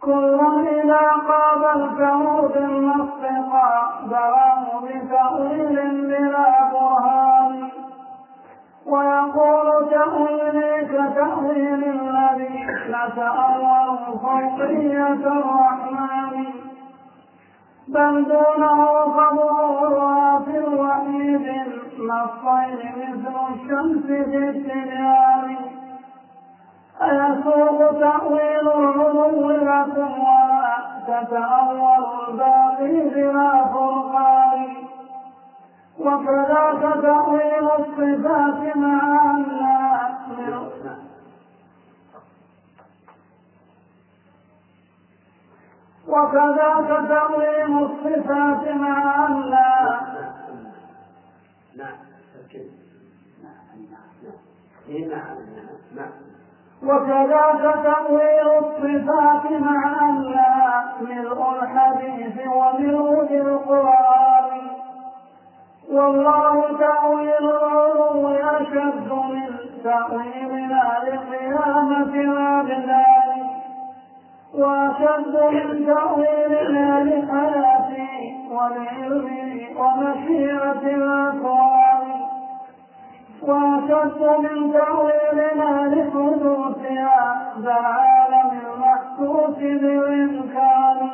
[0.00, 3.20] كل إذا قابلته بالنص
[3.52, 5.76] قابله بتأويل
[6.06, 7.29] بلا برهان.
[8.90, 16.44] ويقول تأويلي كتأويل الذي نتأول فوقية الرحمن.
[17.88, 18.86] بل دونه
[19.18, 21.46] قبولها في الوحيد
[22.00, 25.56] النصين مثل الشمس في التبيان
[27.02, 30.76] أيسوق تأويل العلو لكم ولا
[31.06, 34.79] تتأول الباقي بلا فرقان.
[36.00, 39.90] وكذاك تأويل الصفات مع أنها
[46.08, 50.10] وكذاك تأويل الصفات مع أنها
[51.76, 51.96] نعم
[55.94, 56.10] نعم
[56.82, 64.69] وكذاك تأويل الصفات مع أنها ملء الحديث وملء القرآن
[65.90, 69.50] والله تأويل العلو أشد من
[69.84, 73.50] تأويلنا لقيامة الأبدان
[74.54, 78.10] وأشد من تأويلنا لحياته
[78.50, 82.20] ولعلمه ومشيئة الأكوان
[83.42, 91.10] وأشد من تأويلنا لحدوثها ذا العالم المحسوس بالإمكان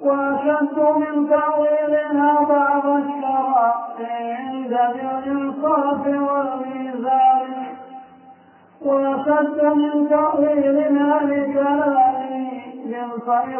[0.00, 7.66] وأشد من تأويلنا بعض الشرائع عند بالإنصاف والميزان.
[8.82, 12.50] وأشد من تأويلنا لكلامه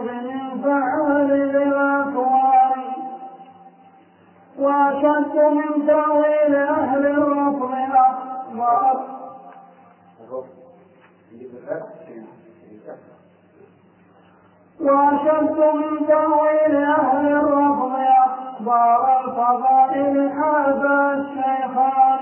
[0.00, 2.80] من فعال للأكوان
[4.58, 9.00] وأشد من تأويل أهل الرفض أكبر
[14.80, 17.94] وأشد من تأويل أهل الرفض
[18.26, 22.20] أخبار الفضائل هذا الشيخان.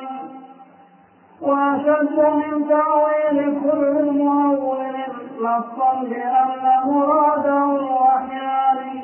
[1.41, 4.95] وأشد من تأويل كل مؤول
[5.41, 7.65] نصا بأن مراده
[7.95, 9.03] وحيان.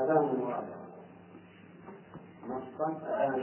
[0.00, 0.64] هذا هو المراد
[2.48, 3.36] نصا هذا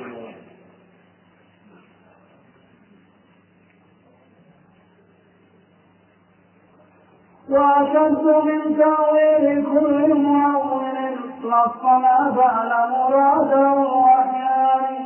[7.50, 15.06] وأشد من تأويل كل مؤول نصا أفعل مراده وحيان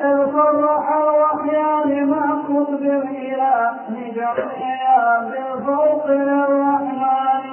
[0.00, 3.76] إذ صرح الوحيان مع كتب الإله
[4.14, 7.44] جميعا بالفوق للرحمن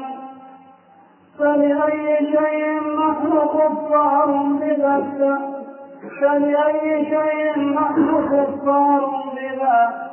[1.40, 4.32] فلأي شيء نحن كفار
[4.62, 5.04] بذا
[6.22, 10.12] فلأي شيء نحن كفار بذا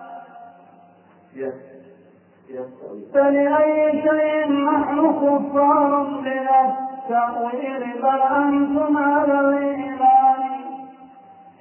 [3.14, 10.42] فلأي شيء نحن كفار بذا التأويل بل أنتم على الإيمان.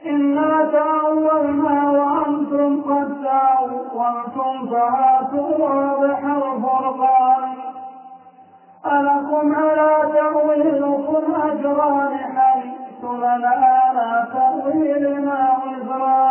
[0.05, 7.53] إنا تأولنا وأنتم قد تأولتم فهاتوا واضح الفرقان.
[8.85, 16.26] ألكم على تأويلكم أجران حيث لنا على تأويلنا وزران.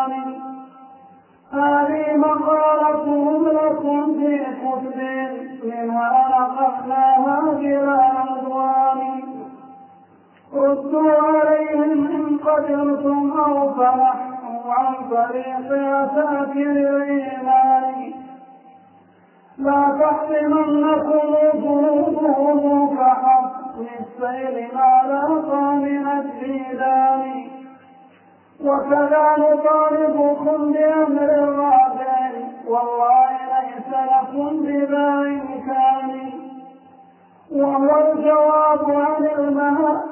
[4.38, 9.22] لكم في كتب من وألقفناها بلا عدوان
[10.54, 18.12] ردوا عليهم إن قدرتم أو فنحوا عن طريق أساكر الإيمان
[19.58, 21.36] لا تحرمنكم
[22.96, 27.46] كحكم السيل ما لاقى من الديدان
[28.64, 32.30] وكذا نطالبكم بأمر الرابع
[32.68, 33.45] والله
[34.12, 36.30] لكم بذا إمكان
[37.52, 40.02] وهو الجواب عن المهار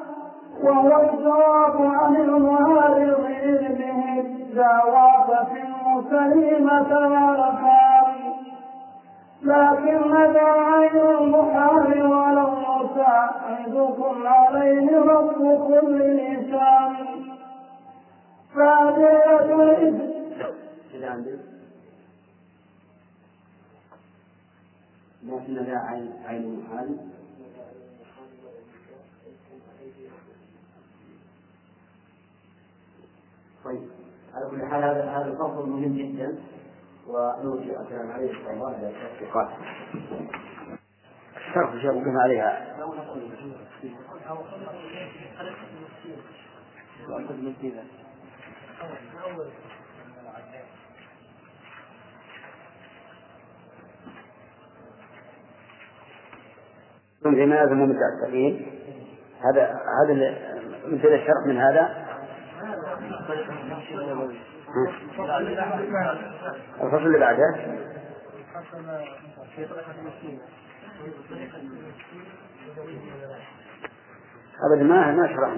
[0.63, 3.21] وهو الجواب عن المهارض
[3.77, 4.21] به
[5.45, 8.15] في المسلمة والأفعال
[9.43, 12.49] لكن داعي المحال ولو
[12.81, 16.95] يساعدكم عليه رب كل لسان.
[18.55, 20.09] فادية الإذن
[25.25, 26.97] لكن لا عين عين محال.
[33.65, 33.89] طيب.
[34.33, 36.37] على كل حال هذا هذا الفصل مهم جدا.
[37.07, 39.49] ونرجع الكلام عليه ان شاء الله إلى التحقيقات.
[41.37, 42.75] الشرح شيء مقيم عليها
[47.61, 47.83] فيما
[57.75, 58.71] من التأثير
[59.41, 59.63] هذا
[60.03, 60.13] هذا
[60.87, 62.05] مثل الشرح من هذا.
[66.81, 67.55] الفصل اللي بعده.
[74.63, 75.49] أبدا ما ما شرح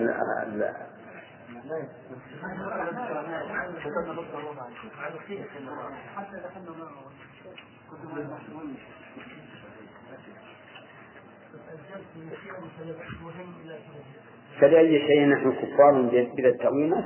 [14.60, 16.02] فلأي شيء نحن كفار
[16.38, 17.04] بلا التأويل ما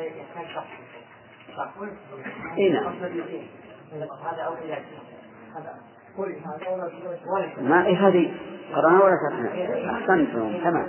[0.00, 0.66] يحتاج شخص
[1.56, 1.74] صح؟
[2.58, 2.94] إي نعم.
[7.58, 8.34] ما إيه هذه
[8.74, 10.86] قرانا ولا شرحنا؟ أحسنتم تمام.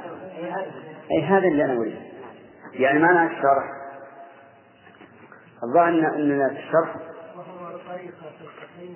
[1.11, 1.47] أي هذا.
[1.47, 1.95] اللي أنا أريد
[2.73, 3.77] يعني معنى الشرح.
[5.63, 6.95] الظاهر أن أننا في الشرح
[7.35, 8.95] وهو طريقة التقييم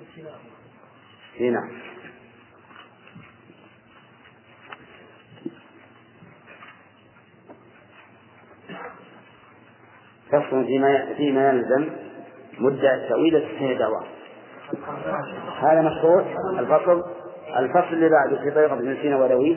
[1.40, 1.68] إي نعم.
[10.32, 11.90] فصل فيما فيما يلزم
[12.58, 14.04] مدة التأويل تسعين دعوة
[15.60, 16.24] هذا مشروع.
[16.58, 17.04] الفصل
[17.56, 19.56] الفصل اللي بعده في طريقة ابن سينا ولوي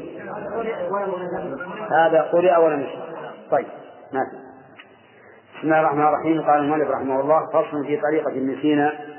[1.92, 3.06] هذا قرئ ولم يشرع
[3.52, 3.68] طيب
[4.14, 4.46] ما في
[5.58, 6.42] بسم الله الرحمن الرحيم.
[6.42, 9.15] قال المؤلف رحمه الله فصل في طريقة ابن سينا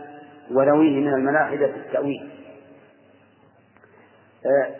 [0.50, 2.30] ولويه من الملاحدة في التأويل.
[4.46, 4.74] آه،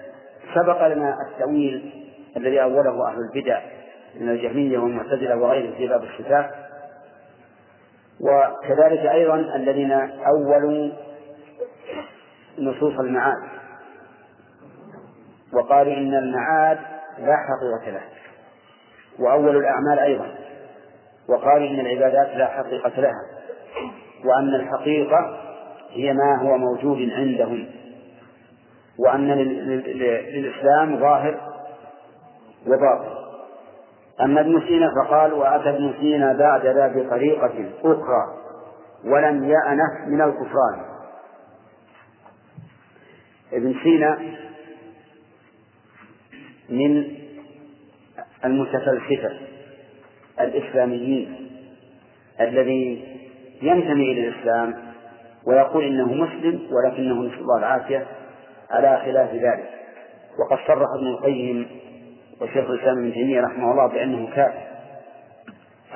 [0.55, 2.07] سبق لنا التأويل
[2.37, 3.61] الذي أوله أهل البدع
[4.21, 6.51] من الجهمية والمعتزلة وغيرهم في باب الصفات
[8.21, 9.93] وكذلك أيضا الذين
[10.27, 10.91] أولوا
[12.59, 13.43] نصوص المعاد.
[15.53, 16.79] وقالوا إن المعاد
[17.19, 18.03] لا حقيقة له.
[19.19, 20.35] وأول الأعمال أيضا.
[21.29, 23.23] وقالوا إن العبادات لا حقيقة لها.
[24.25, 25.46] وأن الحقيقة
[25.97, 27.67] هي ما هو موجود عندهم.
[28.99, 31.41] وأن للإسلام ظاهر
[32.67, 33.17] وباطن.
[34.21, 38.35] أما ابن سينا فقال وأتى ابن سينا بعد ذا بطريقة أخرى
[39.05, 40.97] ولم يأنف من الكفران.
[43.53, 44.19] ابن سينا
[46.69, 47.17] من
[48.45, 49.31] المتفلسفة
[50.41, 51.51] الإسلاميين
[52.41, 53.05] الذي
[53.63, 54.86] ينتمي إلى الإسلام
[55.47, 58.07] ويقول إنه مسلم ولكنه نسأل الله العافية
[58.71, 59.71] على خلاف ذلك.
[60.39, 61.69] وقد صرح ابن القيم
[62.41, 64.67] وشيخ الإسلام ابن تيمية رحمه الله بأنه كافر.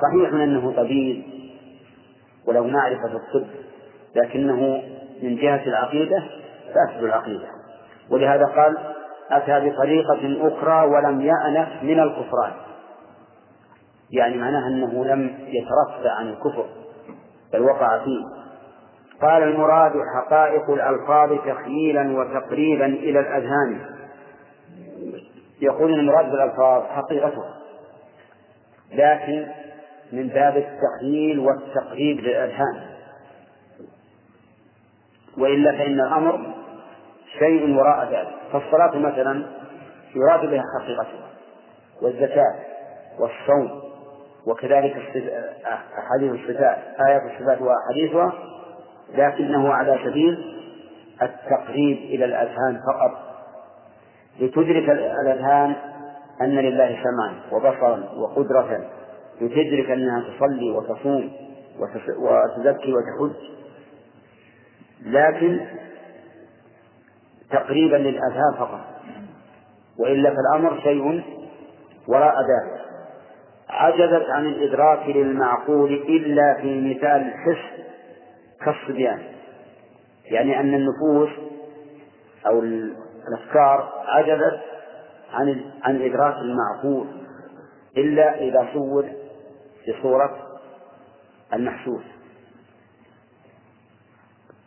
[0.01, 1.23] صحيح أنه طبيب
[2.47, 3.47] وله معرفة الطب
[4.15, 4.83] لكنه
[5.23, 6.23] من جهة العقيدة
[6.73, 7.47] فاسد العقيدة.
[8.09, 8.77] ولهذا قال
[9.31, 12.51] أتى بطريقة أخرى ولم يأنف من الكفران.
[14.11, 16.65] يعني معناه أنه لم يترفع عن الكفر
[17.53, 18.40] بل وقع فيه.
[19.21, 23.79] قال المراد حقائق الألفاظ تخييلا وتقريبا إلى الأذهان.
[25.61, 27.57] يقول المراد بالألفاظ حقيقتها.
[28.93, 29.47] لكن
[30.11, 32.81] من باب التخييل والتقريب للأذهان.
[35.37, 36.53] وإلا فإن الأمر
[37.39, 38.33] شيء وراء ذلك.
[38.51, 39.45] فالصلاة مثلا
[40.15, 41.27] يراد بها حقيقتها.
[42.01, 42.55] والزكاة
[43.19, 43.81] والصوم.
[44.47, 44.97] وكذلك
[45.99, 46.77] أحاديث الصفات.
[47.07, 48.33] آيات الصفات وأحاديثها
[49.15, 50.61] لكنه على سبيل
[51.21, 53.31] التقريب إلى الأذهان فقط.
[54.39, 55.75] لتدرك الأذهان
[56.41, 58.89] أن لله سمعا وبصرا وقدرة.
[59.41, 61.31] لتدرك أنها تصلي وتصوم
[62.19, 63.35] وتزكي وتحج.
[65.05, 65.59] لكن
[67.51, 68.81] تقريبا للأذهان فقط.
[69.99, 71.23] وإلا فالأمر شيء
[72.07, 72.81] وراء ذلك.
[73.69, 77.80] عجزت عن الإدراك للمعقول إلا في مثال الحس
[78.65, 79.23] كالصبيان.
[80.25, 81.29] يعني أن النفوس
[82.47, 84.61] أو الأفكار عجزت
[85.33, 87.07] عن عن إدراك المعقول
[87.97, 89.05] إلا إذا صور
[89.87, 90.37] بصورة
[91.53, 92.03] المحسوس.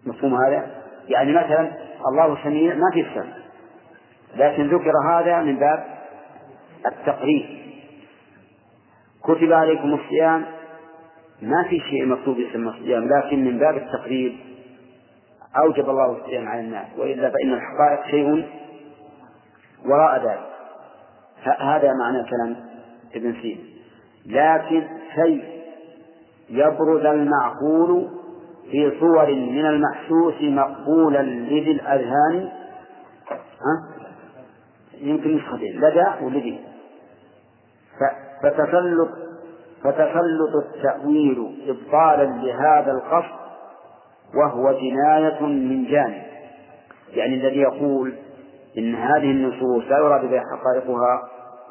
[0.06, 1.72] مفهوم هذا؟ يعني مثلا
[2.08, 3.36] الله سميع ما في السمع
[4.36, 5.84] لكن ذكر هذا من باب
[6.86, 7.64] التقريب.
[9.24, 10.44] كتب عليكم الصيام
[11.42, 14.36] ما في شيء مكتوب يسمى الصيام لكن من باب التقريب
[15.64, 18.48] أوجب الله الصيام على الناس وإلا فإن الحقائق شيء
[19.86, 20.46] وراء ذلك.
[21.60, 22.56] هذا معنى كلام
[23.14, 23.60] ابن سينا
[24.26, 25.44] لكن شيء
[26.50, 28.08] يبرز المعقول
[28.70, 32.48] في صور من المحسوس مقبولا لذي الأذهان.
[33.30, 33.94] ها؟
[35.00, 36.58] يمكن نسختين لدى ولدي.
[38.42, 39.10] فتسلط
[39.84, 43.44] فتسلط التأويل إبطالا لهذا القصد
[44.34, 46.22] وهو جناية من جانب.
[47.12, 48.14] يعني الذي يقول
[48.78, 51.22] إن هذه النصوص لا يراد بها حقائقها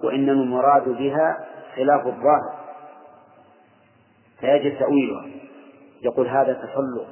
[0.03, 1.37] وإنما المراد بها
[1.75, 2.53] خلاف الظاهر.
[4.39, 5.25] فيجب تأويلها.
[6.03, 7.07] يقول هذا تسلط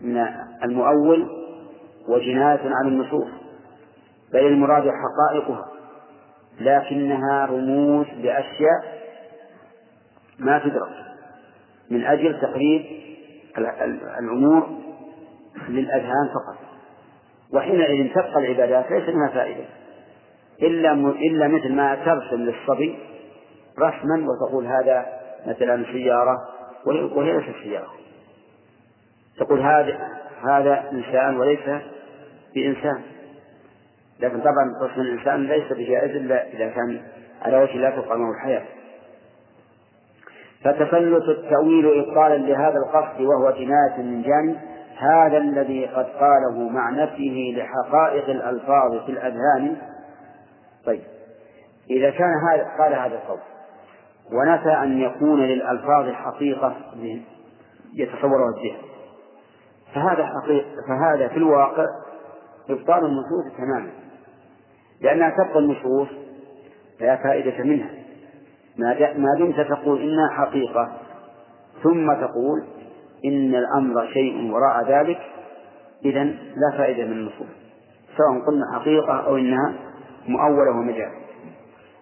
[0.00, 0.26] من
[0.64, 1.28] المؤول
[2.08, 3.28] وجناية عن النصوص
[4.32, 5.66] بل المراد حقائقها
[6.60, 8.95] لكنها رموز لأشياء
[10.38, 11.06] ما تدرك
[11.90, 12.84] من أجل تقريب
[14.18, 14.68] الأمور
[15.68, 16.56] للأذهان فقط.
[17.52, 19.64] وحينئذ تبقى العبادات ليس منها فائدة.
[20.62, 22.98] إلا إلا مثل ما ترسم للصبي
[23.78, 25.06] رسما وتقول هذا
[25.46, 26.36] مثلا سيارة
[26.86, 27.92] وهي ليست سيارة.
[29.38, 30.08] تقول هذا
[30.48, 31.82] هذا إنسان وليس
[32.54, 33.02] بإنسان.
[34.20, 37.00] لكن طبعا رسم الإنسان ليس بجائز إلا إذا كان
[37.42, 38.62] على وجه لا معه الحياة.
[40.66, 44.56] فتسلط التأويل إبطالا لهذا القصد وهو جناية من جانب
[44.98, 49.76] هذا الذي قد قاله مع نفيه لحقائق الألفاظ في الأذهان.
[50.86, 51.02] طيب
[51.90, 53.38] إذا كان هذا قال هذا القول
[54.32, 56.76] ونفى أن يكون للألفاظ حقيقة
[57.94, 58.82] يتصورها الذهن.
[59.94, 61.84] فهذا حقيقة فهذا في الواقع
[62.70, 63.90] إبطال النصوص تماما
[65.00, 66.08] لأنها تبقى النصوص
[67.00, 68.05] لا فائدة منها.
[69.16, 70.92] ما دمت تقول إنها حقيقة.
[71.82, 72.64] ثم تقول
[73.24, 75.18] إن الأمر شيء وراء ذلك
[76.04, 77.46] إذا لا فائدة من النصوص
[78.16, 79.74] سواء قلنا حقيقة أو إنها
[80.28, 81.12] مؤولة ومجاز.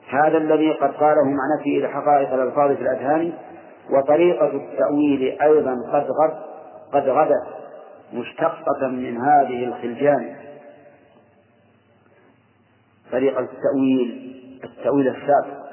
[0.08, 3.32] هذا الذي قد قاله مع نفي لحقائق الألفاظ في الأذهان
[3.90, 6.38] وطريقة التأويل أيضا قد غد
[6.92, 7.46] قد غدت
[8.12, 10.36] مشتقة من هذه الخلجان.
[13.12, 14.34] طريقة التأويل
[14.64, 15.63] التأويل السابق.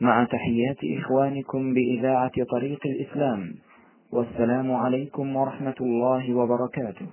[0.00, 3.54] مع تحيات إخوانكم بإذاعة طريق الإسلام.
[4.12, 7.06] والسلام عليكم ورحمة الله وبركاته.